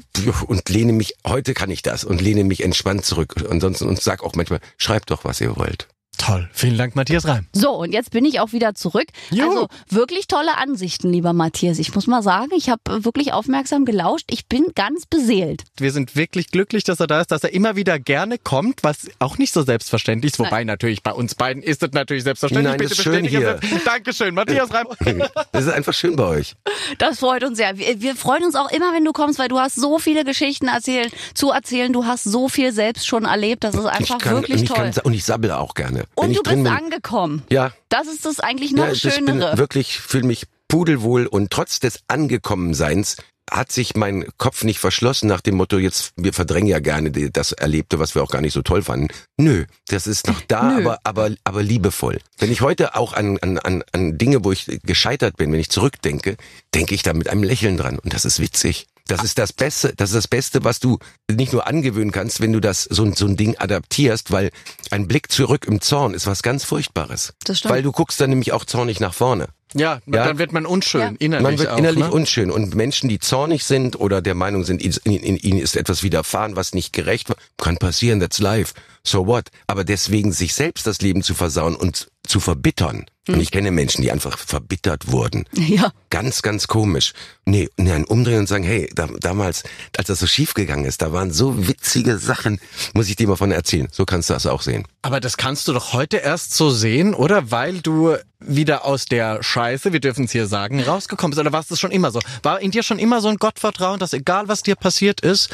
und 0.47 0.69
lehne 0.69 0.93
mich, 0.93 1.15
heute 1.25 1.53
kann 1.53 1.71
ich 1.71 1.81
das 1.81 2.03
und 2.03 2.21
lehne 2.21 2.43
mich 2.43 2.63
entspannt 2.63 3.05
zurück. 3.05 3.35
Ansonsten 3.49 3.87
und 3.87 4.01
sag 4.01 4.23
auch 4.23 4.35
manchmal, 4.35 4.59
schreibt 4.77 5.11
doch, 5.11 5.25
was 5.25 5.41
ihr 5.41 5.55
wollt. 5.57 5.87
Toll. 6.21 6.47
Vielen 6.53 6.77
Dank, 6.77 6.95
Matthias 6.95 7.27
Reim. 7.27 7.47
So, 7.51 7.71
und 7.71 7.93
jetzt 7.93 8.12
bin 8.12 8.25
ich 8.25 8.39
auch 8.39 8.51
wieder 8.51 8.75
zurück. 8.75 9.07
Jo. 9.31 9.49
Also 9.49 9.67
wirklich 9.89 10.27
tolle 10.27 10.55
Ansichten, 10.55 11.12
lieber 11.12 11.34
Matthias. 11.34 11.79
Ich 11.79 11.95
muss 11.95 12.05
mal 12.05 12.21
sagen, 12.21 12.51
ich 12.55 12.69
habe 12.69 13.03
wirklich 13.03 13.34
aufmerksam 13.34 13.86
gelauscht. 13.86 14.25
Ich 14.29 14.45
bin 14.45 14.67
ganz 14.75 15.07
beseelt. 15.07 15.63
Wir 15.77 15.91
sind 15.91 16.15
wirklich 16.15 16.51
glücklich, 16.51 16.84
dass 16.84 16.99
er 16.99 17.07
da 17.07 17.21
ist, 17.21 17.31
dass 17.31 17.43
er 17.43 17.51
immer 17.53 17.75
wieder 17.75 17.97
gerne 17.97 18.38
kommt, 18.38 18.84
was 18.84 19.10
auch 19.17 19.39
nicht 19.39 19.51
so 19.51 19.63
selbstverständlich 19.63 20.34
ist. 20.34 20.39
Wobei 20.39 20.63
natürlich 20.63 21.01
bei 21.01 21.12
uns 21.12 21.34
beiden 21.34 21.63
ist 21.63 21.81
es 21.81 21.91
natürlich 21.91 22.23
selbstverständlich. 22.23 22.69
Nein, 22.69 22.77
Bitte 22.77 22.93
ist 22.93 23.01
schön 23.01 23.25
hier. 23.25 23.60
Es. 23.60 23.84
Dankeschön, 23.84 24.36
Matthias 24.36 24.71
Reim. 24.71 24.88
Das 25.51 25.65
ist 25.65 25.73
einfach 25.73 25.93
schön 25.93 26.15
bei 26.15 26.25
euch. 26.25 26.55
Das 26.97 27.19
freut 27.19 27.43
uns 27.43 27.57
sehr. 27.57 27.77
Wir, 27.77 27.99
wir 28.01 28.15
freuen 28.15 28.43
uns 28.43 28.55
auch 28.55 28.71
immer, 28.71 28.93
wenn 28.93 29.03
du 29.03 29.12
kommst, 29.12 29.39
weil 29.39 29.47
du 29.47 29.60
hast 29.60 29.75
so 29.75 29.97
viele 29.99 30.23
Geschichten 30.23 30.67
erzählen, 30.67 31.10
zu 31.34 31.49
erzählen. 31.51 31.91
Du 31.91 32.05
hast 32.05 32.23
so 32.23 32.47
viel 32.47 32.71
selbst 32.71 33.07
schon 33.07 33.25
erlebt. 33.25 33.63
Das 33.63 33.75
ist 33.75 33.86
einfach 33.86 34.17
ich 34.17 34.23
kann, 34.23 34.36
wirklich 34.36 34.57
und 34.57 34.63
ich 34.63 34.69
toll. 34.69 34.91
Kann, 34.91 35.03
und 35.03 35.13
ich 35.13 35.25
sabbel 35.25 35.51
auch 35.51 35.73
gerne. 35.73 36.05
Wenn 36.15 36.26
und 36.26 36.32
ich 36.32 36.41
du 36.41 36.56
bist 36.56 36.67
angekommen. 36.67 37.43
Ja, 37.50 37.71
Das 37.89 38.08
ist 38.08 38.26
das 38.26 38.39
eigentlich 38.39 38.71
noch 38.74 38.86
ja, 38.86 38.91
ich 38.91 39.02
bin 39.04 39.12
Schönere. 39.12 39.58
wirklich, 39.58 40.00
fühle 40.00 40.26
mich 40.26 40.45
pudelwohl 40.67 41.26
und 41.28 41.52
trotz 41.52 41.80
des 41.80 42.00
Angekommenseins 42.08 43.17
hat 43.50 43.69
sich 43.71 43.95
mein 43.95 44.26
Kopf 44.38 44.63
nicht 44.63 44.80
verschlossen 44.80 45.28
nach 45.28 45.41
dem 45.41 45.56
Motto, 45.56 45.78
jetzt, 45.78 46.13
wir 46.15 46.32
verdrängen 46.32 46.67
ja 46.69 46.80
gerne 46.80 47.12
das 47.12 47.52
Erlebte, 47.52 48.00
was 48.00 48.15
wir 48.15 48.24
auch 48.24 48.32
gar 48.32 48.39
nicht 48.41 48.54
so 48.54 48.62
toll 48.62 48.82
fanden. 48.82 49.10
Nö, 49.36 49.65
das 49.89 50.08
ist 50.08 50.28
noch 50.28 50.39
da, 50.47 50.63
Nö. 50.78 50.80
aber, 50.82 51.00
aber, 51.04 51.32
aber 51.43 51.62
liebevoll. 51.62 52.19
Wenn 52.38 52.50
ich 52.50 52.62
heute 52.62 52.95
auch 52.95 53.12
an, 53.12 53.38
an, 53.39 53.58
an, 53.58 53.84
an 53.91 54.17
Dinge, 54.17 54.45
wo 54.45 54.54
ich 54.54 54.80
gescheitert 54.84 55.36
bin, 55.36 55.52
wenn 55.52 55.60
ich 55.60 55.69
zurückdenke, 55.69 56.38
denke 56.74 56.95
ich 56.95 57.04
da 57.04 57.12
mit 57.13 57.30
einem 57.30 57.43
Lächeln 57.43 57.76
dran. 57.76 58.00
Und 58.00 58.13
das 58.13 58.24
ist 58.24 58.39
witzig. 58.39 58.88
Das 59.12 59.24
ist 59.24 59.38
das 59.38 59.54
Beste, 59.54 59.93
das 59.95 60.10
ist 60.12 60.15
das 60.15 60.28
Beste, 60.28 60.63
was 60.63 60.80
du 60.80 60.97
nicht 61.30 61.54
nur 61.54 61.67
angewöhnen 61.67 62.12
kannst, 62.12 62.39
wenn 62.41 62.52
du 62.54 62.60
das, 62.60 62.84
so, 62.84 63.04
ein- 63.04 63.13
so 63.13 63.26
ein 63.26 63.38
Ding 63.38 63.58
adaptierst, 63.58 64.32
weil 64.32 64.52
ein 64.89 65.08
Blick 65.08 65.32
zurück 65.32 65.65
im 65.65 65.82
Zorn 65.82 66.13
ist 66.13 66.28
was 66.28 66.41
ganz 66.43 66.63
Furchtbares. 66.63 67.34
Das 67.43 67.60
stimmt. 67.60 67.74
Weil 67.74 67.84
du 67.84 67.91
guckst 67.91 68.19
dann 68.21 68.30
nämlich 68.30 68.52
auch 68.54 68.65
zornig 68.65 69.00
nach 69.00 69.13
vorne. 69.13 69.47
Ja, 69.73 69.99
Ja. 70.05 70.25
dann 70.25 70.38
wird 70.38 70.51
man 70.51 70.65
unschön, 70.65 71.01
Ja. 71.01 71.12
innerlich 71.19 71.43
Man 71.43 71.57
wird 71.60 71.69
auch, 71.69 71.77
innerlich 71.77 72.05
ne? 72.05 72.12
unschön 72.12 72.51
und 72.51 72.75
Menschen, 72.75 73.10
die 73.10 73.19
zornig 73.19 73.63
sind 73.63 73.99
oder 73.99 74.21
der 74.21 74.36
Meinung 74.36 74.63
sind, 74.65 74.81
in, 74.81 74.91
in, 75.03 75.21
in 75.23 75.38
ihnen 75.38 75.60
ist 75.60 75.75
etwas 75.77 76.03
widerfahren, 76.03 76.55
was 76.55 76.73
nicht 76.73 76.93
gerecht 76.93 77.29
war, 77.29 77.38
kann 77.57 77.77
passieren, 77.77 78.19
that's 78.19 78.39
life. 78.39 78.73
So 79.03 79.25
what? 79.25 79.45
Aber 79.67 79.84
deswegen 79.84 80.31
sich 80.31 80.53
selbst 80.53 80.86
das 80.86 81.01
Leben 81.01 81.23
zu 81.23 81.34
versauen 81.34 81.75
und 81.75 82.10
zu 82.27 82.39
verbittern. 82.39 83.05
Und 83.27 83.39
ich 83.39 83.49
kenne 83.51 83.71
Menschen, 83.71 84.01
die 84.01 84.12
einfach 84.12 84.38
verbittert 84.38 85.12
wurden. 85.12 85.45
ja. 85.53 85.91
Ganz, 86.10 86.41
ganz 86.41 86.67
komisch. 86.67 87.13
Nee, 87.45 87.69
nee, 87.77 87.91
ein 87.93 88.03
Umdrehen 88.03 88.39
und 88.39 88.47
sagen, 88.47 88.63
hey, 88.63 88.89
da, 88.93 89.07
damals, 89.19 89.63
als 89.97 90.07
das 90.07 90.19
so 90.19 90.27
schief 90.27 90.53
gegangen 90.53 90.86
ist, 90.86 91.01
da 91.01 91.13
waren 91.13 91.31
so 91.31 91.67
witzige 91.67 92.17
Sachen, 92.17 92.60
muss 92.93 93.10
ich 93.10 93.15
dir 93.15 93.27
mal 93.27 93.38
von 93.38 93.51
erzählen. 93.51 93.88
So 93.91 94.05
kannst 94.05 94.29
du 94.29 94.34
das 94.34 94.45
auch 94.45 94.62
sehen. 94.62 94.86
Aber 95.01 95.19
das 95.19 95.38
kannst 95.38 95.67
du 95.67 95.73
doch 95.73 95.93
heute 95.93 96.17
erst 96.17 96.53
so 96.53 96.69
sehen, 96.69 97.13
oder? 97.13 97.49
Weil 97.51 97.79
du 97.81 98.15
wieder 98.41 98.86
aus 98.86 99.06
der 99.06 99.41
Scheiße, 99.43 99.93
wir 99.93 99.99
dürfen 99.99 100.25
es 100.25 100.32
hier 100.32 100.47
sagen, 100.47 100.82
rausgekommen 100.82 101.32
bist. 101.32 101.39
Oder 101.39 101.51
war 101.54 101.62
es 101.62 101.67
das 101.67 101.80
schon 101.80 101.91
immer 101.91 102.12
so? 102.12 102.19
War 102.43 102.60
in 102.62 102.71
dir 102.71 102.84
schon 102.84 102.99
immer 102.99 103.21
so 103.21 103.27
ein 103.30 103.38
Gottvertrauen, 103.38 103.99
dass 103.99 104.13
egal 104.13 104.47
was 104.47 104.63
dir 104.63 104.75
passiert 104.75 105.21
ist, 105.21 105.49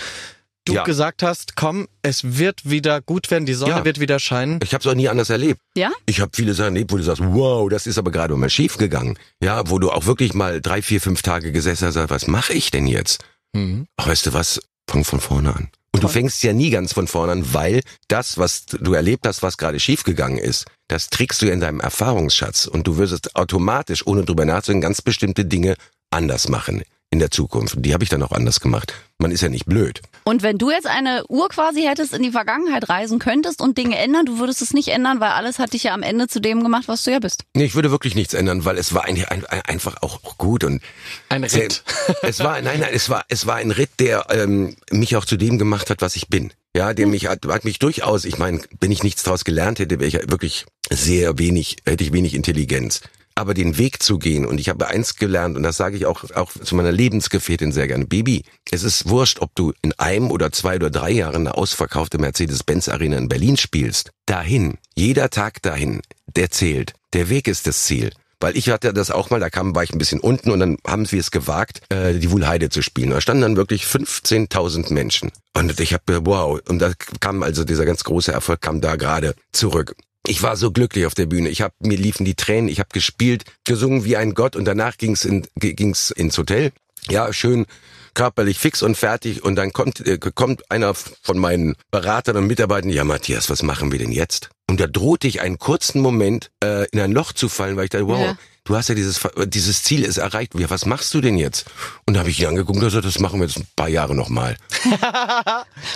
du 0.65 0.73
Ja. 0.73 0.83
gesagt 0.83 1.23
hast, 1.23 1.55
komm, 1.55 1.87
es 2.01 2.37
wird 2.37 2.69
wieder 2.69 2.99
gut 3.01 3.31
werden, 3.31 3.45
die 3.45 3.53
Sonne 3.53 3.71
Ja. 3.71 3.85
wird 3.85 3.99
wieder 3.99 4.19
scheinen? 4.19 4.59
Ich 4.63 4.73
habe 4.73 4.81
es 4.81 4.87
auch 4.87 4.95
nie 4.95 5.07
anders 5.07 5.29
erlebt. 5.29 5.61
Ja? 5.75 5.91
Ich 6.05 6.19
habe 6.19 6.31
viele 6.35 6.53
Sachen 6.53 6.75
erlebt, 6.75 6.91
wo 6.91 6.97
du 6.97 7.03
sagst, 7.03 7.21
wow, 7.23 7.69
das 7.69 7.87
ist 7.87 7.97
aber 7.97 8.11
gerade 8.11 8.35
mal 8.35 8.49
schief 8.49 8.77
gegangen. 8.77 9.17
Ja, 9.41 9.69
wo 9.69 9.79
du 9.79 9.91
auch 9.91 10.05
wirklich 10.05 10.33
mal 10.33 10.59
drei, 10.61 10.81
vier, 10.81 10.99
fünf 10.99 11.21
Tage 11.21 11.51
gesessen 11.51 11.87
hast, 11.87 11.95
und 11.95 12.07
sagst, 12.07 12.11
was 12.23 12.27
mache 12.27 12.53
ich 12.53 12.69
denn 12.71 12.85
jetzt? 12.87 13.23
Mhm. 13.53 13.87
Ach, 13.97 14.07
weißt 14.07 14.25
du 14.27 14.33
was? 14.33 14.59
Fang 14.89 15.03
von 15.03 15.19
vorne 15.21 15.55
an. 15.55 15.69
Und 15.97 16.03
du 16.03 16.09
fängst 16.09 16.43
ja 16.43 16.53
nie 16.53 16.69
ganz 16.69 16.93
von 16.93 17.07
vorne 17.07 17.31
an, 17.31 17.53
weil 17.55 17.81
das, 18.07 18.37
was 18.37 18.67
du 18.67 18.93
erlebt 18.93 19.25
hast, 19.25 19.41
was 19.41 19.57
gerade 19.57 19.79
schiefgegangen 19.79 20.37
ist, 20.37 20.65
das 20.87 21.09
trägst 21.09 21.41
du 21.41 21.47
in 21.47 21.59
deinem 21.59 21.79
Erfahrungsschatz. 21.79 22.67
Und 22.67 22.85
du 22.85 22.97
wirst 22.97 23.35
automatisch, 23.35 24.05
ohne 24.05 24.23
drüber 24.23 24.45
nachzudenken, 24.45 24.83
ganz 24.83 25.01
bestimmte 25.01 25.45
Dinge 25.45 25.75
anders 26.11 26.49
machen 26.49 26.83
in 27.17 27.19
der 27.19 27.31
Zukunft. 27.31 27.75
Und 27.75 27.81
die 27.83 27.93
habe 27.93 28.03
ich 28.03 28.09
dann 28.09 28.21
auch 28.21 28.31
anders 28.31 28.59
gemacht. 28.59 28.93
Man 29.17 29.31
ist 29.31 29.41
ja 29.41 29.49
nicht 29.49 29.65
blöd. 29.65 30.01
Und 30.25 30.43
wenn 30.43 30.59
du 30.59 30.69
jetzt 30.69 30.85
eine 30.85 31.25
Uhr 31.27 31.49
quasi 31.49 31.81
hättest, 31.81 32.13
in 32.13 32.21
die 32.21 32.29
Vergangenheit 32.31 32.87
reisen 32.89 33.17
könntest 33.17 33.59
und 33.61 33.75
Dinge 33.77 33.97
ändern, 33.97 34.25
du 34.27 34.37
würdest 34.37 34.61
es 34.61 34.73
nicht 34.73 34.89
ändern, 34.89 35.19
weil 35.19 35.31
alles 35.31 35.57
hat 35.57 35.73
dich 35.73 35.83
ja 35.83 35.93
am 35.95 36.03
Ende 36.03 36.27
zu 36.27 36.39
dem 36.39 36.61
gemacht, 36.61 36.83
was 36.87 37.03
du 37.03 37.11
ja 37.11 37.17
bist. 37.19 37.43
Nee, 37.55 37.65
ich 37.65 37.73
würde 37.73 37.89
wirklich 37.89 38.13
nichts 38.13 38.35
ändern, 38.35 38.63
weil 38.65 38.77
es 38.77 38.93
war 38.93 39.05
ein, 39.05 39.15
ein, 39.25 39.45
ein, 39.47 39.61
einfach 39.61 40.03
auch, 40.03 40.23
auch 40.23 40.37
gut 40.37 40.63
und 40.63 40.81
Ein 41.29 41.47
sehr- 41.49 41.63
Ritt. 41.63 41.83
es 42.21 42.39
war 42.41 42.61
nein, 42.61 42.79
nein, 42.79 42.91
es 42.93 43.09
war 43.09 43.25
es 43.29 43.47
war 43.47 43.55
ein 43.55 43.71
Ritt, 43.71 43.89
der 43.99 44.27
ähm, 44.29 44.75
mich 44.91 45.15
auch 45.15 45.25
zu 45.25 45.37
dem 45.37 45.57
gemacht 45.57 45.89
hat, 45.89 46.01
was 46.01 46.15
ich 46.15 46.27
bin. 46.27 46.53
Ja, 46.75 46.93
der 46.93 47.07
mich 47.07 47.25
hat, 47.25 47.43
hat 47.47 47.65
mich 47.65 47.79
durchaus, 47.79 48.23
ich 48.25 48.37
meine, 48.37 48.61
wenn 48.79 48.91
ich 48.91 49.01
nichts 49.01 49.23
daraus 49.23 49.45
gelernt 49.45 49.79
hätte, 49.79 49.99
wäre 49.99 50.07
ich 50.07 50.13
ja 50.13 50.29
wirklich 50.29 50.67
sehr 50.91 51.39
wenig, 51.39 51.77
hätte 51.87 52.03
ich 52.03 52.13
wenig 52.13 52.35
Intelligenz. 52.35 53.01
Aber 53.37 53.53
den 53.53 53.77
Weg 53.77 54.01
zu 54.01 54.17
gehen, 54.17 54.47
und 54.47 54.59
ich 54.59 54.67
habe 54.67 54.87
eins 54.87 55.15
gelernt, 55.15 55.57
und 55.57 55.61
das 55.61 55.77
sage 55.77 55.95
ich 55.95 56.07
auch, 56.07 56.23
auch 56.31 56.51
zu 56.51 56.75
meiner 56.75 56.91
Lebensgefährtin 56.91 57.71
sehr 57.71 57.87
gerne, 57.87 58.07
Baby, 58.07 58.43
es 58.71 58.81
ist 58.81 59.09
wurscht, 59.09 59.41
ob 59.41 59.53
du 59.53 59.73
in 59.83 59.93
einem 59.99 60.31
oder 60.31 60.51
zwei 60.51 60.77
oder 60.77 60.89
drei 60.89 61.11
Jahren 61.11 61.47
eine 61.47 61.55
ausverkaufte 61.55 62.17
Mercedes-Benz-Arena 62.17 63.15
in 63.15 63.29
Berlin 63.29 63.55
spielst. 63.55 64.09
Dahin, 64.25 64.79
jeder 64.95 65.29
Tag 65.29 65.61
dahin, 65.61 66.01
der 66.35 66.49
zählt. 66.49 66.93
Der 67.13 67.29
Weg 67.29 67.47
ist 67.47 67.67
das 67.67 67.85
Ziel. 67.85 68.09
Weil 68.39 68.57
ich 68.57 68.69
hatte 68.69 68.93
das 68.93 69.11
auch 69.11 69.29
mal, 69.29 69.39
da 69.39 69.49
kam, 69.49 69.75
war 69.75 69.83
ich 69.83 69.93
ein 69.93 69.97
bisschen 69.99 70.19
unten 70.19 70.49
und 70.49 70.59
dann 70.59 70.77
haben 70.85 71.11
wir 71.11 71.19
es 71.19 71.29
gewagt, 71.29 71.81
äh, 71.89 72.13
die 72.13 72.31
Wuhlheide 72.31 72.69
zu 72.69 72.81
spielen. 72.81 73.11
Da 73.11 73.21
standen 73.21 73.41
dann 73.41 73.55
wirklich 73.55 73.83
15.000 73.83 74.93
Menschen. 74.93 75.31
Und 75.55 75.79
ich 75.79 75.93
habe, 75.93 76.25
wow, 76.25 76.59
und 76.67 76.79
da 76.79 76.93
kam 77.19 77.41
also 77.41 77.63
dieser 77.63 77.85
ganz 77.85 78.03
große 78.03 78.31
Erfolg 78.31 78.61
kam 78.61 78.81
da 78.81 78.95
gerade 78.95 79.35
zurück. 79.51 79.95
Ich 80.27 80.43
war 80.43 80.57
so 80.57 80.71
glücklich 80.71 81.05
auf 81.05 81.15
der 81.15 81.25
Bühne. 81.25 81.47
Ich 81.49 81.61
hab, 81.61 81.73
mir 81.79 81.97
liefen 81.97 82.25
die 82.25 82.35
Tränen. 82.35 82.67
Ich 82.67 82.79
habe 82.79 82.89
gespielt, 82.91 83.45
gesungen 83.63 84.03
wie 84.03 84.17
ein 84.17 84.33
Gott 84.33 84.55
und 84.57 84.65
danach 84.65 84.97
ging's 84.97 85.23
in, 85.23 85.47
ging's 85.55 86.11
ins 86.11 86.37
Hotel. 86.37 86.71
Ja, 87.09 87.31
schön 87.31 87.65
körperlich 88.13 88.57
fix 88.57 88.81
und 88.81 88.97
fertig 88.97 89.43
und 89.43 89.55
dann 89.55 89.71
kommt 89.71 90.05
äh, 90.05 90.17
kommt 90.17 90.71
einer 90.71 90.95
von 90.95 91.37
meinen 91.37 91.75
Beratern 91.91 92.35
und 92.37 92.47
Mitarbeitern, 92.47 92.89
ja 92.89 93.03
Matthias, 93.03 93.47
was 93.51 93.61
machen 93.61 93.91
wir 93.91 93.99
denn 93.99 94.11
jetzt? 94.11 94.49
Und 94.67 94.79
da 94.79 94.87
drohte 94.87 95.27
ich 95.27 95.39
einen 95.39 95.59
kurzen 95.59 96.01
Moment 96.01 96.49
äh, 96.63 96.89
in 96.89 96.99
ein 96.99 97.11
Loch 97.11 97.31
zu 97.31 97.47
fallen, 97.47 97.77
weil 97.77 97.83
ich 97.83 97.89
dachte, 97.91 98.07
wow, 98.07 98.19
Ja. 98.19 98.37
Du 98.67 98.75
hast 98.75 98.89
ja 98.89 98.95
dieses 98.95 99.19
dieses 99.47 99.83
Ziel 99.83 100.03
ist 100.03 100.17
erreicht. 100.17 100.53
Ja, 100.57 100.69
was 100.69 100.85
machst 100.85 101.13
du 101.13 101.21
denn 101.21 101.37
jetzt? 101.37 101.65
Und 102.05 102.13
da 102.13 102.19
habe 102.21 102.29
ich 102.29 102.39
ihn 102.39 102.47
angeguckt 102.47 102.77
und 102.77 102.83
gesagt, 102.83 103.05
das 103.05 103.19
machen 103.19 103.39
wir 103.39 103.47
jetzt 103.47 103.57
ein 103.57 103.67
paar 103.75 103.89
Jahre 103.89 104.13
nochmal. 104.15 104.55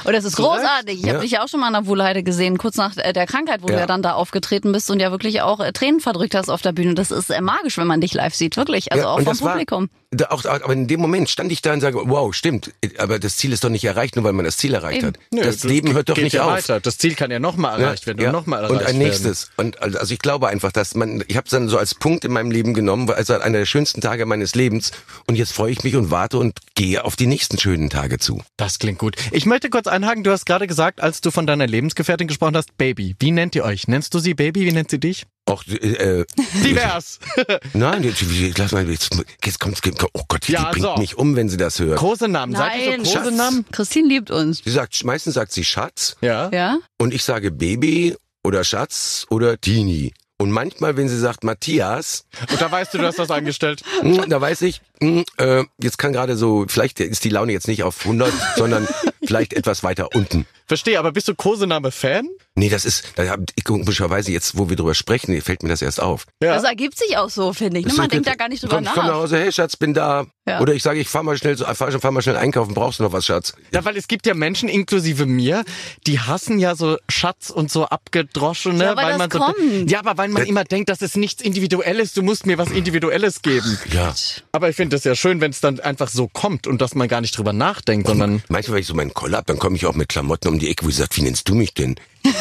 Und 0.04 0.14
das 0.14 0.24
ist 0.26 0.36
großartig. 0.38 1.00
Ich 1.00 1.06
Ja. 1.06 1.14
habe 1.14 1.24
dich 1.24 1.32
ja 1.32 1.44
auch 1.44 1.48
schon 1.48 1.60
mal 1.60 1.68
an 1.68 1.74
der 1.74 1.86
Wohlheide 1.86 2.24
gesehen, 2.24 2.58
kurz 2.58 2.78
nach 2.78 2.96
der 2.96 3.26
Krankheit, 3.26 3.62
wo 3.62 3.68
du 3.68 3.74
Ja. 3.74 3.80
ja 3.82 3.86
dann 3.88 4.02
da 4.02 4.14
aufgetreten 4.14 4.72
bist 4.72 4.90
und 4.90 5.00
ja 5.00 5.12
wirklich 5.12 5.42
auch 5.42 5.60
äh, 5.60 5.72
Tränen 5.72 6.00
verdrückt 6.00 6.36
hast 6.36 6.50
auf 6.50 6.62
der 6.62 6.72
Bühne. 6.72 6.96
Das 6.96 7.12
ist 7.12 7.30
äh, 7.30 7.42
magisch, 7.42 7.78
wenn 7.78 7.88
man 7.88 8.02
dich 8.02 8.14
live 8.14 8.34
sieht, 8.36 8.58
wirklich. 8.58 8.92
Also 8.92 9.04
Ja, 9.04 9.10
auch 9.12 9.16
vom 9.18 9.26
das 9.26 9.42
war- 9.42 9.52
Publikum. 9.52 9.90
Da 10.14 10.26
auch, 10.30 10.44
aber 10.44 10.74
in 10.74 10.88
dem 10.88 11.00
Moment 11.00 11.30
stand 11.30 11.54
ich 11.54 11.62
da 11.62 11.72
und 11.72 11.80
sage, 11.80 11.98
wow, 12.04 12.36
stimmt, 12.36 12.72
aber 12.98 13.18
das 13.18 13.38
Ziel 13.38 13.54
ist 13.54 13.64
doch 13.64 13.70
nicht 13.70 13.86
erreicht, 13.86 14.18
nur 14.18 14.26
weil 14.26 14.34
man 14.34 14.44
das 14.44 14.58
Ziel 14.58 14.74
erreicht 14.74 14.98
Eben. 14.98 15.08
hat. 15.08 15.20
Nö, 15.32 15.42
das 15.42 15.64
Leben 15.64 15.94
hört 15.94 16.10
doch 16.10 16.18
nicht 16.18 16.34
ja 16.34 16.44
auf. 16.44 16.52
Weiter. 16.52 16.82
Das 16.82 16.98
Ziel 16.98 17.16
kann 17.16 17.32
ja 17.32 17.40
nochmal 17.40 17.80
erreicht 17.82 18.08
werden 18.08 18.26
und 18.26 18.32
nochmal 18.34 18.60
erreicht 18.66 18.72
Und 18.74 18.80
ein 18.80 18.86
werden. 18.88 18.98
nächstes. 18.98 19.52
Und 19.56 19.82
also 19.82 19.98
also 20.00 20.14
ich 20.14 20.20
glaube 20.20 20.50
einfach, 20.50 20.74
dass 20.74 20.96
man, 20.96 21.24
ich 21.30 21.38
habe 21.38 21.46
es 21.46 21.52
dann 21.52 21.70
so 21.70 21.78
als 21.78 21.96
Punkt 21.96 22.26
in 22.26 22.34
meinem 22.34 22.52
Leben 22.52 22.61
genommen, 22.74 23.08
weil 23.08 23.16
also 23.16 23.34
einer 23.34 23.60
der 23.60 23.66
schönsten 23.66 24.00
Tage 24.02 24.26
meines 24.26 24.56
Lebens. 24.56 24.92
Und 25.28 25.36
jetzt 25.36 25.52
freue 25.54 25.72
ich 25.72 25.84
mich 25.84 25.96
und 25.96 26.12
warte 26.12 26.38
und 26.38 26.60
gehe 26.76 27.04
auf 27.04 27.16
die 27.16 27.28
nächsten 27.28 27.58
schönen 27.58 27.90
Tage 27.90 28.20
zu. 28.20 28.42
Das 28.58 28.80
klingt 28.80 29.00
gut. 29.00 29.16
Ich 29.32 29.46
möchte 29.46 29.70
kurz 29.70 29.88
einhaken. 29.88 30.24
Du 30.24 30.32
hast 30.32 30.46
gerade 30.46 30.68
gesagt, 30.68 31.02
als 31.02 31.22
du 31.22 31.32
von 31.32 31.48
deiner 31.48 31.68
Lebensgefährtin 31.68 32.28
gesprochen 32.28 32.56
hast, 32.56 32.78
Baby. 32.78 33.16
Wie 33.20 33.32
nennt 33.32 33.56
ihr 33.56 33.64
euch? 33.66 33.88
Nennst 33.88 34.14
du 34.14 34.20
sie 34.20 34.34
Baby? 34.34 34.66
Wie 34.66 34.72
nennt 34.72 34.90
sie 34.92 35.00
dich? 35.00 35.26
Auch, 35.46 35.64
äh, 35.68 36.24
Divers. 36.64 37.20
nein, 37.74 38.04
jetzt, 38.04 38.24
lass 38.58 38.72
mal, 38.72 38.88
jetzt, 38.90 39.10
jetzt 39.44 39.60
kommt, 39.60 39.82
oh 40.14 40.22
Gott, 40.28 40.48
die 40.48 40.52
Ja, 40.54 40.70
bringt 40.72 40.86
so. 40.86 40.96
mich 40.98 41.18
um, 41.18 41.36
wenn 41.36 41.50
sie 41.50 41.58
das 41.58 41.80
hört. 41.80 41.98
Kosenamen. 41.98 42.54
Ihr 42.56 42.60
Nein, 42.62 43.06
so 43.06 43.18
Kosenamen? 43.18 43.66
Christine 43.72 44.08
liebt 44.08 44.30
uns. 44.32 44.62
Sie 44.64 44.70
sagt, 44.70 45.04
meistens 45.04 45.34
sagt 45.34 45.52
sie 45.52 45.66
Schatz 45.66 46.16
Ja. 46.22 46.50
Ja? 46.54 46.78
und 47.00 47.14
ich 47.14 47.24
sage 47.24 47.52
Baby 47.52 48.16
oder 48.44 48.64
Schatz 48.64 49.26
oder 49.30 49.60
Teenie. 49.60 50.14
Und 50.42 50.50
manchmal, 50.50 50.98
wenn 50.98 51.08
sie 51.08 51.20
sagt 51.20 51.44
Matthias, 51.44 52.26
Und 52.50 52.60
da 52.60 52.72
weißt 52.72 52.96
du, 52.96 52.98
du 52.98 53.06
hast 53.06 53.20
das 53.20 53.30
eingestellt. 53.30 53.84
hm, 54.02 54.28
da 54.28 54.42
weiß 54.42 54.64
ich, 54.64 54.82
hm, 55.02 55.26
äh, 55.38 55.64
jetzt 55.82 55.98
kann 55.98 56.14
gerade 56.14 56.38
so, 56.38 56.66
vielleicht 56.68 57.00
ist 57.00 57.24
die 57.24 57.30
Laune 57.30 57.52
jetzt 57.52 57.68
nicht 57.68 57.84
auf 57.84 58.02
100, 58.06 58.32
sondern 58.56 58.88
vielleicht 59.24 59.54
etwas 59.54 59.84
weiter 59.84 60.10
unten. 60.16 60.46
Verstehe, 60.68 60.98
aber 61.00 61.12
bist 61.12 61.28
du 61.28 61.36
Kosename-Fan? 61.36 62.30
Nee, 62.56 62.70
das 62.70 62.86
ist, 62.86 63.04
da 63.16 63.36
komischerweise 63.66 64.32
jetzt, 64.32 64.58
wo 64.58 64.70
wir 64.70 64.76
drüber 64.78 64.94
sprechen, 64.94 65.40
fällt 65.42 65.64
mir 65.64 65.70
das 65.70 65.82
erst 65.82 66.02
auf. 66.02 66.26
Ja. 66.42 66.54
Das 66.54 66.64
ergibt 66.64 66.98
sich 66.98 67.18
auch 67.18 67.30
so, 67.30 67.52
finde 67.54 67.80
ich. 67.80 67.86
Ne? 67.86 67.90
Das 67.90 67.98
Man 67.98 68.10
denkt 68.10 68.28
da 68.28 68.36
gar 68.36 68.48
nicht 68.50 68.64
drüber 68.64 68.76
komm, 68.76 68.84
Ich 68.86 68.90
komm 68.92 69.06
nach 69.06 69.12
nach. 69.14 69.20
Hause, 69.22 69.38
hey 69.40 69.52
Schatz, 69.52 69.76
bin 69.76 69.94
da. 69.94 70.26
Ja. 70.48 70.60
Oder 70.62 70.74
ich 70.74 70.82
sage, 70.84 71.00
ich 71.00 71.08
fahr 71.10 71.24
mal 71.24 71.38
schnell, 71.38 71.58
so- 71.58 71.66
fahr, 71.66 71.92
fahr 71.92 72.12
mal 72.12 72.22
schnell 72.22 72.36
einkaufen, 72.38 72.74
brauchst 72.74 73.00
du 73.00 73.04
noch 73.04 73.12
was, 73.14 73.26
Schatz? 73.26 73.54
Ja, 73.74 73.84
weil 73.86 73.96
es 73.98 74.08
gibt 74.08 74.26
ja 74.26 74.34
Menschen, 74.34 74.70
inklusive 74.70 75.26
mir, 75.26 75.64
die 76.08 76.20
hassen 76.20 76.58
ja 76.60 76.76
so 76.76 76.98
Schatz 77.10 77.50
und 77.50 77.70
so 77.72 77.86
abgedroschene, 77.86 78.84
Ja, 78.84 78.92
aber 78.92 79.02
weil 79.04 79.10
das 79.12 79.18
man 79.18 79.32
so, 79.32 79.40
kommt. 79.40 79.92
ja, 79.92 80.00
aber 80.00 80.18
weil 80.18 80.30
man 80.30 80.46
immer 80.46 80.64
denkt, 80.64 80.90
das 80.90 81.02
ist 81.02 81.16
nichts 81.18 81.42
Individuelles, 81.42 82.14
du 82.14 82.22
musst 82.24 82.46
mir 82.46 82.58
was 82.58 82.70
Individuelles 82.72 83.42
geben. 83.42 83.78
Ja. 83.94 84.14
Aber 84.52 84.70
ich 84.70 84.76
finde 84.76 84.91
es 84.94 85.04
ja 85.04 85.16
schön, 85.16 85.42
wenn 85.42 85.52
es 85.52 85.60
dann 85.62 85.80
einfach 85.80 86.10
so 86.10 86.28
kommt 86.28 86.68
und 86.68 86.82
dass 86.82 86.96
man 86.96 87.08
gar 87.08 87.22
nicht 87.22 87.38
drüber 87.38 87.54
nachdenkt, 87.54 88.08
sondern 88.08 88.44
Manchmal, 88.50 88.76
wenn 88.76 88.82
ich 88.82 88.88
so 88.88 88.94
meinen 88.94 89.14
Koller 89.14 89.38
hab, 89.38 89.46
dann 89.48 89.60
komme 89.60 89.76
ich 89.76 89.86
auch 89.86 89.96
mit 89.96 90.10
Klamotten 90.10 90.48
um 90.50 90.60
die 90.60 90.70
Ecke, 90.70 90.86
wo 90.86 90.90
sie 90.90 90.98
sagt, 90.98 91.16
wie 91.18 91.22
nennst 91.22 91.48
du 91.50 91.56
mich 91.56 91.74
denn? 91.74 91.96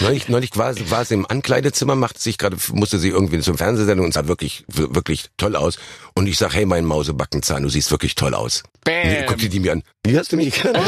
neulich, 0.00 0.28
neulich 0.28 0.56
war, 0.56 0.74
sie- 0.74 0.90
war 0.90 1.04
sie 1.04 1.14
im 1.14 1.26
Ankleidezimmer, 1.26 1.94
machte 1.94 2.20
sich 2.20 2.38
gerade, 2.38 2.56
musste 2.72 2.98
sie 2.98 3.08
irgendwie 3.08 3.40
zum 3.40 3.56
Fernsehsendung 3.58 4.06
und 4.06 4.12
sah 4.14 4.26
wirklich, 4.28 4.64
wirklich 4.68 5.26
toll 5.36 5.56
aus. 5.56 5.78
Und 6.14 6.26
ich 6.26 6.38
sag, 6.38 6.54
hey, 6.54 6.66
mein 6.66 6.84
Mausebackenzahn, 6.84 7.62
du 7.62 7.68
siehst 7.68 7.90
wirklich 7.90 8.14
toll 8.14 8.34
aus. 8.34 8.62
Bäm. 8.84 9.08
Und 9.08 9.20
die- 9.20 9.26
guckte 9.26 9.48
die 9.48 9.60
mir 9.60 9.72
an. 9.72 9.82
Wie 10.04 10.18
hast 10.18 10.32
du 10.32 10.36
mich 10.36 10.62
genannt? 10.62 10.84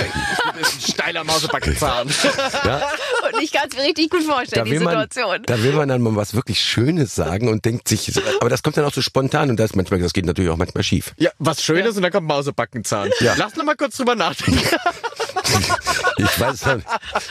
das 0.58 0.72
ist 0.74 0.88
ein 0.88 0.92
steiler 0.94 1.24
Mausebackenzahn. 1.24 2.08
ja, 2.64 2.82
Und 3.32 3.42
ich 3.42 3.52
kann 3.52 3.68
es 3.70 3.76
mir 3.76 3.82
richtig 3.84 4.10
gut 4.10 4.22
vorstellen, 4.22 4.60
da 4.60 4.64
die 4.64 4.70
will 4.72 4.80
man, 4.80 4.94
Situation. 5.02 5.42
da 5.46 5.62
will 5.62 5.72
man 5.72 5.88
dann 5.88 6.00
mal 6.02 6.16
was 6.16 6.34
wirklich 6.34 6.60
Schönes 6.60 7.14
sagen 7.14 7.48
und 7.48 7.64
denkt 7.64 7.88
sich, 7.88 8.12
aber 8.40 8.48
das 8.48 8.62
kommt 8.62 8.76
dann 8.76 8.84
auch 8.86 8.92
so 8.94 9.02
spontan 9.02 9.50
und 9.50 9.58
das 9.58 9.74
manchmal, 9.74 10.00
das 10.00 10.12
geht 10.12 10.24
natürlich 10.26 10.50
auch 10.50 10.56
manchmal 10.56 10.82
schief. 10.82 11.12
ja, 11.18 11.30
was 11.38 11.62
Schönes 11.62 11.96
und 11.96 12.02
dann 12.02 12.12
kommt 12.12 12.26
Mausebackenzahn. 12.26 13.10
Ja. 13.20 13.34
Lass 13.36 13.54
noch 13.56 13.64
mal 13.64 13.76
kurz 13.76 13.96
drüber 13.96 14.14
nachdenken. 14.14 14.60
Ich 16.18 16.40
weiß 16.40 16.60
dann, 16.60 16.84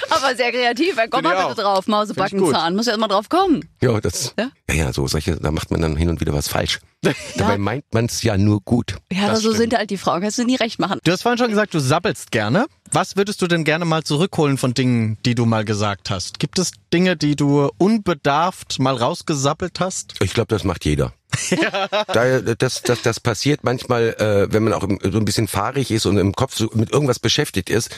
Aber 0.10 0.36
sehr 0.36 0.52
kreativ. 0.52 0.95
Komm 1.10 1.21
Finde 1.21 1.30
ich 1.30 1.36
mal 1.36 1.43
auch. 1.43 1.50
bitte 1.50 1.62
drauf, 1.62 1.88
Mausebackenzahn. 1.88 2.76
Muss 2.76 2.86
ja 2.88 2.97
mal 2.97 3.08
drauf 3.08 3.30
kommen. 3.30 3.67
ja, 3.82 4.00
das, 4.00 4.34
Ja? 4.38 4.50
ja, 4.69 4.76
ja, 4.76 4.93
so 4.93 5.08
solche, 5.08 5.38
da 5.38 5.52
macht 5.52 5.71
man 5.71 5.82
dann 5.82 5.95
hin 5.95 6.10
und 6.10 6.19
wieder 6.19 6.34
was 6.34 6.47
falsch. 6.47 6.80
Dabei 7.38 7.58
meint 7.58 7.86
man 7.94 8.06
es 8.06 8.22
ja 8.22 8.38
nur 8.38 8.62
gut. 8.62 8.98
Ja, 9.12 9.28
Das 9.30 9.40
so 9.42 9.50
stimmt. 9.50 9.58
sind 9.72 9.74
halt 9.78 9.90
die 9.90 9.98
Frauen. 9.98 10.22
Kannst 10.22 10.38
du 10.38 10.44
nie 10.44 10.56
recht 10.56 10.80
machen. 10.80 11.00
Du 11.04 11.12
hast 11.12 11.24
vorhin 11.24 11.38
schon 11.40 11.50
gesagt, 11.50 11.74
du 11.74 11.80
sabbelst 11.80 12.32
gerne. 12.32 12.68
Was 12.92 13.16
würdest 13.16 13.42
du 13.42 13.48
denn 13.48 13.64
gerne 13.64 13.86
mal 13.86 14.04
zurückholen 14.04 14.58
von 14.58 14.74
Dingen, 14.74 15.18
die 15.26 15.34
du 15.34 15.46
mal 15.46 15.66
gesagt 15.66 16.10
hast? 16.10 16.40
Gibt 16.40 16.60
es 16.60 16.72
Dinge, 16.94 17.16
die 17.18 17.36
du 17.36 17.70
unbedarft 17.78 18.80
mal 18.80 18.96
rausgesabbelt 18.96 19.80
hast? 19.80 20.14
Ich 20.22 20.34
glaube, 20.34 20.48
das 20.48 20.64
macht 20.64 20.86
jeder. 20.86 21.14
Da, 22.14 22.40
das, 22.42 22.82
das, 22.84 23.02
das 23.02 23.20
passiert 23.20 23.64
manchmal, 23.64 24.10
äh, 24.20 24.52
wenn 24.54 24.64
man 24.64 24.74
auch 24.74 24.84
im- 24.84 25.00
so 25.02 25.18
ein 25.18 25.26
bisschen 25.26 25.48
fahrig 25.48 25.90
ist 25.92 26.06
und 26.06 26.18
im 26.18 26.34
Kopf 26.34 26.56
so 26.56 26.70
mit 26.74 26.92
irgendwas 26.92 27.20
beschäftigt 27.20 27.70
ist, 27.70 27.96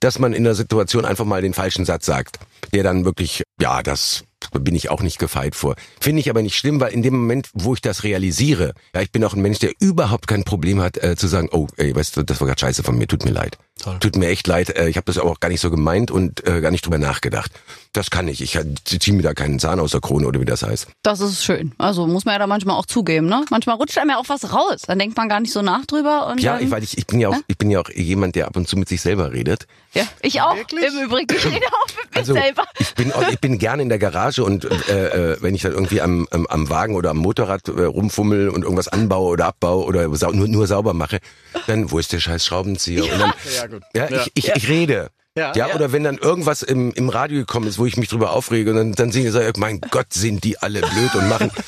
dass 0.00 0.18
man 0.18 0.32
in 0.32 0.44
der 0.44 0.54
Situation 0.54 1.04
einfach 1.04 1.24
mal 1.24 1.42
den 1.42 1.54
falschen 1.54 1.84
Satz 1.84 2.06
sagt, 2.06 2.38
der 2.72 2.84
dann 2.84 3.04
wirklich, 3.04 3.42
ja, 3.60 3.82
das 3.82 4.22
bin 4.60 4.74
ich 4.74 4.90
auch 4.90 5.02
nicht 5.02 5.18
gefeit 5.18 5.54
vor. 5.54 5.76
Finde 6.00 6.20
ich 6.20 6.30
aber 6.30 6.42
nicht 6.42 6.56
schlimm, 6.56 6.80
weil 6.80 6.92
in 6.92 7.02
dem 7.02 7.14
Moment, 7.14 7.50
wo 7.54 7.74
ich 7.74 7.80
das 7.80 8.04
realisiere, 8.04 8.74
ja, 8.94 9.00
ich 9.00 9.12
bin 9.12 9.24
auch 9.24 9.34
ein 9.34 9.42
Mensch, 9.42 9.58
der 9.58 9.72
überhaupt 9.80 10.26
kein 10.26 10.44
Problem 10.44 10.80
hat, 10.80 11.02
äh, 11.02 11.16
zu 11.16 11.26
sagen, 11.26 11.48
oh, 11.52 11.66
ey, 11.76 11.94
weißt 11.94 12.16
du, 12.16 12.22
das 12.22 12.40
war 12.40 12.46
gerade 12.46 12.60
scheiße 12.60 12.82
von 12.82 12.96
mir, 12.96 13.06
tut 13.06 13.24
mir 13.24 13.32
leid. 13.32 13.58
Toll. 13.82 13.96
Tut 14.00 14.16
mir 14.16 14.28
echt 14.28 14.46
leid, 14.46 14.70
äh, 14.76 14.88
ich 14.88 14.96
habe 14.96 15.04
das 15.06 15.18
aber 15.18 15.30
auch 15.30 15.40
gar 15.40 15.48
nicht 15.48 15.60
so 15.60 15.70
gemeint 15.70 16.10
und 16.10 16.46
äh, 16.46 16.60
gar 16.60 16.70
nicht 16.70 16.84
drüber 16.84 16.98
nachgedacht. 16.98 17.52
Das 17.92 18.10
kann 18.10 18.28
ich. 18.28 18.42
Ich 18.42 18.58
ziehe 19.00 19.16
mir 19.16 19.22
da 19.22 19.32
keinen 19.34 19.58
Zahn 19.58 19.80
aus 19.80 19.92
der 19.92 20.00
Krone 20.00 20.26
oder 20.26 20.40
wie 20.40 20.44
das 20.44 20.62
heißt. 20.62 20.88
Das 21.02 21.20
ist 21.20 21.42
schön. 21.42 21.72
Also 21.78 22.06
muss 22.06 22.24
man 22.24 22.34
ja 22.34 22.38
da 22.38 22.46
manchmal 22.46 22.76
auch 22.76 22.84
zugeben, 22.86 23.26
ne? 23.28 23.44
Manchmal 23.50 23.76
rutscht 23.76 23.96
einem 23.98 24.10
ja 24.10 24.18
auch 24.18 24.28
was 24.28 24.52
raus. 24.52 24.82
Dann 24.86 24.98
denkt 24.98 25.16
man 25.16 25.28
gar 25.28 25.40
nicht 25.40 25.52
so 25.52 25.62
nach 25.62 25.86
drüber. 25.86 26.26
Und 26.26 26.40
Ja, 26.40 26.54
dann, 26.56 26.64
ich, 26.64 26.70
weil 26.70 26.82
ich, 26.84 26.98
ich 26.98 27.06
bin 27.06 27.18
ja 27.20 27.28
auch, 27.30 27.36
ich 27.46 27.56
bin 27.56 27.70
ja 27.70 27.80
auch 27.80 27.88
jemand, 27.88 28.34
der 28.36 28.46
ab 28.46 28.56
und 28.56 28.68
zu 28.68 28.76
mit 28.76 28.88
sich 28.88 29.00
selber 29.00 29.32
redet. 29.32 29.66
ja, 29.94 30.02
ich 30.22 30.40
auch. 30.42 30.54
Wirklich? 30.54 30.84
Im 30.84 31.04
Übrigen, 31.06 31.34
ich 31.34 31.44
rede 31.46 31.66
auch 31.66 31.86
mit 31.96 32.14
mir 32.14 32.18
Also 32.20 32.32
selber. 32.34 32.64
ich 32.78 32.94
bin, 32.94 33.12
auch- 33.12 33.28
ich 33.28 33.40
bin 33.40 33.58
gerne 33.58 33.82
in 33.82 33.88
der 33.88 33.98
Garage 33.98 34.44
und 34.44 34.64
äh, 34.88 35.32
äh, 35.32 35.36
wenn 35.40 35.54
ich 35.54 35.62
dann 35.62 35.72
irgendwie 35.72 36.00
am, 36.02 36.28
am, 36.30 36.46
am 36.46 36.68
Wagen 36.68 36.94
oder 36.94 37.10
am 37.10 37.16
Motorrad 37.18 37.68
äh, 37.68 37.84
rumfummel 37.84 38.50
und 38.50 38.62
irgendwas 38.64 38.88
anbaue 38.88 39.30
oder 39.32 39.46
abbaue 39.46 39.84
oder 39.86 40.14
sau, 40.16 40.30
nur, 40.32 40.46
nur 40.46 40.66
sauber 40.66 40.92
mache, 40.92 41.18
dann 41.66 41.90
wo 41.90 41.98
ist 41.98 42.12
der 42.12 42.20
scheiß 42.20 42.44
Schraubenzieher? 42.44 43.04
Und 43.04 43.18
dann, 43.18 43.32
Ja, 43.56 43.66
gut. 43.68 43.82
ja, 43.94 44.08
Ja. 44.10 44.22
ich, 44.22 44.30
ich, 44.34 44.54
ich 44.56 44.68
rede. 44.68 45.10
Ja. 45.36 45.52
Ja, 45.54 45.72
oder 45.74 45.92
wenn 45.92 46.02
dann 46.02 46.18
irgendwas 46.18 46.62
im, 46.64 46.90
im 46.92 47.08
Radio 47.10 47.38
gekommen 47.38 47.68
ist, 47.68 47.78
wo 47.78 47.86
ich 47.86 47.96
mich 47.96 48.08
drüber 48.08 48.32
aufrege 48.32 48.70
und 48.70 48.76
dann, 48.76 48.92
dann 48.94 49.12
singe 49.12 49.28
ich, 49.28 49.32
sag 49.32 49.48
ich, 49.48 49.56
mein 49.56 49.80
Gott, 49.80 50.12
sind 50.12 50.42
die 50.42 50.58
alle 50.58 50.80
blöd 50.80 51.14
und 51.14 51.28
machen. 51.28 51.50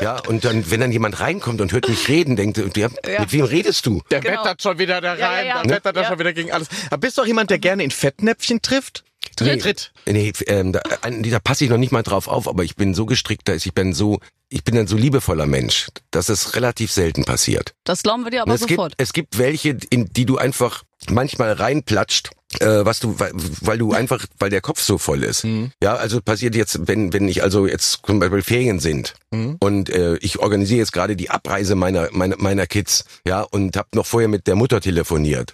Ja, 0.00 0.18
und 0.26 0.44
dann, 0.44 0.68
wenn 0.72 0.80
dann 0.80 0.90
jemand 0.90 1.20
reinkommt 1.20 1.60
und 1.60 1.70
hört 1.72 1.88
mich 1.88 2.08
reden, 2.08 2.34
denkt, 2.34 2.58
ja, 2.76 2.88
Ja. 3.06 3.20
mit 3.20 3.32
wem 3.32 3.44
redest 3.44 3.86
du? 3.86 4.02
Der 4.10 4.20
Genau. 4.20 4.40
wettert 4.40 4.60
schon 4.60 4.76
wieder 4.76 5.00
da 5.00 5.12
rein, 5.12 5.20
ja, 5.20 5.42
ja. 5.44 5.62
der 5.62 5.76
wettert 5.76 5.96
da 5.96 6.04
schon 6.04 6.18
wieder 6.18 6.32
gegen 6.32 6.50
alles. 6.50 6.66
Aber 6.88 6.98
bist 6.98 7.16
du 7.16 7.22
auch 7.22 7.26
jemand, 7.26 7.48
der 7.50 7.60
gerne 7.60 7.84
in 7.84 7.92
Fettnäpfchen 7.92 8.60
trifft? 8.60 9.04
Nee, 9.40 9.56
Tritt. 9.56 9.92
Nee, 10.04 10.32
ähm, 10.48 10.72
da, 10.72 10.82
dieser 11.10 11.38
passe 11.38 11.64
ich 11.64 11.70
noch 11.70 11.78
nicht 11.78 11.92
mal 11.92 12.02
drauf 12.02 12.26
auf, 12.26 12.48
aber 12.48 12.64
ich 12.64 12.74
bin 12.74 12.92
so 12.92 13.06
gestrickt, 13.06 13.48
dass 13.48 13.64
ich 13.64 13.72
bin 13.72 13.92
so, 13.92 14.18
ich 14.48 14.64
bin 14.64 14.76
ein 14.76 14.88
so 14.88 14.96
liebevoller 14.96 15.46
Mensch, 15.46 15.86
dass 16.10 16.28
es 16.28 16.56
relativ 16.56 16.90
selten 16.90 17.24
passiert. 17.24 17.72
Das 17.84 18.02
glauben 18.02 18.24
wir 18.24 18.32
dir 18.32 18.42
aber 18.42 18.54
es 18.54 18.62
sofort. 18.62 18.92
gibt, 18.98 19.00
es 19.00 19.12
gibt 19.12 19.38
welche, 19.38 19.78
in 19.90 20.06
die 20.12 20.26
du 20.26 20.38
einfach 20.38 20.82
manchmal 21.10 21.52
reinplatscht, 21.52 22.30
äh, 22.60 22.84
was 22.84 23.00
du, 23.00 23.18
weil, 23.18 23.32
weil 23.60 23.78
du 23.78 23.92
einfach, 23.92 24.24
weil 24.38 24.50
der 24.50 24.60
Kopf 24.60 24.80
so 24.80 24.98
voll 24.98 25.24
ist. 25.24 25.44
Ja, 25.82 25.94
also 25.94 26.20
passiert 26.20 26.54
jetzt, 26.54 26.86
wenn, 26.86 27.12
wenn 27.12 27.28
ich 27.28 27.42
also 27.42 27.66
jetzt 27.66 28.00
zum 28.06 28.18
Beispiel 28.20 28.42
Ferien 28.42 28.78
sind 28.80 29.14
und 29.58 29.90
äh, 29.90 30.16
ich 30.16 30.38
organisiere 30.38 30.78
jetzt 30.78 30.92
gerade 30.92 31.16
die 31.16 31.30
Abreise 31.30 31.74
meiner, 31.74 32.08
meiner, 32.12 32.36
meiner 32.38 32.66
Kids, 32.66 33.04
ja, 33.26 33.42
und 33.42 33.76
habe 33.76 33.88
noch 33.94 34.06
vorher 34.06 34.28
mit 34.28 34.46
der 34.46 34.54
Mutter 34.54 34.80
telefoniert. 34.80 35.52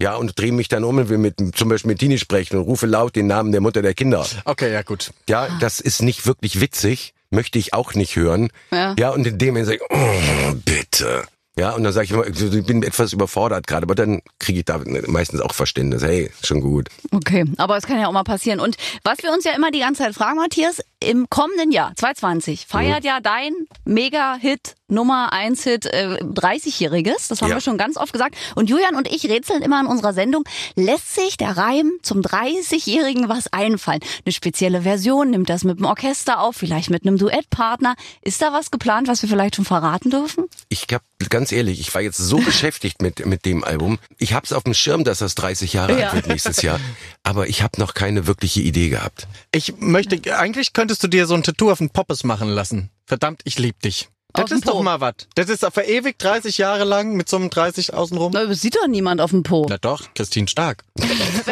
Ja, 0.00 0.16
und 0.16 0.38
drehe 0.38 0.52
mich 0.52 0.68
dann 0.68 0.84
um 0.84 0.98
und 0.98 1.08
will 1.08 1.18
mit 1.18 1.34
zum 1.54 1.68
Beispiel 1.68 1.90
mit 1.90 1.98
Tini 1.98 2.18
sprechen 2.18 2.56
und 2.56 2.62
rufe 2.64 2.86
laut 2.86 3.16
den 3.16 3.26
Namen 3.26 3.52
der 3.52 3.60
Mutter 3.60 3.82
der 3.82 3.94
Kinder. 3.94 4.26
Okay, 4.44 4.72
ja 4.72 4.82
gut. 4.82 5.12
Ja, 5.28 5.48
das 5.60 5.80
ist 5.80 6.02
nicht 6.02 6.26
wirklich 6.26 6.60
witzig, 6.60 7.14
möchte 7.30 7.58
ich 7.58 7.74
auch 7.74 7.94
nicht 7.94 8.16
hören. 8.16 8.50
Ja. 8.70 8.94
ja 8.98 9.10
und 9.10 9.26
in 9.26 9.38
dem 9.38 9.48
Moment 9.48 9.66
sage 9.66 9.78
ich, 9.78 9.96
oh, 9.96 10.54
bitte. 10.64 11.24
Ja, 11.58 11.70
und 11.72 11.84
dann 11.84 11.92
sage 11.94 12.04
ich 12.04 12.10
immer, 12.10 12.26
ich 12.26 12.66
bin 12.66 12.82
etwas 12.82 13.14
überfordert 13.14 13.66
gerade, 13.66 13.84
aber 13.84 13.94
dann 13.94 14.20
kriege 14.38 14.58
ich 14.58 14.64
da 14.66 14.78
meistens 15.06 15.40
auch 15.40 15.54
Verständnis. 15.54 16.02
Hey, 16.02 16.30
schon 16.42 16.60
gut. 16.60 16.88
Okay, 17.12 17.44
aber 17.56 17.78
es 17.78 17.86
kann 17.86 17.98
ja 17.98 18.08
auch 18.08 18.12
mal 18.12 18.24
passieren. 18.24 18.60
Und 18.60 18.76
was 19.04 19.22
wir 19.22 19.32
uns 19.32 19.44
ja 19.44 19.52
immer 19.52 19.70
die 19.70 19.78
ganze 19.78 20.02
Zeit 20.02 20.14
fragen, 20.14 20.36
Matthias, 20.36 20.80
im 21.00 21.30
kommenden 21.30 21.72
Jahr, 21.72 21.92
2020, 21.96 22.66
feiert 22.66 23.04
Mhm. 23.04 23.06
ja 23.08 23.20
dein 23.20 23.52
Mega-Hit, 23.86 24.74
Nummer 24.88 25.32
1 25.32 25.64
Hit, 25.64 25.86
äh, 25.86 26.18
30-Jähriges. 26.22 27.28
Das 27.28 27.42
haben 27.42 27.48
Ja. 27.50 27.56
wir 27.56 27.60
schon 27.60 27.76
ganz 27.78 27.96
oft 27.96 28.12
gesagt. 28.12 28.36
Und 28.54 28.70
Julian 28.70 28.94
und 28.94 29.08
ich 29.08 29.24
rätseln 29.28 29.62
immer 29.62 29.80
in 29.80 29.86
unserer 29.86 30.12
Sendung, 30.12 30.44
lässt 30.76 31.14
sich 31.14 31.36
der 31.36 31.56
Reim 31.56 31.92
zum 32.02 32.22
30-Jährigen 32.22 33.28
was 33.28 33.52
einfallen? 33.52 34.00
Eine 34.24 34.32
spezielle 34.32 34.82
Version, 34.82 35.30
nimmt 35.30 35.48
das 35.50 35.64
mit 35.64 35.78
dem 35.78 35.86
Orchester 35.86 36.40
auf, 36.40 36.56
vielleicht 36.56 36.90
mit 36.90 37.04
einem 37.06 37.18
Duettpartner. 37.18 37.94
Ist 38.22 38.40
da 38.42 38.52
was 38.52 38.70
geplant, 38.70 39.08
was 39.08 39.22
wir 39.22 39.28
vielleicht 39.28 39.56
schon 39.56 39.64
verraten 39.64 40.10
dürfen? 40.10 40.44
Ich 40.68 40.86
hab, 40.92 41.02
ganz 41.30 41.50
ehrlich, 41.52 41.80
ich 41.80 41.92
war 41.94 42.02
jetzt 42.02 42.18
so 42.18 42.36
beschäftigt 42.46 43.02
mit, 43.02 43.26
mit 43.26 43.44
dem 43.44 43.64
Album. 43.64 43.98
Ich 44.18 44.34
hab's 44.34 44.52
auf 44.52 44.62
dem 44.64 44.74
Schirm, 44.74 45.02
dass 45.04 45.18
das 45.18 45.34
30 45.34 45.72
Jahre 45.72 45.98
Ja. 45.98 46.06
alt 46.06 46.14
wird 46.14 46.26
nächstes 46.28 46.62
Jahr. 46.62 46.78
Aber 47.24 47.48
ich 47.48 47.62
habe 47.62 47.80
noch 47.80 47.94
keine 47.94 48.26
wirkliche 48.26 48.60
Idee 48.60 48.88
gehabt. 48.90 49.26
Ich 49.52 49.74
möchte, 49.78 50.36
eigentlich 50.38 50.72
könntest 50.72 51.02
du 51.02 51.08
dir 51.08 51.26
so 51.26 51.34
ein 51.34 51.42
Tattoo 51.42 51.70
auf 51.72 51.78
den 51.78 51.90
Poppes 51.90 52.22
machen 52.24 52.48
lassen. 52.48 52.90
Verdammt, 53.06 53.40
ich 53.44 53.58
lieb 53.58 53.80
dich. 53.82 54.08
Das 54.36 54.44
Auf 54.44 54.50
ist 54.52 54.66
doch 54.68 54.72
Po. 54.74 54.82
mal 54.82 55.00
was. 55.00 55.14
Das 55.34 55.48
ist 55.48 55.64
verewigt 55.72 56.22
30 56.22 56.58
Jahre 56.58 56.84
lang 56.84 57.14
mit 57.14 57.28
so 57.28 57.36
einem 57.36 57.50
30 57.50 57.94
außenrum. 57.94 58.32
Na, 58.34 58.44
das 58.44 58.60
sieht 58.60 58.76
doch 58.76 58.86
niemand 58.86 59.20
auf 59.20 59.30
dem 59.30 59.42
Po. 59.42 59.66
Na 59.68 59.78
doch, 59.78 60.04
Christine 60.14 60.46
Stark. 60.48 60.84
Wenn 60.96 61.08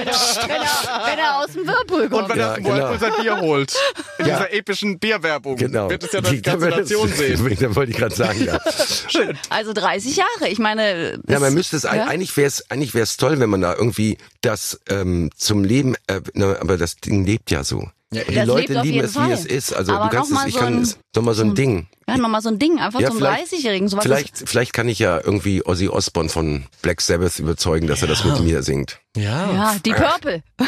er, 0.08 0.14
wenn, 0.14 0.50
er, 0.50 1.06
wenn 1.06 1.18
er 1.18 1.38
aus 1.38 1.52
dem 1.52 1.66
Whirlpool 1.66 2.08
kommt. 2.08 2.22
Und 2.24 2.28
wenn 2.30 2.38
Ja, 2.38 2.52
er 2.52 2.56
genau. 2.56 2.68
Whirlpool 2.74 2.98
sein 2.98 3.12
Bier 3.22 3.40
holt. 3.40 3.74
In 4.18 4.26
Ja. 4.26 4.38
dieser 4.38 4.52
epischen 4.52 4.98
Bierwerbung. 4.98 5.56
Genau. 5.56 5.88
Wird 5.88 6.02
es 6.04 6.12
ja 6.12 6.20
dann 6.20 6.42
ganze 6.42 6.68
Nation 6.68 7.08
sehen. 7.08 7.56
Da 7.60 7.74
wollte 7.76 7.92
ich 7.92 7.96
gerade 7.98 8.14
sagen, 8.14 8.44
ja. 8.44 8.58
Schön. 9.08 9.38
Also 9.50 9.72
30 9.72 10.16
Jahre. 10.16 10.48
Ich 10.48 10.58
meine, 10.58 11.18
Ja, 11.28 11.38
man 11.40 11.54
müsste 11.54 11.76
es, 11.76 11.84
ja? 11.84 11.90
eigentlich 12.06 12.36
wäre 12.36 12.48
es, 12.48 12.70
eigentlich 12.70 12.94
wäre 12.94 13.04
es 13.04 13.16
toll, 13.16 13.38
wenn 13.40 13.50
man 13.50 13.60
da 13.60 13.74
irgendwie 13.74 14.18
das 14.40 14.80
ähm, 14.88 15.30
zum 15.36 15.64
Leben, 15.64 15.94
äh, 16.08 16.20
aber 16.60 16.76
das 16.76 16.96
Ding 16.96 17.24
lebt 17.24 17.50
ja 17.50 17.62
so. 17.64 17.88
Ja, 18.14 18.22
die 18.24 18.34
Das 18.34 18.46
Leute 18.46 18.80
lieben 18.80 19.00
es, 19.04 19.14
wie 19.14 19.18
Fall. 19.18 19.32
es 19.32 19.44
ist. 19.46 19.72
Also 19.74 19.92
Aber 19.92 20.04
du 20.10 20.16
kannst 20.16 20.32
es, 20.32 20.44
ich 20.46 20.54
so 20.54 20.60
kann 20.60 20.82
es, 20.82 20.98
nochmal 21.14 21.34
so 21.34 21.42
ein 21.42 21.54
Ding. 21.54 21.86
Ja, 22.08 22.16
nochmal 22.18 22.40
so 22.42 22.48
ein 22.50 22.58
Ding, 22.58 22.78
einfach 22.78 23.00
Ja, 23.00 23.08
zum 23.08 23.18
vielleicht- 23.18 23.52
30-Jährigen. 23.52 23.88
Sowas 23.88 24.04
Vielleicht, 24.04 24.48
vielleicht 24.48 24.72
kann 24.72 24.88
ich 24.88 24.98
ja 24.98 25.18
irgendwie 25.22 25.64
Ozzy 25.64 25.88
Osbourne 25.88 26.28
von 26.28 26.64
Black 26.82 27.00
Sabbath 27.00 27.38
überzeugen, 27.38 27.86
dass 27.86 28.02
er 28.02 28.08
das 28.08 28.24
mit 28.24 28.40
mir 28.40 28.62
singt. 28.62 29.00
Ja. 29.16 29.50
Ja, 29.52 29.76
die 29.84 29.92
Purple. 29.92 30.42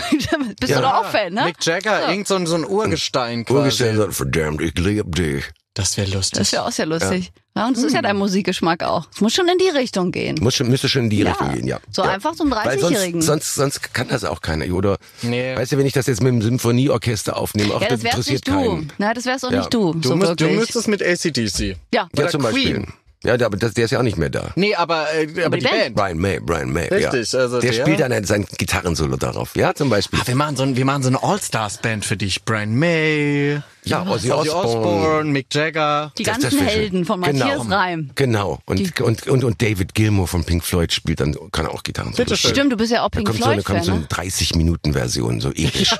Bist 0.60 0.70
Ja. 0.70 0.76
du 0.76 0.82
doch 0.82 0.94
auch 0.94 1.06
Fan, 1.06 1.32
ne? 1.34 1.44
Mick 1.44 1.56
Jagger, 1.64 2.00
Ja. 2.02 2.10
irgend 2.10 2.26
so 2.28 2.36
ein, 2.36 2.46
so 2.46 2.54
ein 2.56 2.64
Urgestein 2.64 3.44
quasi. 3.44 3.58
Urgestellt 3.58 3.96
sagt, 3.96 4.14
verdammt, 4.14 4.60
ich 4.62 4.78
lieb 4.78 5.14
dich. 5.14 5.44
Das 5.76 5.96
wäre 5.98 6.10
lustig. 6.10 6.38
Das 6.38 6.52
wäre 6.52 6.64
auch 6.64 6.72
sehr 6.72 6.86
lustig. 6.86 7.30
Ja, 7.54 7.66
und 7.66 7.76
das 7.76 7.84
ist 7.84 7.90
Hm. 7.90 7.96
ja 7.96 8.02
dein 8.02 8.16
Musikgeschmack 8.16 8.82
auch. 8.82 9.06
Es 9.14 9.20
muss 9.20 9.34
schon 9.34 9.46
in 9.46 9.58
die 9.58 9.68
Richtung 9.68 10.10
gehen. 10.10 10.36
Muss 10.40 10.54
schon, 10.54 10.68
müsste 10.70 10.88
schon 10.88 11.04
in 11.04 11.10
die 11.10 11.18
Ja. 11.18 11.28
Richtung 11.32 11.52
gehen, 11.54 11.66
ja. 11.66 11.80
So 11.90 12.02
ja. 12.02 12.10
einfach 12.12 12.34
zum 12.34 12.50
Weil 12.50 12.66
30-Jährigen. 12.78 13.20
sonst, 13.20 13.54
sonst, 13.54 13.76
sonst 13.80 13.94
kann 13.94 14.08
das 14.08 14.24
auch 14.24 14.40
keiner. 14.40 14.66
Oder, 14.74 14.96
Nee. 15.20 15.54
weißt 15.54 15.72
du, 15.72 15.78
wenn 15.78 15.84
ich 15.86 15.92
das 15.92 16.06
jetzt 16.06 16.22
mit 16.22 16.32
dem 16.32 16.40
Symphonieorchester 16.42 17.36
aufnehme, 17.36 17.74
auch 17.74 17.82
ja, 17.82 17.88
das 17.88 18.00
das 18.00 18.10
interessiert 18.10 18.46
nicht 18.46 18.48
du. 18.48 18.70
keinen. 18.70 18.92
Na, 18.98 19.12
das 19.12 19.26
wär's 19.26 19.44
auch 19.44 19.50
Ja. 19.52 19.58
nicht 19.58 19.74
du. 19.74 19.92
du, 19.94 20.08
so 20.08 20.16
musst, 20.16 20.40
du 20.40 20.48
müsstest 20.48 20.88
mit 20.88 21.02
ACDC. 21.02 21.60
ja. 21.60 21.76
Ja, 21.92 22.08
Oder 22.16 22.28
zum 22.28 22.42
Beispiel. 22.42 22.72
Queen. 22.72 22.92
Ja, 23.24 23.36
der- 23.36 23.46
aber 23.46 23.56
das, 23.56 23.72
der 23.74 23.86
ist 23.86 23.90
ja 23.90 23.98
auch 23.98 24.02
nicht 24.04 24.18
mehr 24.18 24.28
da. 24.30 24.50
Nee, 24.54 24.74
aber, 24.74 25.06
äh, 25.14 25.44
aber, 25.44 25.56
die 25.56 25.62
die 25.64 25.68
Band. 25.68 25.94
Band. 25.94 25.96
Brian 25.96 26.18
May, 26.18 26.38
Brian 26.40 26.70
May. 26.72 26.86
Richtig, 26.88 27.32
ja. 27.32 27.38
also 27.40 27.60
der, 27.60 27.72
der- 27.72 27.82
spielt 27.82 27.98
dann 28.00 28.12
ein- 28.12 28.24
sein 28.24 28.46
Gitarrensolo 28.56 29.16
darauf. 29.16 29.56
Ja, 29.56 29.74
zum 29.74 29.88
Beispiel. 29.90 30.20
Ah, 30.22 30.26
wir 30.26 30.36
machen 30.36 30.56
so, 30.56 30.62
ein, 30.62 30.76
wir 30.76 30.84
machen 30.84 31.02
so 31.02 31.08
eine 31.08 31.22
All-Stars-Band 31.22 32.04
für 32.04 32.16
dich. 32.16 32.44
Brian 32.44 32.74
May, 32.76 33.62
Ja, 33.86 34.02
Ozzy 34.06 34.30
Ozzy 34.32 34.48
Osbourne. 34.50 34.66
Osbourne, 34.78 35.30
Mick 35.30 35.46
Jagger. 35.54 36.12
Die 36.18 36.22
Das- 36.24 36.34
das 36.36 36.42
ganzen 36.44 36.58
schön. 36.58 36.68
Helden 36.68 37.04
von 37.04 37.20
Matthias 37.20 37.62
genau. 37.62 37.74
Reim. 37.76 38.10
Genau. 38.14 38.58
Und, 38.66 38.78
Die- 38.98 39.02
und, 39.02 39.26
und, 39.28 39.44
und 39.44 39.62
David 39.62 39.94
Gilmour 39.94 40.26
von 40.28 40.44
Pink 40.44 40.64
Floyd 40.64 40.92
spielt 40.92 41.20
dann, 41.20 41.36
kann 41.52 41.66
auch 41.66 41.82
Gitarren 41.82 42.12
Bitte 42.14 42.36
schön. 42.36 42.50
Stimmt, 42.50 42.72
du 42.72 42.76
bist 42.76 42.92
ja 42.92 43.02
auch 43.02 43.10
Da 43.10 43.18
Pink 43.18 43.28
kommt 43.28 43.42
so 43.42 43.48
eine, 43.48 43.62
kommt 43.62 43.84
so 43.84 43.92
eine 43.92 44.00
ne? 44.02 44.06
30-Minuten-Version, 44.08 45.40
so 45.40 45.50
episch. 45.54 45.90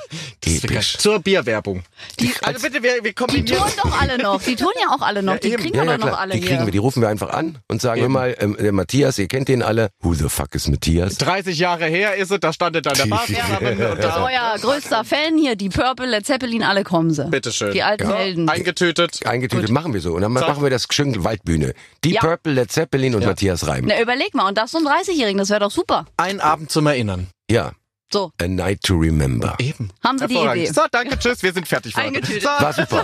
Das 0.41 0.53
wär 0.53 0.59
geil. 0.61 0.71
episch. 0.77 0.97
Zur 0.97 1.19
Bierwerbung. 1.19 1.83
Die- 2.19 2.31
also 2.41 2.61
bitte, 2.61 2.83
wir, 2.83 2.95
wir 2.95 3.01
Die 3.03 3.13
kombinieren. 3.13 3.57
touren 3.57 3.71
doch 3.83 4.01
alle 4.01 4.17
noch. 4.21 4.41
Die 4.41 4.55
touren 4.55 4.73
ja 4.81 4.95
auch 4.95 5.01
alle 5.01 5.23
noch. 5.23 5.33
Ja, 5.33 5.39
Die 5.39 5.47
eben. 5.53 5.63
kriegen 5.63 5.75
Ja, 5.77 5.83
wir 5.83 5.91
ja, 5.91 5.97
doch 5.97 6.05
noch 6.07 6.19
alle 6.19 6.33
Die 6.33 6.41
kriegen 6.41 6.57
hier. 6.57 6.65
wir, 6.65 6.71
die 6.71 6.77
rufen 6.77 7.01
wir 7.01 7.09
einfach 7.09 7.29
an 7.29 7.57
und 7.67 7.81
sagen 7.81 8.01
wir 8.01 8.09
mal, 8.09 8.35
ähm, 8.39 8.57
der 8.59 8.71
Matthias, 8.71 9.17
ihr 9.17 9.27
kennt 9.27 9.47
den 9.47 9.63
alle. 9.63 9.89
Who 10.01 10.13
the 10.13 10.29
fuck 10.29 10.53
is 10.55 10.67
Matthias? 10.67 11.17
30 11.17 11.57
Jahre 11.57 11.85
her 11.85 12.15
ist 12.15 12.31
es, 12.31 12.39
da 12.39 12.51
standet 12.53 12.85
dann 12.85 12.95
der 12.95 13.05
Barfahrer 13.07 13.61
und 13.61 13.79
Das 13.99 14.05
ist 14.05 14.15
da. 14.15 14.25
euer 14.25 14.59
größter 14.59 15.03
Fan 15.05 15.37
hier, 15.37 15.55
die 15.55 15.69
Purple, 15.69 16.05
Led 16.07 16.25
Zeppelin, 16.25 16.63
alle 16.63 16.83
kommen 16.83 17.11
sie. 17.11 17.25
Bitteschön. 17.29 17.73
Die 17.77 17.83
alten 17.83 18.09
Ja. 18.09 18.15
Helden. 18.15 18.49
Eingetötet. 18.49 19.25
Eingetütet 19.25 19.69
machen 19.69 19.93
wir 19.93 20.01
so. 20.01 20.13
Und 20.15 20.21
dann 20.23 20.35
Zack. 20.35 20.47
machen 20.49 20.63
wir 20.63 20.69
das 20.71 20.87
schön 20.91 21.23
Waldbühne. 21.23 21.73
Die 22.03 22.11
Ja. 22.13 22.21
Purple, 22.21 22.53
Led 22.53 22.71
Zeppelin 22.71 23.13
und 23.15 23.21
Ja. 23.21 23.27
Matthias 23.29 23.67
Reim. 23.67 23.85
Na, 23.87 24.01
überleg 24.01 24.33
mal, 24.33 24.47
und 24.47 24.57
das 24.57 24.71
so 24.71 24.79
ein 24.79 24.85
30-Jährigen, 24.85 25.37
das 25.37 25.49
wäre 25.49 25.59
doch 25.59 25.71
super. 25.71 26.05
Ein 26.17 26.41
Abend 26.41 26.71
zum 26.71 26.87
Erinnern. 26.87 27.27
Ja. 27.49 27.71
So, 28.11 28.31
A 28.41 28.47
Night 28.47 28.81
to 28.83 28.95
Remember. 28.95 29.53
Eben. 29.59 29.89
haben 30.03 30.17
Sie 30.17 30.27
die. 30.27 30.35
Idee. 30.37 30.65
So, 30.67 30.81
danke, 30.91 31.19
tschüss, 31.19 31.43
wir 31.43 31.51
sind 31.53 31.67
fertig. 31.67 31.93
Freunde. 31.93 32.19
Eingetütet. 32.19 32.41
So. 32.43 32.47
War 32.49 32.73
super. 32.73 33.03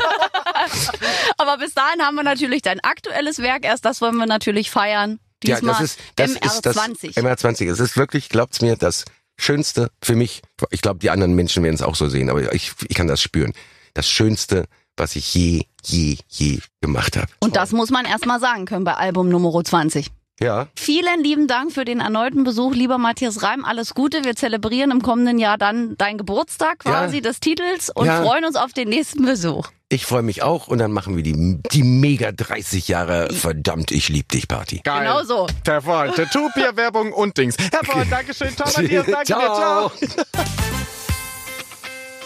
Aber 1.38 1.58
bis 1.58 1.74
dahin 1.74 2.02
haben 2.02 2.16
wir 2.16 2.24
natürlich 2.24 2.62
dein 2.62 2.80
aktuelles 2.80 3.40
Werk 3.40 3.66
erst, 3.66 3.86
das 3.86 4.02
wollen 4.02 4.16
wir 4.16 4.26
natürlich 4.26 4.72
feiern. 4.72 5.20
Ja, 5.44 5.56
Diesmal 5.56 5.74
das 5.74 5.82
ist, 5.82 6.00
das 6.16 6.32
ist 6.32 6.66
das 6.66 6.78
MR20. 6.78 7.18
MR20. 7.18 7.70
Es 7.70 7.80
ist 7.80 7.98
wirklich, 7.98 8.30
glaubt's 8.30 8.62
mir, 8.62 8.78
das 8.78 9.04
Schönste 9.38 9.90
für 10.02 10.16
mich. 10.16 10.42
Ich 10.70 10.82
glaube, 10.82 11.00
die 11.00 11.10
anderen 11.10 11.34
Menschen 11.36 11.64
werden 11.64 11.76
es 11.76 11.82
auch 11.82 11.96
so 11.96 12.08
sehen, 12.08 12.30
aber 12.30 12.54
ich, 12.54 12.72
ich 12.88 12.96
kann 12.96 13.08
das 13.08 13.22
spüren. 13.22 13.52
Das 13.94 14.10
Schönste, 14.10 14.66
was 14.98 15.16
ich 15.16 15.34
je, 15.34 15.64
je, 15.86 16.18
je 16.30 16.60
gemacht 16.82 17.18
habe. 17.18 17.28
Und 17.40 17.56
das 17.56 17.72
muss 17.72 17.90
man 17.90 18.06
erst 18.06 18.26
mal 18.26 18.40
sagen 18.40 18.66
können 18.66 18.84
bei 18.86 18.94
Album 18.96 19.30
Nummer 19.30 19.64
20. 19.64 20.08
Ja. 20.40 20.68
Vielen 20.76 21.24
lieben 21.24 21.48
Dank 21.48 21.72
für 21.72 21.86
den 21.86 22.00
erneuten 22.00 22.44
Besuch, 22.44 22.74
lieber 22.74 22.98
Matthias 22.98 23.44
Reim. 23.44 23.64
Alles 23.64 23.94
Gute. 23.94 24.24
Wir 24.26 24.36
zelebrieren 24.36 24.90
im 24.90 25.02
kommenden 25.04 25.38
Jahr 25.38 25.60
dann 25.60 25.96
deinen 25.98 26.18
Geburtstag 26.18 26.80
quasi 26.80 27.18
Ja. 27.18 27.22
des 27.22 27.40
Titels 27.40 27.92
und 27.94 28.08
Ja. 28.08 28.24
freuen 28.24 28.44
uns 28.44 28.56
auf 28.56 28.74
den 28.74 28.90
nächsten 28.90 29.24
Besuch. 29.26 29.70
Ich 29.90 30.08
freue 30.08 30.24
mich 30.24 30.42
auch 30.42 30.68
und 30.68 30.80
dann 30.80 30.92
machen 30.92 31.16
wir 31.16 31.22
die, 31.24 31.60
die 31.72 31.84
mega 31.84 32.32
30 32.32 32.88
Jahre 32.88 33.32
verdammt, 33.32 33.92
ich 33.92 34.10
lieb 34.10 34.28
dich 34.30 34.48
Party. 34.48 34.82
Geil. 34.84 35.02
Genau 35.06 35.24
so. 35.24 35.46
Hervorragend. 35.66 36.16
Tattoo, 36.16 36.50
Werbung 36.76 37.14
und 37.14 37.38
Dings. 37.38 37.56
Hervorragend, 37.72 38.12
Dankeschön. 38.12 38.56
Ciao, 38.56 38.68
Matthias. 38.76 39.06
Danke 39.06 39.26
dir. 39.26 39.36
Ciao. 39.36 40.83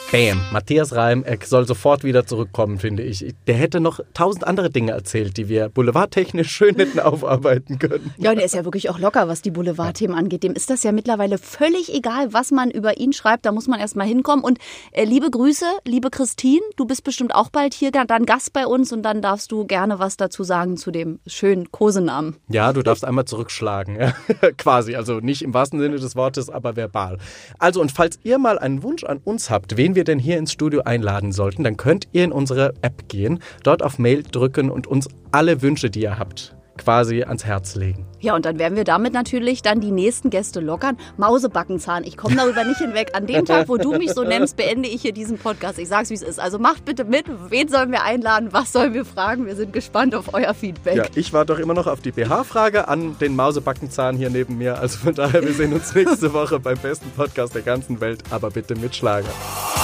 Bam. 0.10 0.40
Matthias 0.54 0.96
Reim, 0.96 1.24
er 1.26 1.38
soll 1.44 1.68
sofort 1.68 2.06
wieder 2.06 2.26
zurückkommen, 2.26 2.80
finde 2.80 3.04
ich. 3.04 3.36
Der 3.46 3.56
hätte 3.56 3.82
noch 3.82 4.00
tausend 4.14 4.48
andere 4.48 4.70
Dinge 4.70 4.94
erzählt, 4.94 5.36
die 5.36 5.50
wir 5.50 5.68
boulevardtechnisch 5.68 6.50
schön 6.56 6.76
hätten 6.76 7.02
aufarbeiten 7.02 7.78
können. 7.78 8.14
Ja, 8.18 8.32
und 8.32 8.38
er 8.38 8.46
ist 8.46 8.56
ja 8.56 8.64
wirklich 8.64 8.90
auch 8.90 9.00
locker, 9.00 9.28
was 9.28 9.42
die 9.42 9.52
Boulevardthemen 9.52 10.16
angeht. 10.18 10.44
Dem 10.44 10.54
ist 10.54 10.70
das 10.70 10.84
ja 10.84 10.94
mittlerweile 10.94 11.38
völlig 11.38 11.94
egal, 11.94 12.32
was 12.32 12.52
man 12.52 12.72
über 12.72 12.98
ihn 12.98 13.12
schreibt. 13.12 13.46
Da 13.46 13.52
muss 13.52 13.68
man 13.68 13.82
erst 13.82 13.98
mal 13.98 14.08
hinkommen. 14.08 14.46
Und 14.46 14.60
äh, 14.94 15.04
liebe 15.04 15.30
Grüße, 15.30 15.66
liebe 15.84 16.10
Christine, 16.10 16.62
du 16.78 16.86
bist 16.86 17.04
bestimmt 17.04 17.36
auch 17.36 17.50
bald 17.50 17.74
hier 17.74 17.92
dann 17.92 18.26
Gast 18.26 18.54
bei 18.54 18.66
uns 18.66 18.94
und 18.94 19.04
dann 19.04 19.22
darfst 19.22 19.52
du 19.52 19.66
gerne 19.66 20.00
was 20.00 20.16
dazu 20.16 20.46
sagen 20.46 20.78
zu 20.78 20.90
dem 20.90 21.20
schönen 21.28 21.70
Kosenamen. 21.72 22.38
Ja, 22.48 22.72
du 22.72 22.82
darfst 22.82 23.04
einmal 23.04 23.26
zurückschlagen. 23.26 24.00
Ja. 24.00 24.14
Quasi. 24.58 24.96
Also 24.96 25.20
nicht 25.20 25.42
im 25.42 25.54
wahrsten 25.54 25.82
Sinne 25.82 25.98
des 25.98 26.16
Wortes, 26.16 26.50
aber 26.50 26.78
verbal. 26.78 27.18
Also, 27.60 27.82
und 27.82 27.92
falls 27.92 28.20
ihr 28.24 28.38
mal 28.38 28.58
einen 28.58 28.84
Wunsch 28.84 29.04
an 29.04 29.20
uns 29.26 29.50
habt, 29.50 29.76
wen 29.76 29.97
wir 29.98 30.06
denn 30.06 30.20
hier 30.20 30.38
ins 30.38 30.54
Studio 30.54 30.84
einladen 30.84 31.34
sollten, 31.34 31.66
dann 31.66 31.76
könnt 31.76 32.08
ihr 32.14 32.24
in 32.24 32.32
unsere 32.32 32.74
App 32.82 33.10
gehen, 33.10 33.40
dort 33.64 33.84
auf 33.84 34.00
Mail 34.00 34.24
drücken 34.24 34.70
und 34.70 34.88
uns 34.88 35.10
alle 35.32 35.62
Wünsche, 35.62 35.90
die 35.90 36.04
ihr 36.04 36.18
habt, 36.18 36.57
quasi 36.78 37.24
ans 37.24 37.46
Herz 37.46 37.76
legen. 37.76 38.06
Ja, 38.20 38.36
und 38.36 38.46
dann 38.46 38.58
werden 38.58 38.76
wir 38.76 38.84
damit 38.84 39.14
natürlich 39.14 39.62
dann 39.62 39.80
die 39.80 39.92
nächsten 39.92 40.30
Gäste 40.30 40.60
lockern. 40.60 40.98
Mausebackenzahn, 41.18 42.04
ich 42.04 42.18
komme 42.18 42.36
darüber 42.36 42.64
nicht 42.64 42.80
hinweg. 42.80 43.12
An 43.14 43.28
dem 43.28 43.46
Tag, 43.46 43.70
wo 43.70 43.78
du 43.78 43.94
mich 43.94 44.12
so 44.14 44.24
nennst, 44.24 44.58
beende 44.58 44.90
ich 44.90 45.02
hier 45.04 45.12
diesen 45.12 45.38
Podcast. 45.38 45.78
Ich 45.78 45.88
sag's, 45.88 46.10
wie 46.10 46.16
es 46.16 46.24
ist. 46.24 46.40
Also 46.40 46.58
macht 46.58 46.86
bitte 46.86 47.06
mit. 47.06 47.26
Wen 47.50 47.68
sollen 47.68 47.92
wir 47.92 48.04
einladen? 48.04 48.50
Was 48.52 48.72
sollen 48.72 48.94
wir 48.94 49.06
fragen? 49.06 49.46
Wir 49.46 49.56
sind 49.56 49.72
gespannt 49.72 50.16
auf 50.16 50.34
euer 50.34 50.54
Feedback. 50.54 50.96
Ja, 50.96 51.06
ich 51.16 51.32
war 51.32 51.46
doch 51.46 51.60
immer 51.60 51.74
noch 51.74 51.86
auf 51.86 52.02
die 52.02 52.12
BH-Frage 52.12 52.88
an 52.88 53.18
den 53.20 53.36
Mausebackenzahn 53.36 54.18
hier 54.18 54.30
neben 54.30 54.58
mir. 54.58 54.80
Also 54.80 54.98
von 54.98 55.14
daher, 55.14 55.44
wir 55.44 55.54
sehen 55.54 55.74
uns 55.74 55.94
nächste 55.94 56.34
Woche 56.34 56.60
beim 56.60 56.78
besten 56.78 57.12
Podcast 57.12 57.54
der 57.54 57.62
ganzen 57.62 58.02
Welt, 58.02 58.24
aber 58.32 58.50
bitte 58.50 58.76
mit 58.76 58.96
Schlager. 58.96 59.30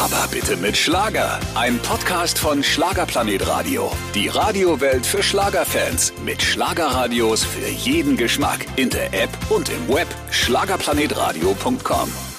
Aber 0.04 0.28
bitte 0.32 0.58
mit 0.58 0.76
Schlager. 0.76 1.40
Ein 1.56 1.78
Podcast 1.80 2.40
von 2.40 2.64
Schlagerplanet 2.64 3.48
Radio. 3.48 3.92
Die 4.16 4.28
Radiowelt 4.28 5.06
für 5.06 5.22
Schlagerfans. 5.22 6.14
Mit 6.26 6.42
Schlagerradios 6.84 7.46
für 7.46 7.66
jeden 7.66 8.18
Geschmack. 8.18 8.66
In 8.76 8.90
der 8.90 9.14
App 9.14 9.30
und 9.50 9.70
im 9.70 9.88
Web. 9.88 10.08
Schlagerplanetradio.com. 10.32 12.33